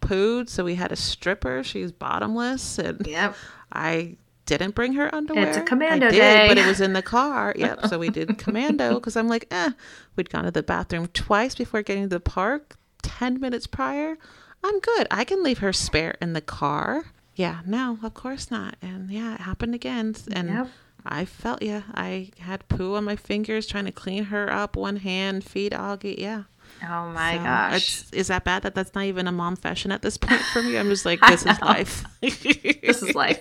pooed, 0.00 0.48
so 0.48 0.64
we 0.64 0.74
had 0.76 0.92
a 0.92 0.96
stripper. 0.96 1.62
She's 1.64 1.90
bottomless, 1.92 2.78
and 2.78 3.06
Yep. 3.06 3.34
I 3.72 4.16
didn't 4.46 4.74
bring 4.74 4.92
her 4.92 5.12
underwear. 5.14 5.48
It's 5.48 5.56
a 5.56 5.62
commando 5.62 6.06
I 6.08 6.10
did, 6.10 6.18
day. 6.18 6.48
but 6.48 6.58
it 6.58 6.66
was 6.66 6.80
in 6.80 6.92
the 6.92 7.02
car. 7.02 7.54
Yep. 7.58 7.86
So 7.86 7.98
we 7.98 8.10
did 8.10 8.36
commando 8.38 8.94
because 8.94 9.16
I'm 9.16 9.28
like, 9.28 9.46
eh. 9.50 9.70
We'd 10.16 10.28
gone 10.30 10.44
to 10.44 10.50
the 10.50 10.62
bathroom 10.62 11.08
twice 11.14 11.54
before 11.54 11.82
getting 11.82 12.04
to 12.04 12.08
the 12.10 12.20
park. 12.20 12.76
Ten 13.02 13.40
minutes 13.40 13.66
prior, 13.66 14.16
I'm 14.62 14.80
good. 14.80 15.06
I 15.10 15.24
can 15.24 15.42
leave 15.42 15.58
her 15.58 15.72
spare 15.72 16.16
in 16.20 16.32
the 16.34 16.40
car. 16.40 17.06
Yeah. 17.36 17.60
No, 17.66 17.98
of 18.02 18.14
course 18.14 18.50
not. 18.50 18.76
And 18.82 19.10
yeah, 19.10 19.34
it 19.34 19.40
happened 19.40 19.74
again. 19.74 20.14
And 20.32 20.48
Yep. 20.48 20.68
I 21.06 21.24
felt 21.24 21.62
yeah. 21.62 21.82
I 21.94 22.30
had 22.38 22.66
poo 22.68 22.94
on 22.94 23.04
my 23.04 23.16
fingers 23.16 23.66
trying 23.66 23.84
to 23.86 23.92
clean 23.92 24.24
her 24.24 24.50
up. 24.52 24.76
One 24.76 24.96
hand, 24.96 25.44
feed 25.44 25.72
Augie. 25.72 26.18
Yeah. 26.18 26.44
Oh 26.82 27.10
my 27.10 27.36
So 27.36 27.42
gosh. 27.44 27.74
it's- 27.76 28.10
Is 28.12 28.26
that 28.28 28.44
bad 28.44 28.62
that 28.62 28.74
that's 28.74 28.94
not 28.94 29.04
even 29.04 29.26
a 29.28 29.32
mom 29.32 29.54
fashion 29.56 29.92
at 29.92 30.02
this 30.02 30.16
point 30.16 30.40
for 30.40 30.62
me? 30.62 30.78
I'm 30.78 30.88
just 30.88 31.04
like, 31.04 31.20
this 31.28 31.44
is 31.46 31.60
life. 31.60 32.04
This 32.20 33.02
is 33.02 33.14
life. 33.14 33.40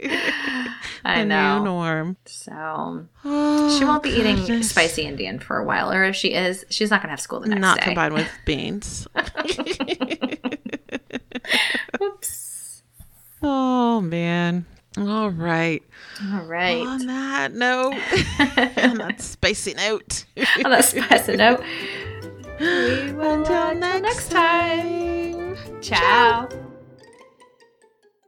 I 1.04 1.20
the 1.20 1.24
know. 1.26 1.58
new 1.58 1.64
norm. 1.64 2.16
So 2.26 3.06
Oh, 3.24 3.78
she 3.78 3.84
won't 3.84 4.02
be 4.02 4.10
eating 4.10 4.62
spicy 4.62 5.02
Indian 5.02 5.38
for 5.38 5.58
a 5.58 5.64
while, 5.64 5.92
or 5.92 6.04
if 6.04 6.16
she 6.16 6.32
is, 6.34 6.64
she's 6.70 6.90
not 6.90 7.02
gonna 7.02 7.10
have 7.12 7.20
school 7.20 7.40
the 7.40 7.48
next 7.48 7.60
Not 7.60 7.78
day. 7.78 7.84
combined 7.84 8.14
with 8.14 8.28
beans. 8.46 9.06
Oh 13.42 14.00
man. 14.00 14.66
All 14.98 15.30
right. 15.30 15.82
All 16.32 16.44
right. 16.46 16.86
On 16.86 17.06
that 17.06 17.52
note, 17.52 17.92
on 18.78 18.98
that 18.98 19.20
spicy 19.20 19.74
note. 19.74 20.24
On 20.64 20.70
that 20.70 20.84
spicy 20.84 21.36
note, 21.36 21.62
we 22.60 23.12
will 23.12 23.40
Until 23.40 23.68
until 23.68 23.74
next 23.74 24.02
next 24.02 24.30
time. 24.30 25.56
time. 25.56 25.82
Ciao. 25.82 26.48